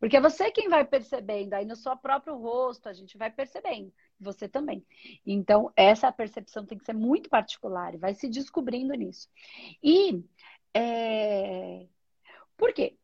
Porque 0.03 0.17
é 0.17 0.21
você 0.21 0.51
quem 0.51 0.69
vai 0.69 0.85
percebendo, 0.85 1.55
aí 1.55 1.65
no 1.65 1.77
seu 1.77 1.97
próprio 1.97 2.37
rosto 2.37 2.89
a 2.89 2.93
gente 2.93 3.17
vai 3.17 3.31
percebendo, 3.31 3.95
você 4.19 4.49
também. 4.49 4.85
Então, 5.25 5.73
essa 5.77 6.11
percepção 6.11 6.67
tem 6.67 6.77
que 6.77 6.85
ser 6.85 6.93
muito 6.93 7.31
particular 7.31 7.95
e 7.95 7.99
vai 7.99 8.13
se 8.13 8.29
descobrindo 8.29 8.95
nisso. 8.95 9.31
E 9.81 10.21
é... 10.75 11.87
por 12.57 12.75
quê? 12.75 12.99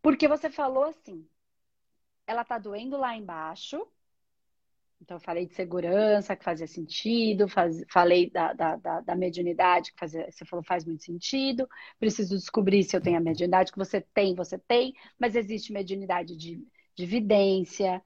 Porque 0.00 0.28
você 0.28 0.48
falou 0.48 0.84
assim, 0.84 1.28
ela 2.28 2.44
tá 2.44 2.58
doendo 2.58 2.96
lá 2.96 3.16
embaixo, 3.16 3.84
então, 5.00 5.16
eu 5.16 5.20
falei 5.20 5.46
de 5.46 5.54
segurança, 5.54 6.36
que 6.36 6.44
fazia 6.44 6.66
sentido, 6.66 7.48
faz, 7.48 7.82
falei 7.90 8.28
da, 8.30 8.52
da, 8.52 8.76
da, 8.76 9.00
da, 9.00 9.14
mediunidade, 9.14 9.92
que 9.92 9.98
fazia, 9.98 10.30
você 10.30 10.44
falou 10.44 10.64
faz 10.64 10.84
muito 10.84 11.04
sentido. 11.04 11.68
Preciso 11.98 12.36
descobrir 12.36 12.82
se 12.82 12.96
eu 12.96 13.00
tenho 13.00 13.16
a 13.16 13.20
mediunidade, 13.20 13.72
que 13.72 13.78
você 13.78 14.00
tem, 14.00 14.34
você 14.34 14.58
tem, 14.58 14.92
mas 15.18 15.36
existe 15.36 15.72
mediunidade 15.72 16.36
de, 16.36 16.62
de 16.96 17.06
vidência, 17.06 18.02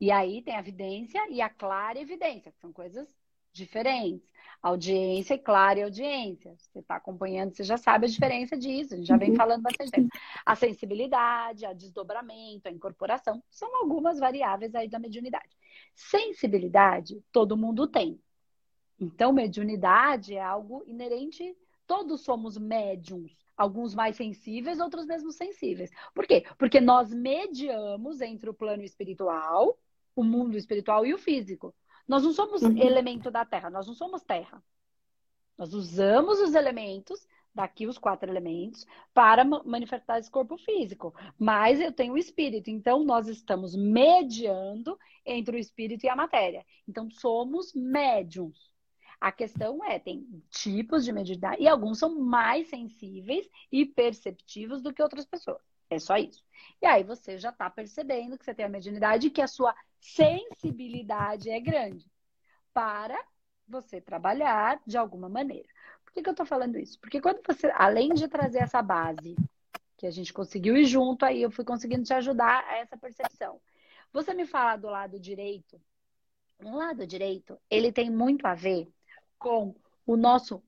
e 0.00 0.10
aí 0.10 0.42
tem 0.42 0.54
a 0.54 0.62
vidência 0.62 1.20
e 1.30 1.40
a 1.40 1.48
clara 1.48 1.98
evidência, 1.98 2.52
que 2.52 2.60
são 2.60 2.72
coisas 2.72 3.08
diferentes. 3.52 4.28
Audiência 4.62 5.34
e 5.34 5.38
clara 5.38 5.80
e 5.80 5.82
audiência. 5.82 6.54
Você 6.56 6.78
está 6.78 6.96
acompanhando, 6.96 7.54
você 7.54 7.64
já 7.64 7.76
sabe 7.76 8.06
a 8.06 8.08
diferença 8.08 8.56
disso, 8.56 8.94
a 8.94 8.96
gente 8.96 9.06
já 9.06 9.16
vem 9.16 9.30
uhum. 9.30 9.36
falando 9.36 9.62
bastante 9.62 9.90
tempo. 9.90 10.08
A 10.44 10.54
sensibilidade, 10.54 11.66
a 11.66 11.72
desdobramento, 11.72 12.68
a 12.68 12.70
incorporação, 12.70 13.42
são 13.50 13.74
algumas 13.76 14.18
variáveis 14.18 14.74
aí 14.74 14.88
da 14.88 14.98
mediunidade. 14.98 15.56
Sensibilidade, 15.96 17.24
todo 17.32 17.56
mundo 17.56 17.88
tem. 17.88 18.20
Então, 19.00 19.32
mediunidade 19.32 20.34
é 20.34 20.42
algo 20.42 20.84
inerente, 20.86 21.56
todos 21.86 22.20
somos 22.20 22.58
médiums. 22.58 23.34
Alguns 23.56 23.94
mais 23.94 24.16
sensíveis, 24.16 24.78
outros 24.78 25.06
mesmo 25.06 25.32
sensíveis. 25.32 25.90
Por 26.14 26.26
quê? 26.26 26.44
Porque 26.58 26.78
nós 26.78 27.10
mediamos 27.10 28.20
entre 28.20 28.50
o 28.50 28.54
plano 28.54 28.82
espiritual, 28.82 29.78
o 30.14 30.22
mundo 30.22 30.58
espiritual 30.58 31.06
e 31.06 31.14
o 31.14 31.18
físico. 31.18 31.74
Nós 32.06 32.22
não 32.22 32.32
somos 32.32 32.60
uhum. 32.60 32.76
elemento 32.76 33.30
da 33.30 33.46
Terra, 33.46 33.70
nós 33.70 33.86
não 33.86 33.94
somos 33.94 34.22
Terra. 34.22 34.62
Nós 35.56 35.72
usamos 35.72 36.38
os 36.40 36.54
elementos, 36.54 37.26
daqui 37.56 37.86
os 37.86 37.96
quatro 37.96 38.30
elementos, 38.30 38.86
para 39.14 39.42
manifestar 39.44 40.18
esse 40.18 40.30
corpo 40.30 40.58
físico. 40.58 41.14
Mas 41.38 41.80
eu 41.80 41.90
tenho 41.90 42.12
o 42.12 42.18
espírito, 42.18 42.68
então 42.68 43.02
nós 43.02 43.26
estamos 43.28 43.74
mediando 43.74 44.98
entre 45.24 45.56
o 45.56 45.58
espírito 45.58 46.04
e 46.04 46.08
a 46.08 46.14
matéria. 46.14 46.64
Então 46.86 47.10
somos 47.10 47.72
médiums. 47.74 48.70
A 49.18 49.32
questão 49.32 49.82
é, 49.82 49.98
tem 49.98 50.26
tipos 50.50 51.02
de 51.02 51.12
mediunidade 51.12 51.62
e 51.62 51.66
alguns 51.66 51.98
são 51.98 52.20
mais 52.20 52.68
sensíveis 52.68 53.48
e 53.72 53.86
perceptivos 53.86 54.82
do 54.82 54.92
que 54.92 55.02
outras 55.02 55.24
pessoas. 55.24 55.62
É 55.88 55.98
só 55.98 56.18
isso. 56.18 56.44
E 56.82 56.86
aí 56.86 57.02
você 57.02 57.38
já 57.38 57.48
está 57.48 57.70
percebendo 57.70 58.36
que 58.36 58.44
você 58.44 58.52
tem 58.52 58.66
a 58.66 58.68
mediunidade 58.68 59.28
e 59.28 59.30
que 59.30 59.40
a 59.40 59.48
sua 59.48 59.74
sensibilidade 59.98 61.48
é 61.48 61.58
grande 61.58 62.06
para 62.74 63.18
você 63.66 64.00
trabalhar 64.00 64.80
de 64.86 64.98
alguma 64.98 65.28
maneira. 65.30 65.68
Que, 66.16 66.22
que 66.22 66.30
eu 66.30 66.32
estou 66.32 66.46
falando 66.46 66.78
isso? 66.78 66.98
Porque 66.98 67.20
quando 67.20 67.42
você, 67.46 67.70
além 67.74 68.14
de 68.14 68.26
trazer 68.26 68.60
essa 68.60 68.80
base 68.80 69.36
que 69.98 70.06
a 70.06 70.10
gente 70.10 70.32
conseguiu 70.32 70.74
ir 70.74 70.86
junto, 70.86 71.26
aí 71.26 71.42
eu 71.42 71.50
fui 71.50 71.62
conseguindo 71.62 72.04
te 72.04 72.14
ajudar 72.14 72.64
a 72.64 72.78
essa 72.78 72.96
percepção. 72.96 73.60
Você 74.14 74.32
me 74.32 74.46
fala 74.46 74.78
do 74.78 74.88
lado 74.88 75.20
direito. 75.20 75.78
O 76.64 76.74
lado 76.74 77.06
direito, 77.06 77.60
ele 77.68 77.92
tem 77.92 78.10
muito 78.10 78.46
a 78.46 78.54
ver 78.54 78.90
com 79.38 79.76
o 80.06 80.16
nosso 80.16 80.62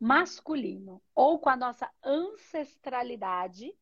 masculino 0.00 1.02
ou 1.14 1.38
com 1.38 1.50
a 1.50 1.56
nossa 1.56 1.90
ancestralidade 2.02 3.76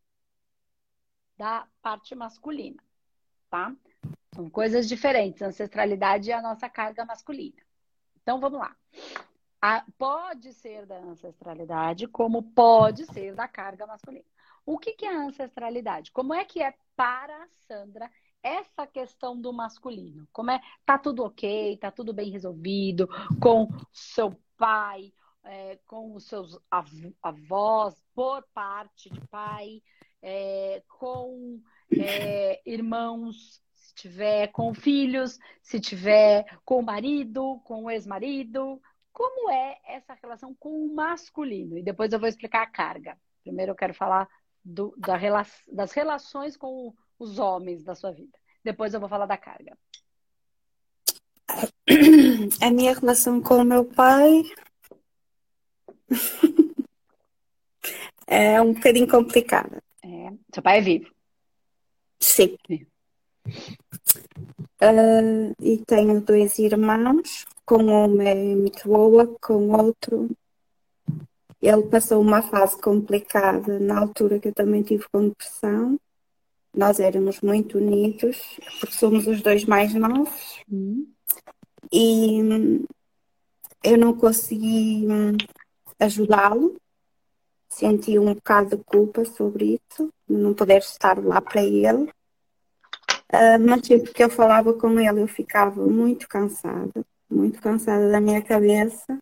da 1.38 1.68
parte 1.80 2.16
masculina, 2.16 2.82
tá? 3.48 3.72
São 4.34 4.50
coisas 4.50 4.88
diferentes, 4.88 5.40
ancestralidade 5.40 6.30
e 6.30 6.32
a 6.32 6.42
nossa 6.42 6.68
carga 6.68 7.04
masculina. 7.04 7.62
Então 8.20 8.40
vamos 8.40 8.58
lá. 8.58 8.76
A, 9.68 9.84
pode 9.98 10.52
ser 10.52 10.86
da 10.86 10.96
ancestralidade, 10.96 12.06
como 12.06 12.40
pode 12.40 13.04
ser 13.06 13.34
da 13.34 13.48
carga 13.48 13.84
masculina. 13.84 14.24
O 14.64 14.78
que, 14.78 14.92
que 14.92 15.04
é 15.04 15.12
a 15.12 15.26
ancestralidade? 15.26 16.12
Como 16.12 16.32
é 16.32 16.44
que 16.44 16.62
é 16.62 16.72
para 16.94 17.36
a 17.42 17.48
Sandra 17.66 18.08
essa 18.40 18.86
questão 18.86 19.36
do 19.36 19.52
masculino? 19.52 20.24
Como 20.32 20.52
é? 20.52 20.60
Tá 20.84 20.96
tudo 20.96 21.24
ok, 21.24 21.76
tá 21.78 21.90
tudo 21.90 22.14
bem 22.14 22.30
resolvido 22.30 23.08
com 23.42 23.66
seu 23.92 24.40
pai, 24.56 25.12
é, 25.42 25.80
com 25.84 26.14
os 26.14 26.28
seus 26.28 26.56
avós, 27.20 28.00
por 28.14 28.46
parte 28.54 29.10
de 29.10 29.20
pai, 29.26 29.82
é, 30.22 30.80
com 30.86 31.60
é, 31.90 32.62
irmãos, 32.64 33.60
se 33.74 33.92
tiver 33.96 34.46
com 34.52 34.72
filhos, 34.72 35.40
se 35.60 35.80
tiver 35.80 36.44
com 36.64 36.82
marido, 36.82 37.60
com 37.64 37.90
ex-marido. 37.90 38.80
Como 39.16 39.50
é 39.50 39.78
essa 39.86 40.12
relação 40.12 40.54
com 40.60 40.68
o 40.68 40.94
masculino? 40.94 41.78
E 41.78 41.82
depois 41.82 42.12
eu 42.12 42.20
vou 42.20 42.28
explicar 42.28 42.60
a 42.60 42.66
carga. 42.66 43.16
Primeiro 43.42 43.72
eu 43.72 43.74
quero 43.74 43.94
falar 43.94 44.28
do, 44.62 44.94
da, 44.98 45.16
das 45.72 45.92
relações 45.92 46.54
com 46.54 46.94
os 47.18 47.38
homens 47.38 47.82
da 47.82 47.94
sua 47.94 48.12
vida. 48.12 48.38
Depois 48.62 48.92
eu 48.92 49.00
vou 49.00 49.08
falar 49.08 49.24
da 49.24 49.38
carga. 49.38 49.74
A 52.60 52.70
minha 52.70 52.92
relação 52.92 53.40
com 53.40 53.54
o 53.54 53.64
meu 53.64 53.86
pai 53.86 54.42
é 58.26 58.60
um 58.60 58.74
bocadinho 58.74 59.08
complicada. 59.08 59.82
É. 60.04 60.30
Seu 60.52 60.62
pai 60.62 60.76
é 60.76 60.82
vivo? 60.82 61.10
Sim. 62.20 62.54
Uh, 64.78 65.54
e 65.58 65.78
tenho 65.86 66.20
dois 66.20 66.58
irmãos, 66.58 67.46
com 67.66 67.82
um 67.82 68.22
é 68.22 68.34
muito 68.34 68.88
boa, 68.88 69.26
com 69.40 69.70
outro 69.70 70.30
ele 71.68 71.82
passou 71.84 72.20
uma 72.20 72.42
fase 72.42 72.80
complicada 72.80 73.78
na 73.80 73.98
altura 73.98 74.38
que 74.38 74.48
eu 74.48 74.54
também 74.54 74.82
tive 74.82 75.04
com 75.10 75.28
depressão. 75.28 75.98
Nós 76.74 77.00
éramos 77.00 77.40
muito 77.40 77.78
unidos, 77.78 78.38
porque 78.78 78.94
somos 78.94 79.26
os 79.26 79.40
dois 79.40 79.64
mais 79.64 79.94
novos. 79.94 80.62
Uhum. 80.70 81.10
E 81.90 82.40
eu 83.82 83.96
não 83.96 84.14
consegui 84.16 85.06
hum, 85.08 85.36
ajudá-lo. 85.98 86.76
Senti 87.68 88.18
um 88.18 88.34
bocado 88.34 88.76
de 88.76 88.84
culpa 88.84 89.24
sobre 89.24 89.80
isso, 89.90 90.08
não 90.28 90.54
poder 90.54 90.78
estar 90.78 91.18
lá 91.18 91.40
para 91.40 91.62
ele. 91.62 92.10
Uh, 93.32 93.58
mas 93.66 93.84
sempre 93.86 94.12
que 94.12 94.22
eu 94.22 94.30
falava 94.30 94.72
com 94.72 95.00
ele, 95.00 95.22
eu 95.22 95.26
ficava 95.26 95.84
muito 95.84 96.28
cansada, 96.28 97.04
muito 97.30 97.60
cansada 97.60 98.10
da 98.10 98.20
minha 98.20 98.42
cabeça. 98.42 99.18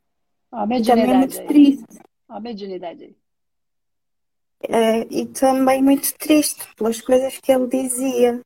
E 0.71 0.83
também 0.83 1.19
muito 1.19 1.41
aí. 1.41 1.47
triste. 1.47 2.01
A 2.29 2.41
mediunidade 2.41 3.05
aí. 3.05 3.17
É, 4.67 5.07
e 5.11 5.27
também 5.27 5.83
muito 5.83 6.15
triste 6.15 6.67
pelas 6.75 7.01
coisas 7.01 7.39
que 7.39 7.53
ele 7.53 7.67
dizia, 7.67 8.41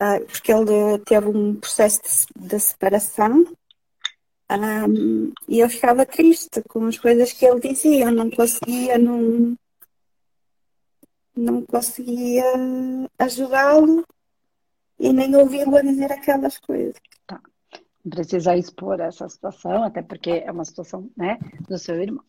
ah, 0.00 0.18
porque 0.20 0.50
ele 0.50 0.98
teve 1.04 1.28
um 1.28 1.54
processo 1.56 2.00
de, 2.34 2.48
de 2.48 2.60
separação 2.60 3.44
e 5.48 5.58
eu 5.58 5.68
ficava 5.68 6.04
triste 6.06 6.62
com 6.68 6.86
as 6.86 6.98
coisas 6.98 7.32
que 7.32 7.44
ele 7.44 7.60
dizia, 7.60 8.04
eu 8.04 8.12
não 8.12 8.30
conseguia, 8.30 8.98
não, 8.98 9.56
não 11.34 11.62
conseguia 11.62 12.44
ajudá-lo 13.18 14.04
e 14.98 15.12
nem 15.12 15.34
ouvi-lo 15.34 15.76
a 15.76 15.82
dizer 15.82 16.12
aquelas 16.12 16.58
coisas. 16.58 17.00
Não 18.04 18.10
precisa 18.10 18.54
expor 18.54 19.00
essa 19.00 19.26
situação, 19.28 19.82
até 19.82 20.02
porque 20.02 20.30
é 20.30 20.52
uma 20.52 20.64
situação 20.64 21.10
né, 21.16 21.38
do 21.66 21.78
seu 21.78 22.00
irmão. 22.02 22.22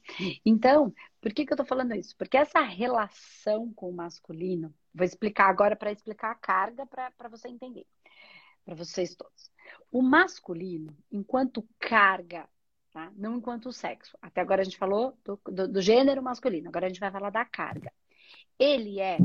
Então, 0.46 0.94
por 1.20 1.34
que, 1.34 1.46
que 1.46 1.52
eu 1.52 1.56
estou 1.56 1.66
falando 1.66 1.94
isso? 1.94 2.16
Porque 2.18 2.38
essa 2.38 2.62
relação 2.62 3.74
com 3.74 3.90
o 3.90 3.94
masculino, 3.94 4.74
vou 4.94 5.04
explicar 5.04 5.50
agora 5.50 5.76
para 5.76 5.92
explicar 5.92 6.32
a 6.32 6.36
carga 6.36 6.86
para 6.86 7.28
você 7.30 7.50
entender, 7.50 7.86
para 8.64 8.74
vocês 8.74 9.16
todos. 9.16 9.52
O 9.92 10.02
masculino, 10.02 10.96
enquanto 11.12 11.68
carga, 11.78 12.48
tá? 12.94 13.12
não 13.16 13.36
enquanto 13.36 13.74
sexo, 13.74 14.18
até 14.22 14.40
agora 14.40 14.62
a 14.62 14.64
gente 14.64 14.78
falou 14.78 15.18
do, 15.26 15.38
do, 15.52 15.68
do 15.68 15.82
gênero 15.82 16.24
masculino, 16.24 16.70
agora 16.70 16.86
a 16.86 16.90
gente 16.90 17.02
vai 17.02 17.12
falar 17.12 17.32
da 17.32 17.44
carga. 17.44 17.92
Ele 18.58 19.02
é 19.02 19.18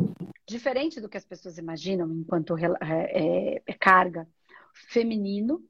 diferente 0.49 1.01
do 1.01 1.09
que 1.09 1.17
as 1.17 1.25
pessoas 1.25 1.59
imaginam 1.59 2.11
enquanto 2.13 2.57
é, 2.59 2.67
é, 2.81 3.63
é 3.65 3.73
carga 3.75 4.27
feminino 4.89 5.65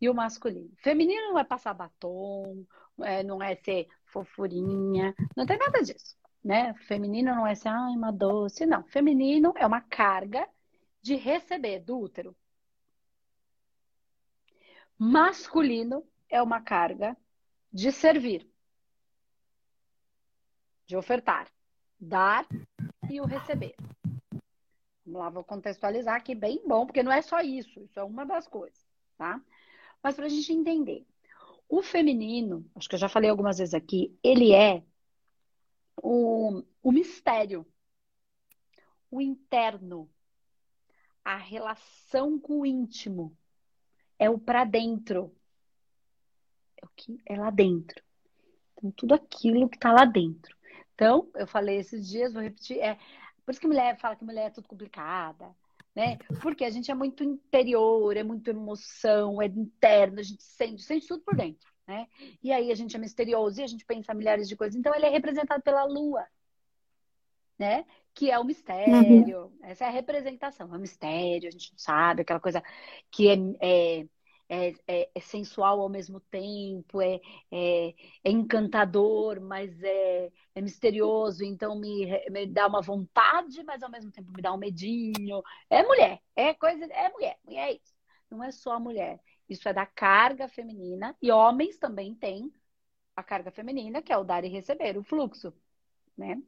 e 0.00 0.08
o 0.08 0.14
masculino. 0.14 0.70
Feminino 0.76 1.30
não 1.30 1.38
é 1.38 1.44
passar 1.44 1.74
batom, 1.74 2.64
é, 3.00 3.22
não 3.22 3.42
é 3.42 3.56
ser 3.56 3.88
fofurinha, 4.06 5.14
não 5.36 5.46
tem 5.46 5.58
nada 5.58 5.82
disso, 5.82 6.16
né? 6.42 6.74
Feminino 6.86 7.34
não 7.34 7.46
é 7.46 7.54
ser, 7.54 7.68
ai, 7.68 7.92
uma 7.92 8.12
doce, 8.12 8.66
não. 8.66 8.84
Feminino 8.84 9.52
é 9.56 9.66
uma 9.66 9.80
carga 9.80 10.48
de 11.02 11.14
receber 11.16 11.80
do 11.80 11.98
útero. 11.98 12.36
Masculino 14.98 16.04
é 16.28 16.42
uma 16.42 16.60
carga 16.60 17.16
de 17.72 17.92
servir, 17.92 18.50
de 20.86 20.96
ofertar, 20.96 21.48
dar 22.00 22.46
e 23.08 23.20
o 23.20 23.24
receber. 23.24 23.74
Vamos 25.04 25.20
lá, 25.20 25.30
vou 25.30 25.44
contextualizar 25.44 26.16
aqui 26.16 26.34
bem 26.34 26.62
bom, 26.66 26.84
porque 26.84 27.02
não 27.02 27.12
é 27.12 27.22
só 27.22 27.40
isso, 27.40 27.80
isso 27.80 27.98
é 27.98 28.02
uma 28.02 28.26
das 28.26 28.48
coisas, 28.48 28.86
tá? 29.16 29.40
Mas 30.02 30.14
para 30.14 30.26
a 30.26 30.28
gente 30.28 30.52
entender, 30.52 31.06
o 31.68 31.82
feminino, 31.82 32.64
acho 32.74 32.88
que 32.88 32.94
eu 32.94 32.98
já 32.98 33.08
falei 33.08 33.28
algumas 33.28 33.58
vezes 33.58 33.74
aqui, 33.74 34.18
ele 34.22 34.52
é 34.52 34.82
o, 36.02 36.62
o 36.82 36.92
mistério, 36.92 37.66
o 39.10 39.20
interno, 39.20 40.10
a 41.24 41.36
relação 41.36 42.38
com 42.38 42.60
o 42.60 42.66
íntimo, 42.66 43.36
é 44.18 44.30
o 44.30 44.38
para 44.38 44.64
dentro, 44.64 45.34
é 46.80 46.86
o 46.86 46.88
que 46.96 47.20
é 47.26 47.36
lá 47.36 47.50
dentro. 47.50 48.02
Então, 48.72 48.90
tudo 48.92 49.14
aquilo 49.14 49.68
que 49.68 49.76
está 49.76 49.92
lá 49.92 50.04
dentro. 50.04 50.56
Então, 50.94 51.30
eu 51.34 51.46
falei 51.46 51.78
esses 51.78 52.08
dias, 52.08 52.32
vou 52.32 52.42
repetir, 52.42 52.78
é 52.78 52.96
por 53.44 53.52
isso 53.52 53.60
que 53.60 53.66
mulher 53.66 53.98
fala 53.98 54.16
que 54.16 54.24
mulher 54.24 54.46
é 54.46 54.50
tudo 54.50 54.68
complicada, 54.68 55.54
né? 55.98 56.16
Porque 56.40 56.64
a 56.64 56.70
gente 56.70 56.92
é 56.92 56.94
muito 56.94 57.24
interior, 57.24 58.16
é 58.16 58.22
muito 58.22 58.48
emoção, 58.48 59.42
é 59.42 59.46
interno, 59.46 60.20
a 60.20 60.22
gente 60.22 60.44
sente, 60.44 60.80
sente 60.80 61.08
tudo 61.08 61.24
por 61.24 61.34
dentro, 61.34 61.68
né? 61.88 62.06
E 62.40 62.52
aí 62.52 62.70
a 62.70 62.74
gente 62.76 62.94
é 62.94 63.00
misterioso 63.00 63.60
e 63.60 63.64
a 63.64 63.66
gente 63.66 63.84
pensa 63.84 64.14
milhares 64.14 64.48
de 64.48 64.56
coisas. 64.56 64.78
Então 64.78 64.94
ele 64.94 65.06
é 65.06 65.08
representado 65.08 65.60
pela 65.60 65.82
lua, 65.82 66.24
né? 67.58 67.84
Que 68.14 68.30
é 68.30 68.38
o 68.38 68.44
mistério. 68.44 69.46
Uhum. 69.46 69.58
Essa 69.60 69.86
é 69.86 69.88
a 69.88 69.90
representação, 69.90 70.72
é 70.72 70.78
o 70.78 70.80
mistério, 70.80 71.48
a 71.48 71.50
gente 71.50 71.72
não 71.72 71.78
sabe, 71.80 72.22
aquela 72.22 72.38
coisa 72.38 72.62
que 73.10 73.28
é, 73.28 73.36
é 73.60 74.06
é, 74.48 74.74
é, 74.86 75.10
é, 75.14 75.20
sensual 75.20 75.80
ao 75.80 75.88
mesmo 75.88 76.20
tempo, 76.20 77.00
é, 77.00 77.20
é, 77.50 77.94
é 78.24 78.30
encantador, 78.30 79.40
mas 79.40 79.70
é, 79.82 80.32
é, 80.54 80.60
misterioso, 80.60 81.44
então 81.44 81.78
me, 81.78 82.06
me 82.30 82.46
dá 82.46 82.66
uma 82.66 82.80
vontade, 82.80 83.62
mas 83.64 83.82
ao 83.82 83.90
mesmo 83.90 84.10
tempo 84.10 84.32
me 84.32 84.42
dá 84.42 84.52
um 84.52 84.56
medinho. 84.58 85.42
É 85.68 85.82
mulher, 85.82 86.20
é 86.34 86.54
coisa, 86.54 86.84
é 86.86 87.10
mulher, 87.10 87.38
mulher 87.44 87.68
é 87.68 87.72
isso. 87.74 87.94
Não 88.30 88.42
é 88.42 88.50
só 88.50 88.72
a 88.72 88.80
mulher. 88.80 89.20
Isso 89.48 89.68
é 89.68 89.72
da 89.72 89.86
carga 89.86 90.48
feminina, 90.48 91.16
e 91.22 91.30
homens 91.30 91.78
também 91.78 92.14
têm 92.14 92.52
a 93.16 93.22
carga 93.22 93.50
feminina, 93.50 94.02
que 94.02 94.12
é 94.12 94.16
o 94.16 94.24
dar 94.24 94.44
e 94.44 94.48
receber, 94.48 94.96
o 94.96 95.02
fluxo. 95.02 95.52
Né? 96.16 96.40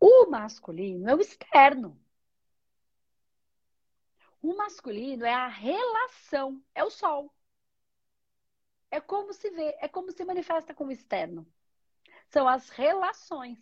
O 0.00 0.26
masculino 0.30 1.08
é 1.08 1.14
o 1.14 1.20
externo. 1.20 2.01
O 4.42 4.54
masculino 4.54 5.24
é 5.24 5.32
a 5.32 5.48
relação, 5.48 6.62
é 6.74 6.84
o 6.84 6.90
sol. 6.90 7.32
É 8.92 9.00
como 9.00 9.32
se 9.32 9.50
vê, 9.50 9.76
é 9.80 9.88
como 9.88 10.12
se 10.12 10.24
manifesta 10.24 10.72
com 10.74 10.84
o 10.86 10.92
externo. 10.92 11.44
São 12.28 12.48
as 12.48 12.68
relações. 12.70 13.58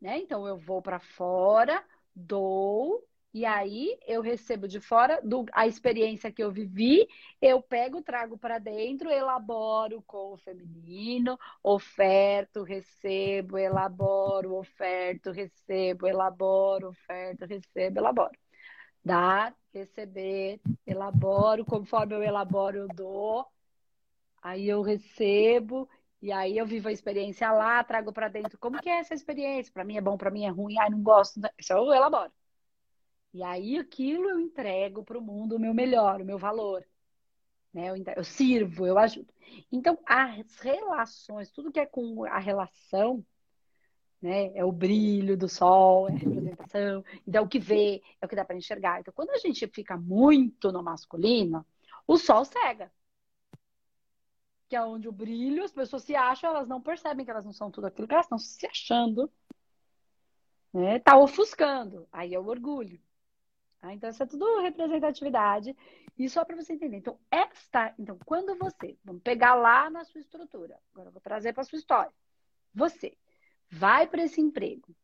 Né? 0.00 0.18
Então 0.18 0.46
eu 0.46 0.56
vou 0.56 0.82
para 0.82 0.98
fora, 1.00 1.84
dou, 2.14 3.07
e 3.32 3.44
aí 3.44 3.98
eu 4.06 4.22
recebo 4.22 4.66
de 4.66 4.80
fora 4.80 5.20
do, 5.22 5.44
a 5.52 5.66
experiência 5.66 6.32
que 6.32 6.42
eu 6.42 6.50
vivi, 6.50 7.06
eu 7.40 7.62
pego, 7.62 8.02
trago 8.02 8.38
para 8.38 8.58
dentro, 8.58 9.10
elaboro 9.10 10.02
com 10.06 10.32
o 10.32 10.38
feminino, 10.38 11.38
oferto, 11.62 12.62
recebo, 12.62 13.58
elaboro, 13.58 14.54
oferto, 14.56 15.30
recebo, 15.30 16.06
elaboro, 16.06 16.88
oferto, 16.88 17.44
recebo, 17.46 17.98
elaboro. 17.98 18.32
Dar, 19.04 19.54
receber, 19.72 20.60
elaboro, 20.86 21.64
conforme 21.64 22.14
eu 22.14 22.22
elaboro, 22.22 22.78
eu 22.78 22.88
dou. 22.88 23.46
Aí 24.42 24.68
eu 24.68 24.82
recebo 24.82 25.88
e 26.20 26.32
aí 26.32 26.58
eu 26.58 26.66
vivo 26.66 26.88
a 26.88 26.92
experiência 26.92 27.50
lá, 27.52 27.82
trago 27.84 28.12
para 28.12 28.28
dentro. 28.28 28.58
Como 28.58 28.80
que 28.80 28.88
é 28.88 28.98
essa 28.98 29.14
experiência? 29.14 29.72
Para 29.72 29.84
mim 29.84 29.96
é 29.96 30.00
bom, 30.00 30.16
para 30.16 30.30
mim 30.30 30.44
é 30.44 30.48
ruim. 30.48 30.78
Ai, 30.78 30.90
não 30.90 31.02
gosto. 31.02 31.40
Isso 31.58 31.72
eu 31.72 31.92
elaboro. 31.92 32.32
E 33.32 33.42
aí 33.42 33.78
aquilo 33.78 34.28
eu 34.30 34.40
entrego 34.40 35.04
para 35.04 35.18
o 35.18 35.22
mundo 35.22 35.56
o 35.56 35.60
meu 35.60 35.74
melhor, 35.74 36.20
o 36.20 36.24
meu 36.24 36.38
valor. 36.38 36.84
Né? 37.72 37.90
Eu, 37.90 37.96
eu 38.16 38.24
sirvo, 38.24 38.86
eu 38.86 38.98
ajudo. 38.98 39.32
Então, 39.70 39.98
as 40.06 40.56
relações, 40.60 41.50
tudo 41.50 41.72
que 41.72 41.80
é 41.80 41.86
com 41.86 42.24
a 42.24 42.38
relação, 42.38 43.24
né? 44.20 44.52
É 44.56 44.64
o 44.64 44.72
brilho 44.72 45.36
do 45.36 45.48
sol, 45.48 46.08
é 46.08 46.12
a 46.12 46.16
representação, 46.16 47.04
então 47.26 47.42
é 47.42 47.44
o 47.44 47.48
que 47.48 47.58
vê, 47.58 48.02
é 48.20 48.26
o 48.26 48.28
que 48.28 48.36
dá 48.36 48.44
para 48.44 48.56
enxergar. 48.56 49.00
Então, 49.00 49.14
quando 49.14 49.30
a 49.30 49.38
gente 49.38 49.66
fica 49.68 49.96
muito 49.96 50.72
no 50.72 50.82
masculino, 50.82 51.64
o 52.06 52.18
sol 52.18 52.44
cega. 52.44 52.92
Que 54.68 54.76
é 54.76 54.82
onde 54.82 55.08
o 55.08 55.12
brilho, 55.12 55.64
as 55.64 55.72
pessoas 55.72 56.02
se 56.02 56.14
acham, 56.14 56.50
elas 56.50 56.68
não 56.68 56.80
percebem 56.80 57.24
que 57.24 57.30
elas 57.30 57.44
não 57.44 57.52
são 57.52 57.70
tudo 57.70 57.86
aquilo 57.86 58.06
que 58.06 58.14
elas 58.14 58.26
estão 58.26 58.38
se 58.38 58.66
achando. 58.66 59.30
Né? 60.72 60.98
Tá 60.98 61.16
ofuscando. 61.18 62.06
Aí 62.12 62.34
é 62.34 62.38
o 62.38 62.46
orgulho. 62.46 63.00
Tá? 63.80 63.94
Então, 63.94 64.10
isso 64.10 64.22
é 64.22 64.26
tudo 64.26 64.60
representatividade. 64.60 65.76
E 66.18 66.28
só 66.28 66.44
para 66.44 66.56
você 66.56 66.72
entender. 66.72 66.96
Então, 66.96 67.18
esta. 67.30 67.94
Então, 67.98 68.18
quando 68.24 68.56
você. 68.56 68.98
Vamos 69.04 69.22
pegar 69.22 69.54
lá 69.54 69.88
na 69.88 70.04
sua 70.04 70.20
estrutura. 70.20 70.78
Agora 70.92 71.08
eu 71.08 71.12
vou 71.12 71.20
trazer 71.20 71.52
para 71.52 71.64
sua 71.64 71.78
história. 71.78 72.12
Você 72.74 73.16
vai 73.70 74.06
para 74.06 74.22
esse 74.22 74.40
emprego. 74.40 74.94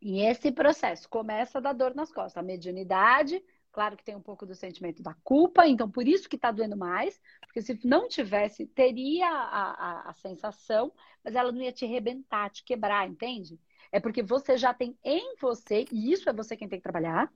E 0.00 0.20
esse 0.20 0.50
processo 0.50 1.08
começa 1.08 1.58
a 1.58 1.60
dar 1.60 1.72
dor 1.72 1.94
nas 1.94 2.12
costas. 2.12 2.36
A 2.36 2.42
mediunidade, 2.42 3.42
claro 3.70 3.96
que 3.96 4.04
tem 4.04 4.16
um 4.16 4.20
pouco 4.20 4.44
do 4.44 4.54
sentimento 4.54 5.00
da 5.00 5.14
culpa, 5.22 5.66
então 5.66 5.88
por 5.88 6.08
isso 6.08 6.28
que 6.28 6.34
está 6.34 6.50
doendo 6.50 6.76
mais, 6.76 7.20
porque 7.40 7.62
se 7.62 7.78
não 7.84 8.08
tivesse, 8.08 8.66
teria 8.66 9.28
a, 9.28 9.70
a, 9.70 10.10
a 10.10 10.12
sensação, 10.14 10.92
mas 11.22 11.36
ela 11.36 11.52
não 11.52 11.62
ia 11.62 11.70
te 11.70 11.84
arrebentar, 11.84 12.50
te 12.50 12.64
quebrar, 12.64 13.08
entende? 13.08 13.60
É 13.92 14.00
porque 14.00 14.24
você 14.24 14.56
já 14.56 14.74
tem 14.74 14.98
em 15.04 15.36
você, 15.40 15.84
e 15.92 16.12
isso 16.12 16.28
é 16.28 16.32
você 16.32 16.56
quem 16.56 16.68
tem 16.68 16.80
que 16.80 16.82
trabalhar, 16.82 17.32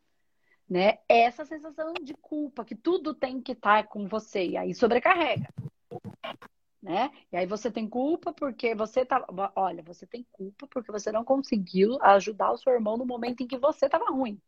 né? 0.68 0.98
Essa 1.08 1.44
sensação 1.44 1.92
de 1.94 2.14
culpa, 2.14 2.64
que 2.64 2.74
tudo 2.74 3.14
tem 3.14 3.40
que 3.40 3.52
estar 3.52 3.82
tá 3.82 3.88
com 3.88 4.06
você, 4.06 4.46
e 4.46 4.56
aí 4.56 4.74
sobrecarrega. 4.74 5.48
Né? 6.82 7.10
E 7.32 7.36
aí 7.36 7.46
você 7.46 7.70
tem 7.70 7.88
culpa 7.88 8.32
porque 8.32 8.74
você 8.74 9.04
tá, 9.04 9.24
olha, 9.56 9.82
você 9.82 10.06
tem 10.06 10.24
culpa 10.30 10.68
porque 10.68 10.92
você 10.92 11.10
não 11.10 11.24
conseguiu 11.24 12.00
ajudar 12.00 12.52
o 12.52 12.58
seu 12.58 12.72
irmão 12.72 12.96
no 12.96 13.04
momento 13.04 13.42
em 13.42 13.46
que 13.46 13.58
você 13.58 13.86
estava 13.86 14.04
ruim. 14.06 14.40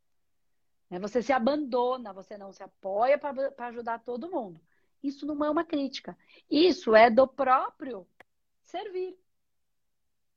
Né? 0.88 0.98
Você 1.00 1.20
se 1.20 1.32
abandona, 1.32 2.12
você 2.12 2.38
não 2.38 2.52
se 2.52 2.62
apoia 2.62 3.18
para 3.18 3.66
ajudar 3.68 4.04
todo 4.04 4.30
mundo. 4.30 4.60
Isso 5.02 5.26
não 5.26 5.44
é 5.44 5.50
uma 5.50 5.64
crítica. 5.64 6.16
Isso 6.50 6.94
é 6.94 7.10
do 7.10 7.26
próprio 7.26 8.06
servir 8.62 9.18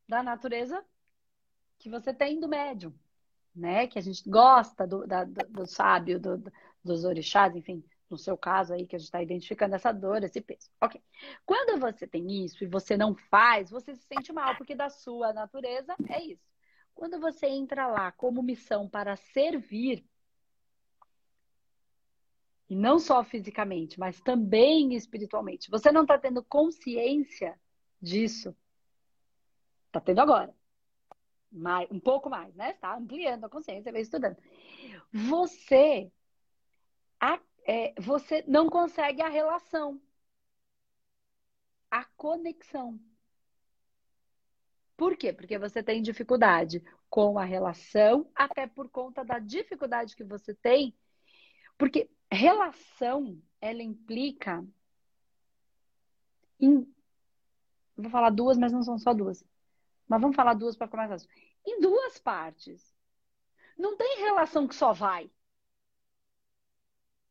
da 0.08 0.24
natureza 0.24 0.84
que 1.78 1.90
você 1.90 2.14
tem 2.14 2.40
do 2.40 2.48
médium, 2.48 2.94
né? 3.56 3.88
Que 3.88 3.99
a 3.99 4.02
gente 4.02 4.28
gosta 4.30 4.88
do, 4.88 5.06
da, 5.06 5.24
do, 5.24 5.47
do 5.49 5.66
sábio, 5.66 6.20
do, 6.20 6.43
dos 6.84 7.04
orixás, 7.04 7.56
enfim, 7.56 7.84
no 8.10 8.18
seu 8.18 8.38
caso 8.38 8.74
aí, 8.74 8.86
que 8.86 8.95
a 8.95 8.99
gente 8.99 9.08
está 9.08 9.22
identificando 9.22 9.76
essa 9.76 9.91
dor, 9.91 10.24
esse 10.24 10.41
peso. 10.41 10.70
Ok. 10.82 11.02
Quando 11.45 11.80
você 11.80 12.08
tem 12.08 12.43
isso 12.43 12.64
e 12.64 12.68
você 12.68 12.97
não 12.97 13.16
faz, 13.16 13.70
você 13.70 13.95
se 13.95 14.06
sente 14.06 14.34
mal, 14.34 14.56
porque 14.58 14.76
da 14.76 14.89
sua 14.89 15.34
natureza 15.34 15.95
é 16.10 16.24
isso. 16.24 16.43
Quando 16.93 17.20
você 17.20 17.47
entra 17.47 17.88
lá 17.88 18.12
como 18.12 18.43
missão 18.43 18.88
para 18.88 19.16
servir, 19.16 20.06
e 22.70 22.76
não 22.76 22.99
só 22.99 23.24
fisicamente, 23.24 23.99
mas 23.99 24.22
também 24.22 24.93
espiritualmente, 24.93 25.70
você 25.70 25.91
não 25.91 26.04
está 26.04 26.18
tendo 26.18 26.43
consciência 26.43 27.60
disso. 28.02 28.56
Está 29.88 29.99
tendo 29.99 30.20
agora 30.20 30.56
mais, 31.52 31.89
um 31.91 31.99
pouco 31.99 32.30
mais, 32.30 32.54
né? 32.56 32.72
Está 32.72 32.95
ampliando 32.95 33.45
a 33.45 33.49
consciência, 33.49 33.91
vem 33.91 34.02
estudando. 34.02 34.38
Você, 35.12 36.12
a, 37.20 37.39
é, 37.68 37.93
você 37.99 38.43
não 38.47 38.70
consegue 38.70 39.22
a 39.22 39.30
relação, 39.30 40.02
a 41.89 42.06
conexão. 42.16 42.99
Por 44.95 45.18
quê? 45.18 45.34
Porque 45.34 45.58
você 45.58 45.84
tem 45.84 46.02
dificuldade 46.02 46.84
com 47.10 47.38
a 47.38 47.43
relação, 47.43 48.30
até 48.36 48.68
por 48.68 48.89
conta 48.89 49.24
da 49.24 49.39
dificuldade 49.39 50.16
que 50.16 50.24
você 50.24 50.54
tem. 50.54 50.95
Porque 51.78 52.10
relação, 52.32 53.41
ela 53.60 53.82
implica 53.84 54.66
em. 56.60 56.88
Vou 57.97 58.10
falar 58.10 58.30
duas, 58.30 58.58
mas 58.58 58.72
não 58.72 58.84
são 58.84 58.97
só 58.97 59.14
duas. 59.14 59.43
Mas 60.12 60.20
vamos 60.20 60.36
falar 60.36 60.55
duas 60.55 60.76
para 60.76 60.89
começar. 60.89 61.26
Em 61.66 61.80
duas 61.80 62.20
partes. 62.20 62.93
Não 63.78 63.95
tem 63.95 64.20
relação 64.20 64.68
que 64.68 64.76
só 64.76 64.91
vai. 64.91 65.32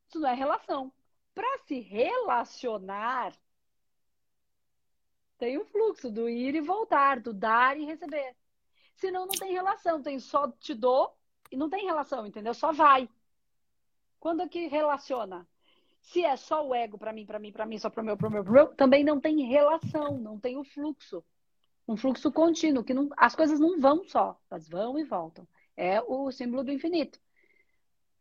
Isso 0.09 0.19
não 0.19 0.31
é 0.31 0.33
relação. 0.33 0.91
Para 1.35 1.59
se 1.67 1.79
relacionar, 1.81 3.35
tem 5.37 5.59
o 5.59 5.65
fluxo 5.67 6.11
do 6.11 6.27
ir 6.27 6.55
e 6.55 6.63
voltar, 6.63 7.21
do 7.21 7.35
dar 7.35 7.79
e 7.79 7.85
receber. 7.85 8.35
Senão 8.95 9.27
não 9.27 9.35
tem 9.39 9.53
relação, 9.53 10.01
tem 10.01 10.19
só 10.19 10.51
te 10.51 10.73
dou 10.73 11.15
e 11.53 11.59
não 11.59 11.69
tem 11.69 11.85
relação, 11.85 12.27
entendeu? 12.27 12.55
Só 12.55 12.73
vai. 12.73 13.11
Quando 14.19 14.41
é 14.41 14.49
que 14.49 14.69
relaciona? 14.69 15.47
Se 16.01 16.25
é 16.25 16.35
só 16.35 16.67
o 16.67 16.75
ego 16.75 16.97
para 16.97 17.13
mim, 17.13 17.27
para 17.27 17.39
mim, 17.39 17.53
para 17.53 17.67
mim, 17.67 17.79
só 17.79 17.91
para 17.91 18.01
o 18.01 18.05
meu, 18.07 18.17
para 18.17 18.29
o 18.29 18.31
meu, 18.31 18.43
pro 18.43 18.53
meu, 18.55 18.75
também 18.75 19.05
não 19.05 19.21
tem 19.21 19.43
relação, 19.43 20.17
não 20.17 20.41
tem 20.41 20.57
o 20.57 20.65
fluxo 20.65 21.23
um 21.91 21.97
fluxo 21.97 22.31
contínuo, 22.31 22.85
que 22.85 22.95
não, 22.95 23.09
as 23.17 23.35
coisas 23.35 23.59
não 23.59 23.81
vão 23.81 24.05
só, 24.05 24.41
elas 24.49 24.69
vão 24.69 24.97
e 24.97 25.05
voltam. 25.05 25.47
É 25.77 26.01
o 26.01 26.31
símbolo 26.31 26.63
do 26.63 26.71
infinito. 26.71 27.21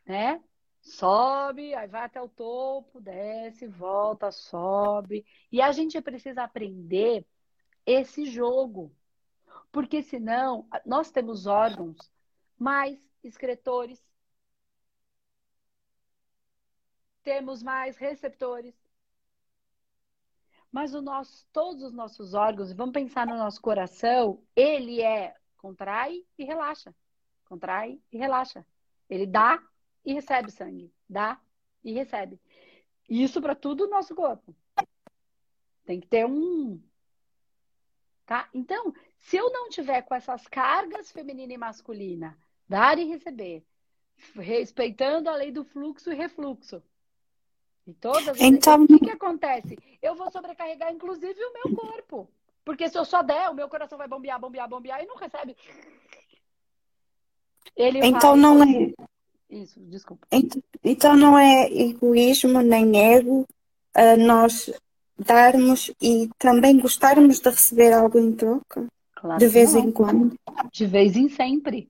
Né? 0.07 0.43
Sobe, 0.81 1.75
aí 1.75 1.87
vai 1.87 2.01
até 2.01 2.19
o 2.19 2.27
topo, 2.27 2.99
desce, 2.99 3.67
volta, 3.67 4.31
sobe. 4.31 5.23
E 5.51 5.61
a 5.61 5.71
gente 5.71 6.01
precisa 6.01 6.43
aprender 6.43 7.23
esse 7.85 8.25
jogo. 8.25 8.91
Porque 9.71 10.01
senão, 10.01 10.67
nós 10.83 11.11
temos 11.11 11.45
órgãos 11.45 11.97
mais 12.57 12.99
excretores, 13.23 14.03
temos 17.21 17.61
mais 17.61 17.97
receptores, 17.97 18.73
mas 20.71 20.93
o 20.93 21.01
nosso, 21.01 21.45
todos 21.51 21.83
os 21.83 21.93
nossos 21.93 22.33
órgãos, 22.33 22.71
vamos 22.71 22.93
pensar 22.93 23.25
no 23.25 23.37
nosso 23.37 23.61
coração, 23.61 24.41
ele 24.55 25.01
é 25.01 25.35
contrai 25.57 26.23
e 26.37 26.43
relaxa. 26.43 26.93
Contrai 27.45 27.99
e 28.11 28.17
relaxa. 28.17 28.65
Ele 29.09 29.25
dá 29.25 29.61
e 30.05 30.13
recebe 30.13 30.51
sangue. 30.51 30.93
Dá 31.09 31.39
e 31.83 31.91
recebe. 31.91 32.39
Isso 33.09 33.41
para 33.41 33.55
tudo 33.55 33.85
o 33.85 33.89
nosso 33.89 34.13
corpo. 34.13 34.55
Tem 35.85 35.99
que 35.99 36.07
ter 36.07 36.25
um. 36.25 36.79
Tá? 38.25 38.47
Então, 38.53 38.93
se 39.17 39.37
eu 39.37 39.51
não 39.51 39.69
tiver 39.69 40.03
com 40.03 40.13
essas 40.13 40.47
cargas 40.47 41.11
feminina 41.11 41.51
e 41.51 41.57
masculina, 41.57 42.37
dar 42.67 42.99
e 42.99 43.05
receber, 43.05 43.65
respeitando 44.35 45.29
a 45.29 45.35
lei 45.35 45.51
do 45.51 45.63
fluxo 45.63 46.11
e 46.11 46.15
refluxo, 46.15 46.83
e 47.89 47.93
todas 47.95 48.39
então... 48.39 48.83
o 48.83 48.87
que, 48.87 48.99
que 48.99 49.09
acontece? 49.09 49.77
Eu 50.01 50.15
vou 50.15 50.29
sobrecarregar, 50.31 50.93
inclusive, 50.93 51.39
o 51.43 51.53
meu 51.53 51.75
corpo. 51.75 52.29
Porque 52.63 52.87
se 52.87 52.97
eu 52.97 53.03
só 53.03 53.23
der, 53.23 53.49
o 53.49 53.55
meu 53.55 53.67
coração 53.67 53.97
vai 53.97 54.07
bombear, 54.07 54.39
bombear, 54.39 54.69
bombear 54.69 55.03
e 55.03 55.07
não 55.07 55.15
recebe. 55.15 55.55
Ele 57.75 57.99
então 57.99 58.31
faz... 58.31 58.41
não 58.41 58.63
é. 58.63 58.93
Isso, 59.49 59.79
desculpa. 59.79 60.27
Então 60.83 61.15
não 61.15 61.37
é 61.37 61.71
egoísmo 61.73 62.61
nem 62.61 63.15
ego 63.15 63.47
uh, 63.97 64.17
nós 64.23 64.71
darmos 65.17 65.91
e 65.99 66.29
também 66.37 66.77
gostarmos 66.77 67.39
de 67.39 67.49
receber 67.49 67.91
algo 67.91 68.19
em 68.19 68.33
troca? 68.33 68.87
Claro 69.15 69.39
de 69.39 69.47
vez 69.47 69.73
em 69.73 69.91
quando. 69.91 70.35
De 70.71 70.85
vez 70.85 71.15
em 71.15 71.27
sempre. 71.27 71.89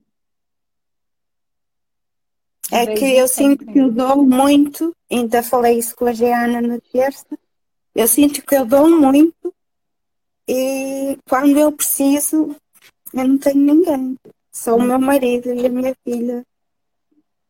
É 2.72 2.86
que 2.86 3.04
eu 3.04 3.28
sinto 3.28 3.66
que 3.66 3.78
eu 3.78 3.92
dou 3.92 4.24
muito, 4.24 4.96
ainda 5.10 5.42
falei 5.42 5.78
isso 5.78 5.96
com 5.96 6.06
a 6.06 6.12
Jeana 6.12 6.60
na 6.60 6.78
terça, 6.80 7.26
eu 7.94 8.06
sinto 8.06 8.44
que 8.44 8.54
eu 8.54 8.64
dou 8.64 8.88
muito 8.88 9.54
e 10.48 11.18
quando 11.28 11.58
eu 11.58 11.72
preciso, 11.72 12.56
eu 13.14 13.28
não 13.28 13.38
tenho 13.38 13.56
ninguém. 13.56 14.16
Só 14.52 14.76
o 14.76 14.82
meu 14.82 14.98
marido 14.98 15.52
e 15.52 15.66
a 15.66 15.68
minha 15.68 15.94
filha 16.04 16.44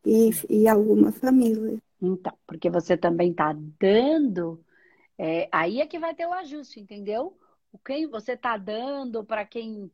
e, 0.04 0.30
e 0.48 0.68
alguma 0.68 1.12
família. 1.12 1.78
Então, 2.00 2.32
porque 2.46 2.70
você 2.70 2.96
também 2.96 3.30
está 3.30 3.54
dando, 3.78 4.62
é, 5.18 5.48
aí 5.52 5.80
é 5.80 5.86
que 5.86 5.98
vai 5.98 6.14
ter 6.14 6.26
o 6.26 6.32
ajuste, 6.32 6.80
entendeu? 6.80 7.38
O 7.72 7.78
quem 7.78 8.06
você 8.06 8.32
está 8.32 8.56
dando 8.56 9.24
para 9.24 9.44
quem 9.44 9.90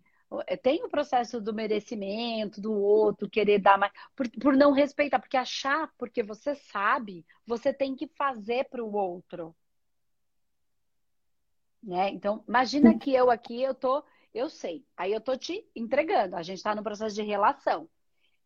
tem 0.63 0.85
o 0.85 0.89
processo 0.89 1.41
do 1.41 1.55
merecimento, 1.55 2.61
do 2.61 2.73
outro, 2.73 3.31
querer 3.31 3.59
dar 3.61 3.79
mais, 3.79 3.93
por, 4.15 4.29
por 4.31 4.57
não 4.57 4.73
respeitar, 4.73 5.19
porque 5.19 5.37
achar, 5.37 5.93
porque 5.97 6.23
você 6.23 6.55
sabe, 6.55 7.25
você 7.47 7.73
tem 7.73 7.95
que 7.95 8.09
fazer 8.09 8.69
para 8.69 8.85
o 8.85 8.93
outro. 8.95 9.55
Né? 11.83 12.11
Então, 12.11 12.45
imagina 12.49 12.99
que 12.99 13.15
eu 13.15 13.31
aqui, 13.31 13.63
eu 13.63 13.75
tô, 13.75 14.05
eu 14.35 14.49
sei, 14.51 14.85
aí 14.97 15.13
eu 15.13 15.21
tô 15.21 15.37
te 15.37 15.65
entregando, 15.75 16.35
a 16.37 16.43
gente 16.43 16.59
está 16.59 16.75
no 16.75 16.83
processo 16.83 17.15
de 17.15 17.23
relação. 17.23 17.89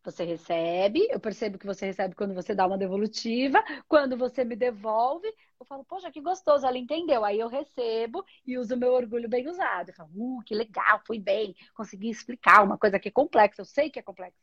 Você 0.03 0.24
recebe, 0.24 1.07
eu 1.11 1.20
percebo 1.20 1.59
que 1.59 1.66
você 1.66 1.84
recebe 1.84 2.14
quando 2.14 2.34
você 2.34 2.55
dá 2.55 2.66
uma 2.66 2.78
devolutiva, 2.78 3.62
quando 3.86 4.16
você 4.16 4.44
me 4.44 4.57
devolve, 4.57 5.28
eu 5.59 5.66
falo, 5.66 5.84
poxa, 5.84 6.11
que 6.11 6.22
gostoso, 6.22 6.66
ela 6.66 6.78
entendeu. 6.78 7.22
Aí 7.22 7.38
eu 7.38 7.48
recebo 7.48 8.24
e 8.46 8.57
uso 8.57 8.74
o 8.74 8.78
meu 8.78 8.94
orgulho 8.94 9.28
bem 9.28 9.46
usado. 9.46 9.90
Eu 9.90 9.94
falo, 9.94 10.11
uh, 10.14 10.42
que 10.44 10.55
legal, 10.55 11.03
fui 11.07 11.18
bem, 11.18 11.55
consegui 11.74 12.09
explicar 12.09 12.64
uma 12.64 12.78
coisa 12.78 12.98
que 12.98 13.09
é 13.09 13.12
complexa, 13.12 13.61
eu 13.61 13.66
sei 13.66 13.90
que 13.90 13.98
é 13.98 14.03
complexa. 14.03 14.38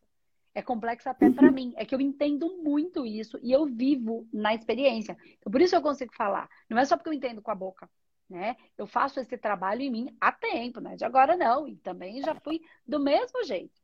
É 0.53 0.61
complexa 0.61 1.09
até 1.09 1.29
para 1.29 1.51
mim, 1.51 1.73
é 1.75 1.85
que 1.85 1.93
eu 1.93 2.01
entendo 2.01 2.61
muito 2.63 3.05
isso 3.05 3.39
e 3.41 3.51
eu 3.51 3.65
vivo 3.65 4.27
na 4.31 4.53
experiência. 4.53 5.17
Então, 5.39 5.51
por 5.51 5.61
isso 5.61 5.75
eu 5.75 5.81
consigo 5.81 6.13
falar. 6.15 6.47
Não 6.69 6.77
é 6.77 6.85
só 6.85 6.97
porque 6.97 7.09
eu 7.09 7.13
entendo 7.13 7.41
com 7.41 7.51
a 7.51 7.55
boca, 7.55 7.89
né? 8.29 8.55
Eu 8.77 8.85
faço 8.85 9.19
esse 9.19 9.37
trabalho 9.37 9.81
em 9.81 9.91
mim 9.91 10.17
há 10.21 10.31
tempo, 10.31 10.79
né? 10.79 10.95
De 10.95 11.03
agora 11.03 11.35
não, 11.35 11.67
e 11.67 11.75
também 11.77 12.21
já 12.21 12.35
fui 12.35 12.61
do 12.87 12.99
mesmo 12.99 13.43
jeito. 13.43 13.81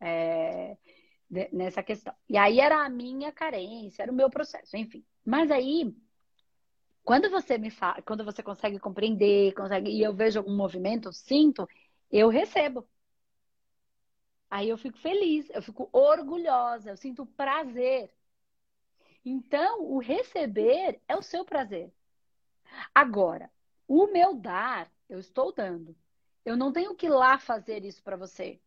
É 0.00 0.76
nessa 1.52 1.82
questão. 1.82 2.14
E 2.28 2.36
aí 2.36 2.60
era 2.60 2.84
a 2.84 2.88
minha 2.90 3.32
carência, 3.32 4.02
era 4.02 4.12
o 4.12 4.14
meu 4.14 4.28
processo, 4.28 4.76
enfim. 4.76 5.04
Mas 5.24 5.50
aí, 5.50 5.94
quando 7.02 7.30
você 7.30 7.56
me 7.58 7.70
fala, 7.70 8.02
quando 8.02 8.24
você 8.24 8.42
consegue 8.42 8.78
compreender, 8.78 9.54
consegue, 9.54 9.90
e 9.90 10.02
eu 10.02 10.14
vejo 10.14 10.38
algum 10.38 10.54
movimento, 10.54 11.12
sinto, 11.12 11.66
eu 12.10 12.28
recebo. 12.28 12.86
Aí 14.50 14.68
eu 14.68 14.76
fico 14.76 14.98
feliz, 14.98 15.48
eu 15.50 15.62
fico 15.62 15.88
orgulhosa, 15.92 16.90
eu 16.90 16.96
sinto 16.96 17.24
prazer. 17.24 18.12
Então, 19.24 19.82
o 19.82 19.98
receber 19.98 21.00
é 21.08 21.16
o 21.16 21.22
seu 21.22 21.44
prazer. 21.44 21.90
Agora, 22.94 23.50
o 23.88 24.06
meu 24.08 24.34
dar, 24.34 24.90
eu 25.08 25.18
estou 25.18 25.52
dando. 25.52 25.96
Eu 26.44 26.56
não 26.56 26.72
tenho 26.72 26.94
que 26.94 27.06
ir 27.06 27.10
lá 27.10 27.38
fazer 27.38 27.84
isso 27.84 28.02
para 28.02 28.16
você. 28.16 28.60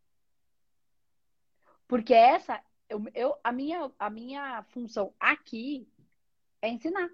Porque 1.88 2.14
essa, 2.14 2.64
eu, 2.90 3.04
eu, 3.14 3.38
a, 3.44 3.52
minha, 3.52 3.92
a 4.00 4.10
minha 4.10 4.64
função 4.70 5.14
aqui 5.20 5.88
é 6.62 6.70
ensinar. 6.70 7.10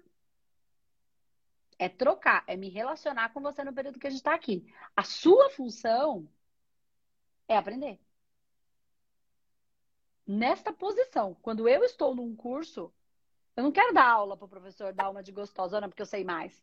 É 1.78 1.88
trocar, 1.88 2.44
é 2.46 2.56
me 2.56 2.68
relacionar 2.68 3.32
com 3.32 3.40
você 3.40 3.64
no 3.64 3.72
período 3.72 3.98
que 3.98 4.06
a 4.06 4.10
gente 4.10 4.20
está 4.20 4.34
aqui. 4.34 4.72
A 4.96 5.02
sua 5.02 5.50
função 5.50 6.28
é 7.48 7.56
aprender. 7.56 7.98
Nesta 10.26 10.72
posição, 10.72 11.34
quando 11.42 11.68
eu 11.68 11.82
estou 11.82 12.14
num 12.14 12.34
curso, 12.36 12.92
eu 13.56 13.64
não 13.64 13.72
quero 13.72 13.92
dar 13.92 14.08
aula 14.08 14.36
para 14.36 14.46
o 14.46 14.48
professor, 14.48 14.92
dar 14.92 15.10
uma 15.10 15.22
de 15.22 15.32
gostosona 15.32 15.88
porque 15.88 16.02
eu 16.02 16.06
sei 16.06 16.24
mais. 16.24 16.62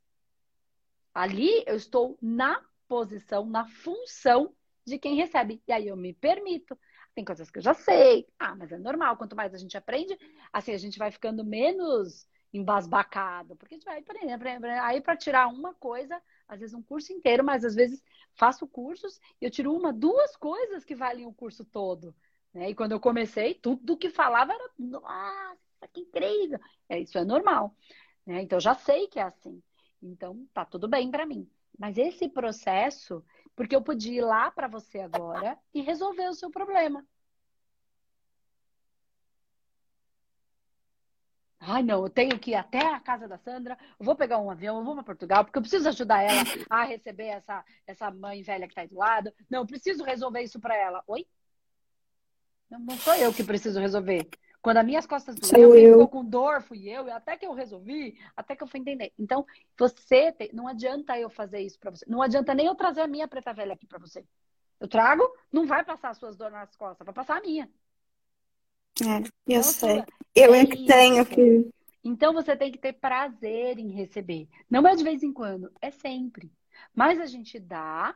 Ali 1.13 1.63
eu 1.67 1.75
estou 1.75 2.17
na 2.21 2.63
posição, 2.87 3.45
na 3.45 3.65
função 3.65 4.55
de 4.85 4.97
quem 4.97 5.15
recebe. 5.15 5.61
E 5.67 5.71
aí 5.71 5.87
eu 5.87 5.97
me 5.97 6.13
permito. 6.13 6.77
Tem 7.15 7.25
coisas 7.25 7.49
que 7.49 7.59
eu 7.59 7.63
já 7.63 7.73
sei. 7.73 8.27
Ah, 8.37 8.55
mas 8.55 8.71
é 8.71 8.77
normal. 8.77 9.17
Quanto 9.17 9.35
mais 9.35 9.53
a 9.53 9.57
gente 9.57 9.77
aprende, 9.77 10.17
assim 10.53 10.73
a 10.73 10.77
gente 10.77 10.97
vai 10.97 11.11
ficando 11.11 11.43
menos 11.43 12.27
embasbacado, 12.53 13.55
porque 13.55 13.75
a 13.75 13.77
gente 13.77 13.85
vai 13.85 13.99
aprendendo, 13.99 14.33
aprendendo. 14.33 14.65
Aí 14.65 15.01
para 15.01 15.15
tirar 15.15 15.47
uma 15.47 15.73
coisa, 15.73 16.19
às 16.47 16.59
vezes 16.59 16.73
um 16.73 16.81
curso 16.81 17.13
inteiro, 17.13 17.43
mas 17.43 17.63
às 17.63 17.75
vezes 17.75 18.03
faço 18.33 18.67
cursos 18.67 19.19
e 19.39 19.45
eu 19.45 19.51
tiro 19.51 19.73
uma, 19.73 19.93
duas 19.93 20.35
coisas 20.35 20.83
que 20.83 20.95
valem 20.95 21.25
o 21.25 21.33
curso 21.33 21.63
todo. 21.63 22.15
Né? 22.53 22.71
E 22.71 22.75
quando 22.75 22.93
eu 22.93 22.99
comecei, 22.99 23.53
tudo 23.53 23.97
que 23.97 24.09
falava 24.09 24.53
era, 24.53 24.69
nossa, 24.77 25.87
que 25.93 26.01
incrível. 26.01 26.59
É, 26.87 26.99
isso 26.99 27.17
é 27.17 27.23
normal. 27.23 27.75
Né? 28.25 28.41
Então, 28.41 28.57
eu 28.57 28.61
já 28.61 28.73
sei 28.73 29.07
que 29.07 29.19
é 29.19 29.23
assim. 29.23 29.61
Então, 30.01 30.47
tá 30.53 30.65
tudo 30.65 30.87
bem 30.87 31.11
para 31.11 31.25
mim. 31.25 31.47
Mas 31.77 31.97
esse 31.97 32.27
processo, 32.27 33.23
porque 33.59 33.75
eu 33.75 33.81
podia 33.81 34.19
ir 34.19 34.21
lá 34.21 34.49
para 34.49 34.69
você 34.69 35.01
agora 35.01 35.59
e 35.73 35.81
resolver 35.81 36.29
o 36.29 36.33
seu 36.33 36.49
problema. 36.49 37.05
Ai, 41.59 41.83
não, 41.83 42.03
eu 42.03 42.09
tenho 42.09 42.39
que 42.39 42.51
ir 42.51 42.55
até 42.55 42.79
a 42.79 43.01
casa 43.01 43.27
da 43.27 43.37
Sandra, 43.37 43.77
vou 43.99 44.15
pegar 44.15 44.39
um 44.39 44.49
avião, 44.49 44.81
vou 44.85 44.93
para 44.95 45.03
Portugal, 45.03 45.43
porque 45.43 45.57
eu 45.57 45.61
preciso 45.61 45.89
ajudar 45.89 46.21
ela 46.21 46.41
a 46.69 46.85
receber 46.85 47.25
essa, 47.25 47.65
essa 47.85 48.09
mãe 48.09 48.41
velha 48.41 48.65
que 48.65 48.71
está 48.71 48.79
aí 48.79 48.87
do 48.87 48.95
lado. 48.95 49.29
Não, 49.49 49.59
eu 49.59 49.67
preciso 49.67 50.05
resolver 50.05 50.41
isso 50.41 50.57
para 50.57 50.77
ela. 50.77 51.03
Oi? 51.05 51.27
Não, 52.69 52.79
não 52.79 52.95
sou 52.95 53.13
eu 53.15 53.33
que 53.33 53.43
preciso 53.43 53.77
resolver. 53.81 54.29
Quando 54.61 54.77
as 54.77 54.85
minhas 54.85 55.05
costas 55.05 55.35
doeu, 55.35 55.71
quem 55.71 55.91
ficou 55.91 56.07
com 56.07 56.25
dor 56.25 56.61
fui 56.61 56.89
eu, 56.89 57.11
até 57.13 57.37
que 57.37 57.45
eu 57.45 57.53
resolvi, 57.53 58.19
até 58.35 58.55
que 58.55 58.63
eu 58.63 58.67
fui 58.67 58.79
entender. 58.79 59.13
Então, 59.17 59.45
você 59.77 60.31
tem, 60.33 60.49
não 60.53 60.67
adianta 60.67 61.17
eu 61.17 61.29
fazer 61.29 61.61
isso 61.61 61.79
para 61.79 61.91
você. 61.91 62.05
Não 62.07 62.21
adianta 62.21 62.53
nem 62.53 62.65
eu 62.65 62.75
trazer 62.75 63.01
a 63.01 63.07
minha 63.07 63.27
preta 63.27 63.53
velha 63.53 63.73
aqui 63.73 63.87
para 63.87 63.99
você. 63.99 64.25
Eu 64.79 64.87
trago, 64.87 65.23
não 65.51 65.65
vai 65.65 65.83
passar 65.83 66.09
as 66.09 66.17
suas 66.17 66.35
dores 66.35 66.53
nas 66.53 66.75
costas, 66.75 67.05
vai 67.05 67.13
passar 67.13 67.37
a 67.37 67.41
minha. 67.41 67.69
É, 69.01 69.19
eu 69.19 69.29
então, 69.47 69.63
sei. 69.63 70.03
Eu 70.35 70.53
é, 70.53 70.61
é 70.61 70.65
que 70.65 70.85
tenho 70.85 71.25
que. 71.25 71.69
Então 72.03 72.33
você 72.33 72.55
tem 72.55 72.71
que 72.71 72.77
ter 72.77 72.93
prazer 72.93 73.77
em 73.77 73.91
receber. 73.91 74.47
Não 74.69 74.85
é 74.87 74.95
de 74.95 75.03
vez 75.03 75.23
em 75.23 75.31
quando, 75.31 75.71
é 75.81 75.91
sempre. 75.91 76.51
Mas 76.93 77.19
a 77.19 77.25
gente 77.25 77.59
dá 77.59 78.15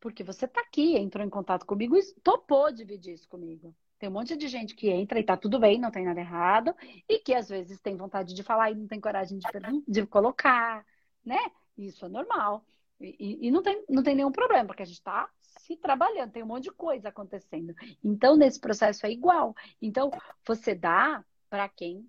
porque 0.00 0.22
você 0.22 0.44
está 0.44 0.60
aqui, 0.60 0.98
entrou 0.98 1.24
em 1.24 1.30
contato 1.30 1.64
comigo 1.64 1.96
e 1.96 2.02
topou 2.22 2.70
dividir 2.70 3.14
isso 3.14 3.26
comigo. 3.26 3.74
Tem 3.98 4.08
um 4.08 4.12
monte 4.12 4.36
de 4.36 4.48
gente 4.48 4.74
que 4.74 4.90
entra 4.90 5.18
e 5.18 5.24
tá 5.24 5.36
tudo 5.36 5.58
bem, 5.58 5.80
não 5.80 5.90
tem 5.90 6.04
nada 6.04 6.20
errado, 6.20 6.74
e 7.08 7.18
que 7.18 7.34
às 7.34 7.48
vezes 7.48 7.80
tem 7.80 7.96
vontade 7.96 8.34
de 8.34 8.42
falar 8.42 8.70
e 8.70 8.74
não 8.74 8.86
tem 8.86 9.00
coragem 9.00 9.38
de, 9.38 9.46
de 9.86 10.06
colocar, 10.06 10.84
né? 11.24 11.38
Isso 11.76 12.04
é 12.04 12.08
normal. 12.08 12.64
E, 13.00 13.46
e, 13.46 13.50
não, 13.50 13.62
tem, 13.62 13.84
não 13.88 14.02
tem 14.02 14.14
nenhum 14.14 14.32
problema, 14.32 14.66
porque 14.66 14.82
a 14.82 14.86
gente 14.86 14.98
está 14.98 15.28
se 15.42 15.76
trabalhando, 15.76 16.32
tem 16.32 16.42
um 16.42 16.46
monte 16.46 16.64
de 16.64 16.72
coisa 16.72 17.08
acontecendo. 17.08 17.74
Então, 18.02 18.36
nesse 18.36 18.60
processo 18.60 19.06
é 19.06 19.10
igual. 19.10 19.54
Então, 19.80 20.10
você 20.46 20.74
dá 20.74 21.24
para 21.48 21.68
quem 21.68 22.08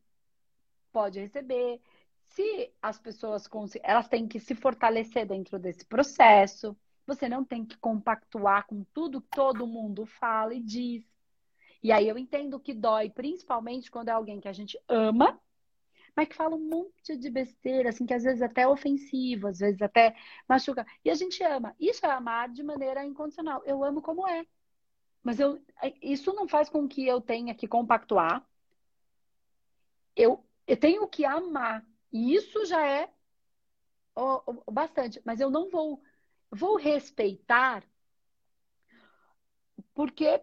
pode 0.92 1.20
receber. 1.20 1.82
Se 2.28 2.72
as 2.82 3.00
pessoas 3.00 3.48
elas 3.84 4.08
têm 4.08 4.28
que 4.28 4.40
se 4.40 4.56
fortalecer 4.56 5.26
dentro 5.26 5.60
desse 5.60 5.86
processo, 5.86 6.76
você 7.06 7.30
não 7.30 7.44
tem 7.44 7.66
que 7.66 7.78
compactuar 7.78 8.66
com 8.68 8.84
tudo 8.94 9.22
que 9.22 9.30
todo 9.30 9.68
mundo 9.68 10.06
fala 10.06 10.54
e 10.54 10.60
diz. 10.60 11.04
E 11.86 11.92
aí 11.92 12.10
eu 12.10 12.18
entendo 12.18 12.60
que 12.60 12.74
dói, 12.74 13.12
principalmente 13.12 13.92
quando 13.92 14.10
é 14.10 14.12
alguém 14.12 14.42
que 14.42 14.48
a 14.48 14.54
gente 14.54 14.76
ama, 14.88 15.40
mas 16.16 16.28
que 16.28 16.36
fala 16.36 16.56
um 16.56 16.68
monte 16.68 17.16
de 17.16 17.30
besteira, 17.30 17.90
assim, 17.90 18.08
que 18.08 18.14
às 18.16 18.24
vezes 18.24 18.42
até 18.42 18.62
é 18.62 18.68
ofensivo, 18.68 19.46
às 19.46 19.60
vezes 19.60 19.80
até 19.80 20.16
machuca. 20.50 20.84
E 21.04 21.12
a 21.12 21.14
gente 21.14 21.44
ama. 21.44 21.76
Isso 21.80 22.04
é 22.04 22.10
amar 22.10 22.50
de 22.50 22.64
maneira 22.64 23.06
incondicional. 23.06 23.62
Eu 23.68 23.84
amo 23.84 24.02
como 24.02 24.28
é. 24.28 24.48
Mas 25.22 25.40
eu, 25.40 25.64
isso 26.02 26.34
não 26.34 26.48
faz 26.48 26.70
com 26.70 26.88
que 26.88 27.06
eu 27.06 27.22
tenha 27.22 27.54
que 27.54 27.68
compactuar. 27.68 28.44
Eu, 30.16 30.44
eu 30.66 30.78
tenho 30.78 31.08
que 31.08 31.24
amar. 31.24 31.86
E 32.12 32.34
isso 32.34 32.66
já 32.66 32.84
é 32.84 33.14
o, 34.16 34.56
o, 34.66 34.72
bastante. 34.72 35.22
Mas 35.24 35.40
eu 35.40 35.52
não 35.52 35.70
vou 35.70 36.02
vou 36.50 36.78
respeitar 36.78 37.84
porque 39.94 40.42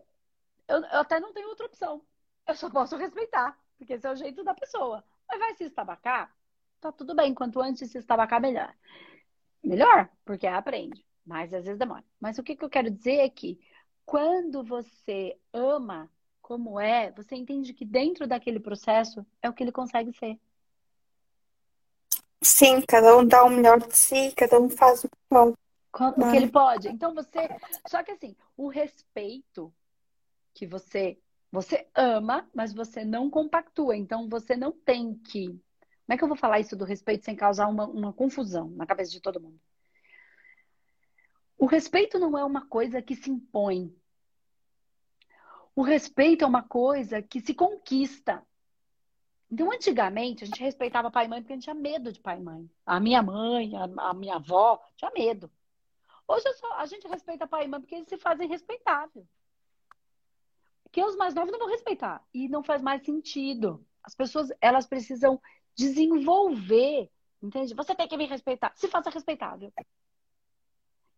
eu, 0.68 0.78
eu, 0.78 1.00
até 1.00 1.20
não 1.20 1.32
tenho 1.32 1.48
outra 1.48 1.66
opção. 1.66 2.02
Eu 2.46 2.54
só 2.54 2.70
posso 2.70 2.96
respeitar, 2.96 3.58
porque 3.78 3.94
esse 3.94 4.06
é 4.06 4.10
o 4.10 4.16
jeito 4.16 4.42
da 4.42 4.54
pessoa. 4.54 5.04
Mas 5.28 5.38
vai 5.38 5.54
se 5.54 5.64
estabacar? 5.64 6.34
Tá 6.80 6.90
tudo 6.90 7.14
bem. 7.14 7.34
Quanto 7.34 7.60
antes 7.60 7.90
se 7.90 7.98
estabacar, 7.98 8.40
melhor. 8.40 8.74
Melhor, 9.62 10.08
porque 10.24 10.46
aprende. 10.46 11.04
Mas 11.24 11.54
às 11.54 11.64
vezes 11.64 11.78
demora. 11.78 12.04
Mas 12.20 12.38
o 12.38 12.42
que, 12.42 12.56
que 12.56 12.64
eu 12.64 12.70
quero 12.70 12.90
dizer 12.90 13.18
é 13.18 13.28
que 13.28 13.60
quando 14.04 14.64
você 14.64 15.38
ama 15.52 16.10
como 16.40 16.80
é, 16.80 17.12
você 17.12 17.36
entende 17.36 17.72
que 17.72 17.84
dentro 17.84 18.26
daquele 18.26 18.58
processo 18.58 19.24
é 19.40 19.48
o 19.48 19.52
que 19.52 19.62
ele 19.62 19.70
consegue 19.70 20.12
ser. 20.12 20.38
Sim, 22.42 22.80
cada 22.80 23.16
um 23.16 23.24
dá 23.24 23.44
o 23.44 23.50
melhor 23.50 23.78
de 23.78 23.96
si, 23.96 24.32
cada 24.36 24.60
um 24.60 24.68
faz 24.68 25.04
o 25.04 25.08
que 25.08 25.16
pode 25.28 25.56
o 26.00 26.30
que 26.30 26.36
ele 26.36 26.50
pode. 26.50 26.88
Então 26.88 27.14
você. 27.14 27.48
Só 27.86 28.02
que 28.02 28.12
assim, 28.12 28.34
o 28.56 28.68
respeito 28.68 29.72
que 30.54 30.66
você. 30.66 31.18
Você 31.50 31.86
ama, 31.94 32.48
mas 32.54 32.72
você 32.72 33.04
não 33.04 33.28
compactua. 33.28 33.94
Então 33.94 34.28
você 34.28 34.56
não 34.56 34.72
tem 34.72 35.14
que. 35.14 35.48
Como 35.48 36.14
é 36.14 36.16
que 36.16 36.24
eu 36.24 36.28
vou 36.28 36.36
falar 36.36 36.60
isso 36.60 36.74
do 36.74 36.84
respeito 36.84 37.24
sem 37.24 37.36
causar 37.36 37.68
uma, 37.68 37.86
uma 37.86 38.12
confusão 38.12 38.70
na 38.70 38.86
cabeça 38.86 39.10
de 39.10 39.20
todo 39.20 39.40
mundo? 39.40 39.60
O 41.58 41.66
respeito 41.66 42.18
não 42.18 42.36
é 42.36 42.44
uma 42.44 42.66
coisa 42.66 43.00
que 43.00 43.14
se 43.14 43.30
impõe. 43.30 43.94
O 45.76 45.82
respeito 45.82 46.42
é 46.44 46.46
uma 46.46 46.62
coisa 46.62 47.22
que 47.22 47.40
se 47.40 47.54
conquista. 47.54 48.44
Então, 49.50 49.70
antigamente, 49.70 50.44
a 50.44 50.46
gente 50.46 50.60
respeitava 50.60 51.10
pai 51.10 51.26
e 51.26 51.28
mãe 51.28 51.40
porque 51.40 51.52
a 51.52 51.56
gente 51.56 51.64
tinha 51.64 51.74
medo 51.74 52.10
de 52.10 52.18
pai 52.18 52.38
e 52.38 52.42
mãe. 52.42 52.70
A 52.84 52.98
minha 52.98 53.22
mãe, 53.22 53.72
a, 53.76 54.10
a 54.10 54.14
minha 54.14 54.36
avó, 54.36 54.82
tinha 54.96 55.10
medo. 55.10 55.50
Hoje 56.26 56.50
só, 56.54 56.72
a 56.78 56.86
gente 56.86 57.06
respeita 57.06 57.46
pai 57.46 57.64
e 57.64 57.68
mãe 57.68 57.80
porque 57.80 57.94
eles 57.94 58.08
se 58.08 58.16
fazem 58.16 58.48
respeitável. 58.48 59.26
Porque 60.92 61.02
os 61.02 61.16
mais 61.16 61.32
novos 61.34 61.50
não 61.50 61.58
vão 61.58 61.70
respeitar. 61.70 62.22
E 62.34 62.50
não 62.50 62.62
faz 62.62 62.82
mais 62.82 63.02
sentido. 63.02 63.82
As 64.04 64.14
pessoas, 64.14 64.50
elas 64.60 64.86
precisam 64.86 65.40
desenvolver, 65.74 67.10
entende? 67.42 67.72
Você 67.72 67.94
tem 67.94 68.06
que 68.06 68.16
me 68.16 68.26
respeitar. 68.26 68.74
Se 68.76 68.86
faça 68.88 69.08
respeitável. 69.08 69.72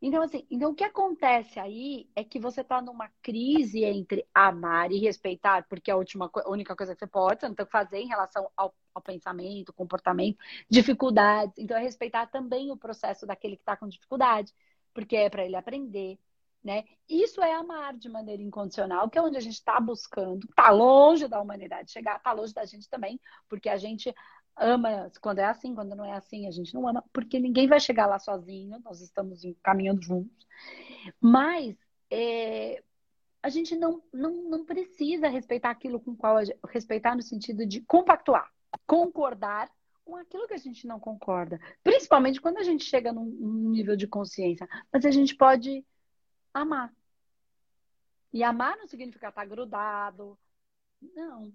Então, 0.01 0.23
assim, 0.23 0.47
então 0.49 0.71
o 0.71 0.75
que 0.77 0.85
acontece 0.85 1.59
aí 1.59 2.09
é 2.15 2.23
que 2.23 2.39
você 2.39 2.61
está 2.61 2.81
numa 2.81 3.11
crise 3.21 3.83
entre 3.83 4.25
amar 4.33 4.93
e 4.93 4.99
respeitar, 4.99 5.67
porque 5.69 5.91
é 5.91 5.95
a, 5.95 5.97
última, 5.97 6.31
a 6.33 6.51
única 6.51 6.77
coisa 6.77 6.95
que 6.95 7.01
você 7.01 7.07
pode, 7.07 7.41
você 7.41 7.49
não 7.49 7.55
tem 7.57 7.67
que 7.67 7.73
fazer 7.73 7.99
em 7.99 8.07
relação 8.07 8.49
ao, 8.57 8.73
ao 8.95 9.03
pensamento, 9.03 9.73
comportamento, 9.73 10.39
dificuldades. 10.71 11.55
Então, 11.59 11.77
é 11.77 11.81
respeitar 11.81 12.27
também 12.29 12.71
o 12.71 12.77
processo 12.77 13.27
daquele 13.27 13.57
que 13.57 13.63
está 13.63 13.77
com 13.77 13.89
dificuldade 13.89 14.55
porque 14.95 15.17
é 15.17 15.29
para 15.29 15.45
ele 15.45 15.57
aprender, 15.57 16.19
né? 16.65 16.85
Isso 17.09 17.43
é 17.43 17.53
amar 17.53 17.95
de 17.95 18.09
maneira 18.09 18.43
incondicional, 18.43 19.11
que 19.11 19.19
é 19.19 19.23
onde 19.23 19.37
a 19.37 19.41
gente 19.41 19.55
está 19.55 19.79
buscando. 19.79 20.47
Está 20.49 20.71
longe 20.71 21.29
da 21.29 21.41
humanidade 21.41 21.93
chegar, 21.93 22.17
está 22.17 22.33
longe 22.33 22.55
da 22.55 22.65
gente 22.65 22.89
também, 22.89 23.21
porque 23.49 23.69
a 23.69 23.77
gente 23.77 24.15
ama 24.57 25.11
quando 25.21 25.41
é 25.41 25.45
assim, 25.45 25.75
quando 25.75 25.95
não 25.95 26.05
é 26.05 26.13
assim, 26.13 26.47
a 26.47 26.51
gente 26.51 26.73
não 26.73 26.89
ama, 26.89 27.05
porque 27.13 27.39
ninguém 27.39 27.69
vai 27.69 27.79
chegar 27.79 28.07
lá 28.07 28.19
sozinho, 28.19 28.81
nós 28.83 29.01
estamos 29.03 29.43
caminhando 29.63 30.01
juntos. 30.01 30.47
Mas 31.21 31.77
é, 32.11 32.83
a 33.43 33.51
gente 33.51 33.77
não, 33.77 34.03
não, 34.11 34.49
não 34.49 34.65
precisa 34.65 35.29
respeitar 35.29 35.71
aquilo 35.71 36.01
com 36.01 36.17
qual 36.17 36.43
gente, 36.43 36.59
respeitar 36.71 37.15
no 37.15 37.23
sentido 37.23 37.67
de 37.67 37.83
compactuar, 37.83 38.51
concordar 38.87 39.71
com 40.03 40.17
aquilo 40.17 40.47
que 40.47 40.55
a 40.55 40.59
gente 40.59 40.87
não 40.87 40.99
concorda. 40.99 41.61
Principalmente 41.83 42.41
quando 42.41 42.59
a 42.59 42.63
gente 42.63 42.85
chega 42.85 43.13
num, 43.13 43.25
num 43.25 43.71
nível 43.71 43.97
de 43.97 44.07
consciência. 44.07 44.69
Mas 44.93 45.05
a 45.05 45.11
gente 45.11 45.35
pode 45.37 45.85
amar. 46.55 46.95
E 48.33 48.43
amar 48.43 48.77
não 48.77 48.87
significa 48.87 49.29
estar 49.29 49.45
grudado. 49.45 50.39
Não. 51.15 51.53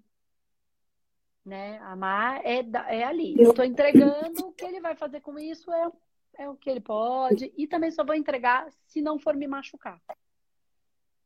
Né? 1.44 1.78
Amar 1.78 2.40
é, 2.44 2.64
é 2.88 3.04
ali. 3.04 3.34
Eu 3.38 3.50
estou 3.50 3.64
entregando, 3.64 4.46
o 4.46 4.52
que 4.52 4.64
ele 4.64 4.80
vai 4.80 4.94
fazer 4.94 5.20
com 5.20 5.38
isso 5.38 5.72
é, 5.72 5.90
é 6.38 6.48
o 6.48 6.54
que 6.54 6.70
ele 6.70 6.80
pode. 6.80 7.52
E 7.56 7.66
também 7.66 7.90
só 7.90 8.04
vou 8.04 8.14
entregar 8.14 8.68
se 8.86 9.00
não 9.00 9.18
for 9.18 9.34
me 9.34 9.48
machucar. 9.48 10.00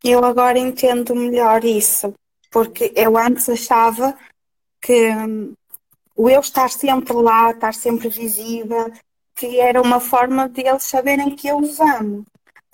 Eu 0.03 0.25
agora 0.25 0.59
entendo 0.59 1.15
melhor 1.15 1.65
isso, 1.65 2.15
porque 2.51 2.93
eu 2.95 3.17
antes 3.17 3.49
achava 3.49 4.17
que 4.81 5.11
hum, 5.11 5.55
o 6.15 6.29
eu 6.29 6.41
estar 6.41 6.69
sempre 6.69 7.15
lá, 7.15 7.51
estar 7.51 7.75
sempre 7.75 8.09
visível, 8.09 8.93
que 9.35 9.59
era 9.59 9.81
uma 9.81 10.01
forma 10.01 10.49
de 10.49 10.61
eles 10.61 10.85
saberem 10.85 11.35
que 11.35 11.49
eu 11.49 11.59
os 11.59 11.81
amo. 11.81 12.25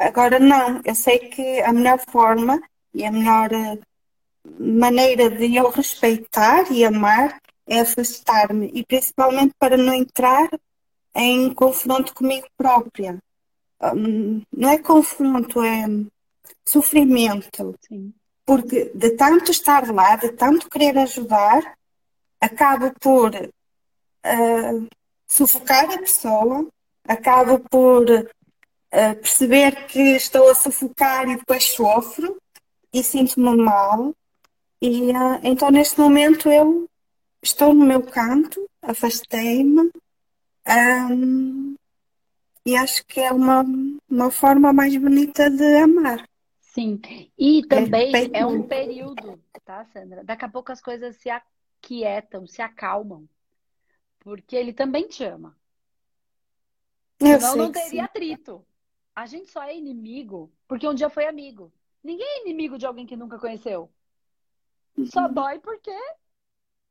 Agora 0.01 0.39
não, 0.39 0.81
eu 0.83 0.95
sei 0.95 1.19
que 1.19 1.61
a 1.61 1.71
melhor 1.75 2.01
forma 2.09 2.59
e 2.95 3.05
a 3.05 3.13
melhor 3.13 3.53
eh, 3.53 3.79
maneira 4.59 5.29
de 5.29 5.55
eu 5.55 5.69
respeitar 5.69 6.73
e 6.73 6.83
amar 6.83 7.39
é 7.67 7.81
afastar-me 7.81 8.71
e 8.73 8.83
principalmente 8.83 9.53
para 9.59 9.77
não 9.77 9.93
entrar 9.93 10.49
em 11.15 11.53
confronto 11.53 12.15
comigo 12.15 12.47
própria. 12.57 13.19
Hum, 13.95 14.41
não 14.51 14.71
é 14.71 14.79
confronto, 14.79 15.63
é 15.63 15.85
sofrimento. 16.65 17.77
Sim. 17.87 18.15
Porque 18.47 18.91
de 18.95 19.11
tanto 19.11 19.51
estar 19.51 19.87
lá, 19.93 20.17
de 20.17 20.33
tanto 20.33 20.71
querer 20.71 20.97
ajudar, 20.97 21.77
acabo 22.41 22.91
por 22.99 23.35
uh, 23.35 24.89
sufocar 25.27 25.93
a 25.93 25.99
pessoa, 25.99 26.67
acabo 27.07 27.61
por 27.69 28.07
uh, 28.93 29.15
perceber 29.17 29.87
que 29.87 30.01
estou 30.17 30.51
a 30.51 30.55
sufocar 30.55 31.29
e 31.29 31.37
depois 31.37 31.65
sofro 31.65 32.41
e 32.93 33.03
sinto-me 33.03 33.57
mal. 33.57 34.15
E 34.81 35.11
uh, 35.11 35.41
então 35.43 35.71
neste 35.71 35.99
momento 35.99 36.51
eu 36.51 36.89
estou 37.43 37.75
no 37.75 37.85
meu 37.85 38.03
canto, 38.03 38.69
afastei-me 38.83 39.91
um, 40.67 41.75
e 42.65 42.77
acho 42.77 43.05
que 43.07 43.21
é 43.21 43.33
uma, 43.33 43.65
uma 44.09 44.31
forma 44.31 44.73
mais 44.73 44.95
bonita 44.97 45.51
de 45.51 45.77
amar. 45.77 46.29
Sim, 46.61 47.01
e 47.37 47.67
também 47.67 48.15
é, 48.15 48.41
é 48.41 48.47
um 48.47 48.63
período, 48.63 49.43
tá, 49.65 49.85
Sandra? 49.87 50.23
Daqui 50.23 50.45
a 50.45 50.49
pouco 50.49 50.71
as 50.71 50.81
coisas 50.81 51.17
se 51.17 51.29
aquietam, 51.29 52.47
se 52.47 52.63
acalmam, 52.63 53.29
porque 54.21 54.55
ele 54.55 54.73
também 54.73 55.09
te 55.09 55.25
ama. 55.25 55.57
Eu 57.19 57.41
Senão 57.41 57.57
não 57.57 57.73
teria 57.73 58.05
atrito. 58.05 58.65
A 59.21 59.27
gente 59.27 59.51
só 59.51 59.63
é 59.63 59.77
inimigo 59.77 60.51
porque 60.67 60.89
um 60.89 60.95
dia 60.95 61.11
foi 61.11 61.27
amigo. 61.27 61.71
Ninguém 62.03 62.27
é 62.27 62.41
inimigo 62.41 62.79
de 62.79 62.87
alguém 62.87 63.05
que 63.05 63.19
nunca 63.19 63.39
conheceu. 63.39 63.93
Só 65.05 65.27
uhum. 65.27 65.35
dói 65.35 65.59
porque 65.59 65.95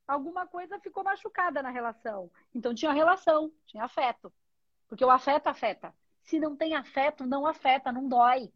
alguma 0.07 0.45
coisa 0.45 0.79
ficou 0.79 1.03
machucada 1.03 1.63
na 1.63 1.71
relação. 1.71 2.29
Então 2.53 2.75
tinha 2.75 2.93
relação, 2.93 3.51
tinha 3.65 3.83
afeto. 3.83 4.31
Porque 4.87 5.03
o 5.03 5.09
afeto 5.09 5.47
afeta. 5.47 5.91
Se 6.21 6.39
não 6.39 6.55
tem 6.55 6.75
afeto, 6.75 7.25
não 7.25 7.47
afeta, 7.47 7.91
não 7.91 8.07
dói. 8.07 8.53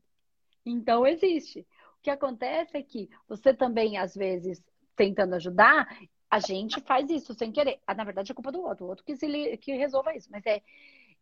Então 0.63 1.07
existe. 1.07 1.61
O 1.97 2.03
que 2.03 2.11
acontece 2.11 2.77
é 2.77 2.83
que 2.83 3.09
você 3.27 3.55
também, 3.55 3.97
às 3.97 4.13
vezes, 4.13 4.63
tentando 4.95 5.33
ajudar, 5.33 5.87
a 6.29 6.37
gente 6.37 6.79
faz 6.79 7.09
isso 7.09 7.33
sem 7.33 7.51
querer. 7.51 7.79
Ah, 7.87 7.95
na 7.95 8.03
verdade, 8.03 8.31
é 8.31 8.35
culpa 8.35 8.51
do 8.51 8.61
outro. 8.61 8.85
O 8.85 8.89
outro 8.89 9.03
que, 9.03 9.15
se, 9.15 9.57
que 9.57 9.73
resolva 9.73 10.15
isso. 10.15 10.29
Mas 10.31 10.45
é. 10.45 10.61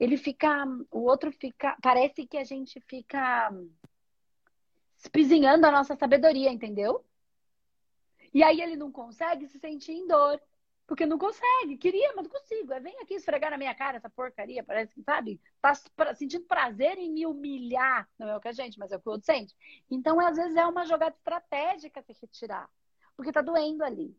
Ele 0.02 0.18
fica. 0.18 0.66
O 0.90 1.02
outro 1.02 1.32
fica. 1.32 1.78
Parece 1.80 2.26
que 2.26 2.36
a 2.36 2.44
gente 2.44 2.82
fica 2.82 3.54
espizinhando 4.98 5.68
a 5.68 5.72
nossa 5.72 5.96
sabedoria, 5.96 6.52
entendeu? 6.52 7.06
E 8.34 8.42
aí 8.42 8.62
ele 8.62 8.76
não 8.76 8.92
consegue 8.92 9.48
se 9.48 9.60
sentir 9.60 9.92
em 9.92 10.08
dor. 10.08 10.42
Porque 10.88 11.06
não 11.06 11.20
consegue. 11.20 11.78
Queria, 11.78 12.14
mas 12.16 12.26
não 12.26 12.32
consigo. 12.32 12.74
É, 12.74 12.80
vem 12.80 13.00
aqui 13.00 13.14
esfregar 13.14 13.52
na 13.52 13.60
minha 13.60 13.76
cara 13.76 13.98
essa 13.98 14.10
porcaria. 14.10 14.64
Parece 14.64 14.92
que, 14.92 15.04
sabe? 15.04 15.40
Tá 15.62 15.76
sentindo 16.16 16.46
prazer 16.46 16.98
em 16.98 17.12
me 17.12 17.28
humilhar. 17.28 18.10
Não 18.18 18.28
é 18.28 18.36
o 18.36 18.42
que 18.42 18.48
a 18.48 18.54
gente, 18.54 18.80
mas 18.80 18.92
é 18.92 18.98
o 18.98 19.00
que 19.00 19.08
o 19.08 19.12
outro 19.12 19.26
sente. 19.28 19.56
Então, 19.90 20.20
às 20.20 20.36
vezes, 20.36 20.56
é 20.56 20.66
uma 20.66 20.84
jogada 20.86 21.16
estratégica 21.16 22.02
se 22.02 22.14
retirar. 22.20 22.68
Porque 23.16 23.32
tá 23.32 23.42
doendo 23.42 23.84
ali. 23.84 24.18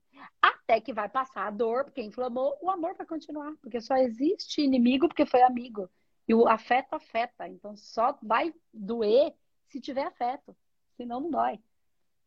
Até 0.65 0.81
que 0.81 0.93
vai 0.93 1.09
passar 1.09 1.47
a 1.47 1.51
dor, 1.51 1.85
porque 1.85 2.03
inflamou, 2.03 2.57
o 2.61 2.71
amor 2.71 2.95
vai 2.95 3.07
continuar. 3.07 3.53
Porque 3.61 3.81
só 3.81 3.97
existe 3.97 4.63
inimigo 4.63 5.09
porque 5.09 5.27
foi 5.27 5.43
amigo. 5.43 5.91
E 6.27 6.35
o 6.35 6.47
afeto 6.49 6.95
afeta. 6.95 7.49
Então, 7.49 7.77
só 7.77 8.19
vai 8.23 8.55
doer 8.73 9.35
se 9.69 9.81
tiver 9.81 10.05
afeto. 10.05 10.57
Senão, 10.97 11.21
não 11.21 11.31
dói. 11.31 11.59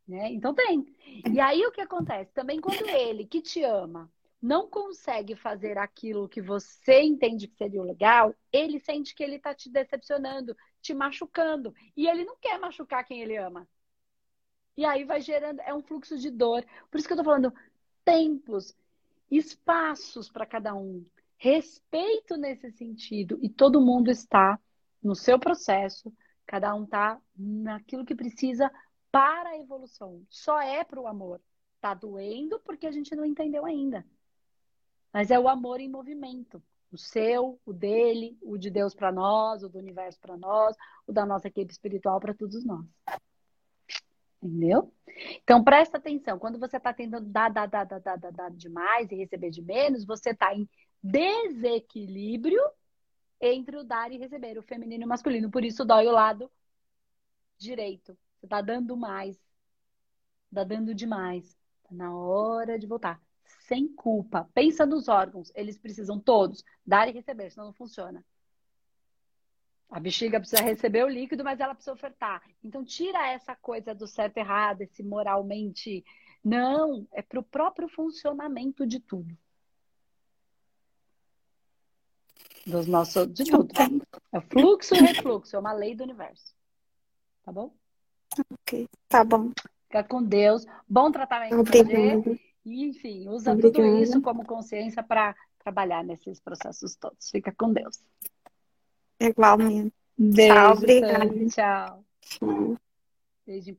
Né? 0.07 0.31
Então 0.31 0.53
tem. 0.53 0.85
E 1.31 1.39
aí 1.39 1.65
o 1.65 1.71
que 1.71 1.81
acontece? 1.81 2.31
Também 2.31 2.61
quando 2.61 2.87
ele, 2.87 3.25
que 3.25 3.41
te 3.41 3.63
ama, 3.63 4.11
não 4.41 4.69
consegue 4.69 5.35
fazer 5.35 5.77
aquilo 5.77 6.29
que 6.29 6.41
você 6.41 7.01
entende 7.01 7.47
que 7.47 7.55
seria 7.55 7.81
o 7.81 7.85
legal, 7.85 8.35
ele 8.51 8.79
sente 8.79 9.15
que 9.15 9.23
ele 9.23 9.37
está 9.37 9.55
te 9.55 9.69
decepcionando, 9.69 10.55
te 10.81 10.93
machucando. 10.93 11.73
E 11.97 12.07
ele 12.07 12.23
não 12.23 12.37
quer 12.37 12.59
machucar 12.59 13.03
quem 13.03 13.21
ele 13.21 13.35
ama. 13.35 13.67
E 14.77 14.85
aí 14.85 15.03
vai 15.03 15.21
gerando, 15.21 15.61
é 15.61 15.73
um 15.73 15.81
fluxo 15.81 16.17
de 16.17 16.29
dor. 16.29 16.63
Por 16.91 16.99
isso 16.99 17.07
que 17.07 17.13
eu 17.13 17.17
tô 17.17 17.23
falando 17.23 17.51
tempos, 18.05 18.73
espaços 19.29 20.29
para 20.29 20.45
cada 20.45 20.73
um, 20.75 21.05
respeito 21.37 22.37
nesse 22.37 22.71
sentido. 22.71 23.37
E 23.41 23.49
todo 23.49 23.81
mundo 23.81 24.09
está 24.09 24.59
no 25.03 25.15
seu 25.15 25.37
processo, 25.39 26.13
cada 26.45 26.73
um 26.75 26.83
está 26.83 27.19
naquilo 27.35 28.05
que 28.05 28.15
precisa 28.15 28.71
para 29.11 29.49
a 29.49 29.57
evolução. 29.57 30.25
Só 30.29 30.61
é 30.61 30.83
para 30.83 31.01
o 31.01 31.07
amor. 31.07 31.41
Tá 31.81 31.93
doendo 31.93 32.59
porque 32.61 32.87
a 32.87 32.91
gente 32.91 33.15
não 33.15 33.25
entendeu 33.25 33.65
ainda. 33.65 34.05
Mas 35.11 35.31
é 35.31 35.39
o 35.39 35.47
amor 35.47 35.79
em 35.79 35.89
movimento. 35.89 36.61
O 36.91 36.97
seu, 36.97 37.59
o 37.65 37.73
dele, 37.73 38.37
o 38.41 38.57
de 38.57 38.69
Deus 38.69 38.93
para 38.93 39.11
nós, 39.11 39.63
o 39.63 39.69
do 39.69 39.79
universo 39.79 40.19
para 40.19 40.37
nós, 40.37 40.75
o 41.07 41.11
da 41.11 41.25
nossa 41.25 41.47
equipe 41.47 41.71
espiritual 41.71 42.19
para 42.19 42.33
todos 42.33 42.63
nós. 42.63 42.85
Entendeu? 44.45 44.93
Então 45.43 45.63
presta 45.63 45.97
atenção. 45.97 46.37
Quando 46.37 46.59
você 46.59 46.77
está 46.77 46.93
tentando 46.93 47.27
dar, 47.27 47.49
dar, 47.49 47.65
dar, 47.65 47.83
dar, 47.85 47.99
dar, 47.99 48.17
dar, 48.17 48.31
dar 48.31 48.51
demais 48.51 49.11
e 49.11 49.15
receber 49.15 49.49
de 49.49 49.61
menos, 49.61 50.05
você 50.05 50.31
está 50.31 50.53
em 50.53 50.69
desequilíbrio 51.01 52.61
entre 53.41 53.77
o 53.77 53.83
dar 53.83 54.11
e 54.11 54.17
receber, 54.17 54.57
o 54.57 54.61
feminino 54.61 55.03
e 55.03 55.05
o 55.05 55.09
masculino. 55.09 55.49
Por 55.49 55.63
isso 55.63 55.83
dói 55.83 56.07
o 56.07 56.11
lado 56.11 56.51
direito. 57.57 58.17
Você 58.39 58.45
está 58.45 58.61
dando 58.61 58.95
mais. 58.95 59.35
Está 60.51 60.63
dando 60.63 60.93
demais. 60.93 61.57
Está 61.83 61.95
na 61.95 62.15
hora 62.15 62.77
de 62.77 62.85
voltar 62.85 63.19
sem 63.67 63.87
culpa. 63.87 64.49
Pensa 64.53 64.85
nos 64.85 65.07
órgãos, 65.07 65.51
eles 65.55 65.77
precisam 65.77 66.19
todos 66.19 66.63
dar 66.85 67.07
e 67.07 67.11
receber, 67.11 67.49
senão 67.49 67.67
não 67.67 67.73
funciona. 67.73 68.23
A 69.89 69.99
bexiga 69.99 70.39
precisa 70.39 70.61
receber 70.61 71.03
o 71.05 71.09
líquido, 71.09 71.43
mas 71.43 71.59
ela 71.59 71.73
precisa 71.73 71.93
ofertar. 71.93 72.41
Então 72.63 72.83
tira 72.83 73.27
essa 73.27 73.55
coisa 73.55 73.93
do 73.93 74.07
certo 74.07 74.37
e 74.37 74.39
errado, 74.39 74.81
esse 74.81 75.03
moralmente. 75.03 76.03
Não, 76.43 77.07
é 77.11 77.21
para 77.21 77.39
o 77.39 77.43
próprio 77.43 77.87
funcionamento 77.87 78.85
de 78.85 78.99
tudo. 78.99 79.37
Dos 82.65 82.87
nossos, 82.87 83.31
de 83.31 83.43
tudo. 83.45 83.71
É 84.33 84.41
fluxo 84.41 84.95
e 84.95 84.99
refluxo, 84.99 85.55
é 85.55 85.59
uma 85.59 85.71
lei 85.71 85.95
do 85.95 86.03
universo. 86.03 86.55
Tá 87.43 87.51
bom? 87.51 87.71
Ok, 88.51 88.89
tá 89.07 89.23
bom. 89.23 89.51
Fica 89.87 90.03
com 90.03 90.23
Deus. 90.23 90.65
Bom 90.87 91.11
tratamento 91.11 91.55
você. 91.63 92.39
E, 92.65 92.83
enfim, 92.85 93.29
usa 93.29 93.51
Obrigada. 93.51 93.85
tudo 93.85 94.01
isso 94.01 94.19
como 94.21 94.43
consciência 94.43 95.03
para 95.03 95.35
trabalhar 95.59 96.03
nesses 96.03 96.39
processos 96.39 96.95
todos. 96.95 97.29
Fica 97.29 97.53
com 97.55 97.71
Deus. 97.71 97.99
Igualmente. 99.19 99.95
Beijo, 100.17 100.53
tchau, 100.53 100.73
obrigada. 100.77 101.29
Tchau. 101.49 102.05
Beijo 103.45 103.75